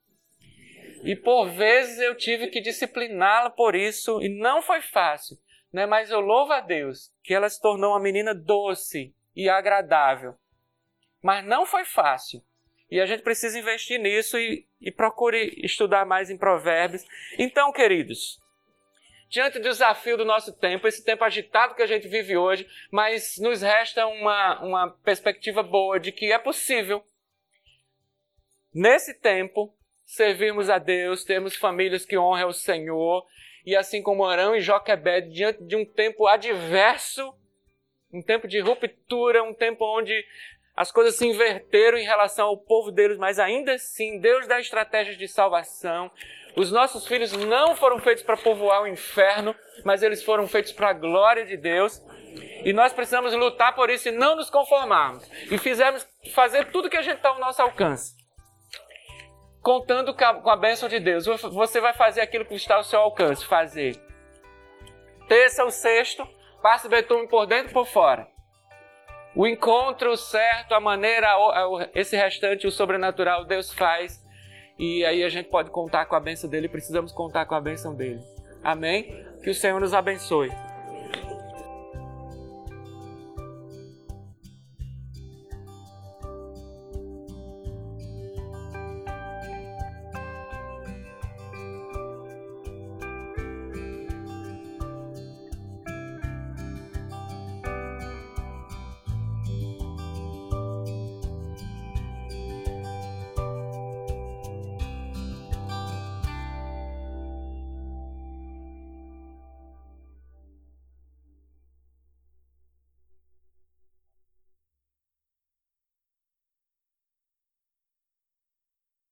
E 1.04 1.16
por 1.16 1.50
vezes 1.52 2.00
eu 2.00 2.18
tive 2.18 2.48
que 2.48 2.60
discipliná-la 2.60 3.52
por 3.52 3.76
isso. 3.76 4.20
E 4.24 4.28
não 4.28 4.64
foi 4.64 4.82
fácil. 4.82 5.38
Né? 5.72 5.86
Mas 5.86 6.10
eu 6.10 6.20
louvo 6.20 6.52
a 6.54 6.62
Deus 6.62 7.14
que 7.24 7.32
ela 7.32 7.48
se 7.48 7.62
tornou 7.62 7.92
uma 7.92 8.00
menina 8.00 8.34
doce 8.34 9.14
e 9.36 9.48
agradável. 9.48 10.34
Mas 11.22 11.46
não 11.46 11.68
foi 11.68 11.86
fácil. 11.86 12.42
E 12.92 13.00
a 13.00 13.06
gente 13.06 13.24
precisa 13.24 13.58
investir 13.58 13.98
nisso 13.98 14.38
e, 14.38 14.68
e 14.82 14.92
procure 14.92 15.58
estudar 15.64 16.06
mais 16.06 16.30
em 16.30 16.38
Provérbios. 16.38 17.06
Então, 17.40 17.72
queridos, 17.72 18.38
diante 19.30 19.60
do 19.60 19.64
desafio 19.64 20.18
do 20.18 20.26
nosso 20.26 20.52
tempo, 20.52 20.86
esse 20.86 21.02
tempo 21.02 21.24
agitado 21.24 21.74
que 21.74 21.82
a 21.82 21.88
gente 21.88 22.10
vive 22.10 22.36
hoje, 22.36 22.68
mas 22.92 23.38
nos 23.40 23.62
resta 23.62 24.06
uma, 24.06 24.62
uma 24.62 24.90
perspectiva 25.06 25.64
boa 25.64 25.98
de 26.02 26.12
que 26.12 26.34
é 26.34 26.38
possível, 26.38 27.02
nesse 28.74 29.14
tempo, 29.14 29.74
servirmos 30.04 30.70
a 30.70 30.78
Deus, 30.78 31.24
termos 31.24 31.56
famílias 31.56 32.06
que 32.06 32.18
honram 32.18 32.50
o 32.50 32.54
Senhor, 32.54 33.26
e 33.66 33.74
assim 33.74 34.04
como 34.04 34.26
Arão 34.26 34.54
e 34.54 34.60
Joquebed, 34.60 35.30
diante 35.30 35.64
de 35.64 35.78
um 35.78 35.86
tempo 35.86 36.28
adverso, 36.28 37.34
um 38.12 38.22
tempo 38.22 38.50
de 38.50 38.60
ruptura, 38.60 39.42
um 39.44 39.54
tempo 39.54 39.86
onde 39.86 40.26
as 40.82 40.92
coisas 40.92 41.16
se 41.16 41.28
inverteram 41.28 41.96
em 41.96 42.04
relação 42.04 42.48
ao 42.48 42.58
povo 42.58 42.92
deles, 42.92 43.20
mas 43.20 43.38
ainda 43.38 43.74
assim, 43.74 44.18
Deus 44.20 44.48
dá 44.48 44.60
estratégias 44.60 45.16
de 45.16 45.28
salvação. 45.28 46.10
Os 46.56 46.72
nossos 46.72 47.06
filhos 47.06 47.32
não 47.34 47.76
foram 47.76 48.00
feitos 48.00 48.24
para 48.24 48.36
povoar 48.36 48.82
o 48.82 48.88
inferno, 48.88 49.56
mas 49.86 50.02
eles 50.02 50.24
foram 50.24 50.48
feitos 50.48 50.72
para 50.72 50.90
a 50.90 50.94
glória 50.94 51.46
de 51.46 51.56
Deus. 51.56 52.02
E 52.66 52.74
nós 52.74 52.92
precisamos 52.94 53.32
lutar 53.36 53.76
por 53.76 53.92
isso 53.92 54.10
e 54.10 54.12
não 54.12 54.36
nos 54.36 54.50
conformarmos. 54.50 55.24
E 55.52 55.58
fizemos 55.60 56.04
fazer 56.34 56.72
tudo 56.72 56.90
que 56.90 56.98
a 56.98 57.04
gente 57.04 57.18
está 57.18 57.30
ao 57.30 57.38
nosso 57.38 57.62
alcance. 57.62 58.16
Contando 59.62 60.16
com 60.16 60.50
a 60.50 60.58
bênção 60.58 60.90
de 60.90 61.00
Deus. 61.00 61.28
Você 61.28 61.80
vai 61.80 61.94
fazer 61.94 62.22
aquilo 62.22 62.44
que 62.44 62.56
está 62.56 62.78
ao 62.78 62.84
seu 62.84 63.02
alcance. 63.02 63.46
Fazer. 63.46 64.02
Terça 65.28 65.64
ou 65.64 65.70
sexto, 65.70 66.28
passe 66.60 66.90
betume 66.90 67.28
por 67.28 67.46
dentro 67.46 67.70
e 67.70 67.74
por 67.74 67.86
fora 67.86 68.28
o 69.36 69.48
encontro 69.48 70.16
certo, 70.18 70.74
a 70.74 70.80
maneira, 70.80 71.30
esse 71.96 72.16
restante, 72.16 72.68
o 72.68 72.72
sobrenatural, 72.72 73.46
Deus 73.46 73.74
faz. 73.74 74.22
E 74.78 75.06
aí 75.06 75.24
a 75.24 75.30
gente 75.30 75.50
pode 75.50 75.70
contar 75.70 76.06
com 76.06 76.16
a 76.16 76.20
bênção 76.20 76.50
dele, 76.50 76.68
precisamos 76.68 77.12
contar 77.12 77.46
com 77.46 77.56
a 77.56 77.62
bênção 77.62 77.96
dele. 77.96 78.20
Amém? 78.64 79.26
Que 79.44 79.50
o 79.50 79.56
Senhor 79.56 79.80
nos 79.80 79.94
abençoe. 79.94 80.52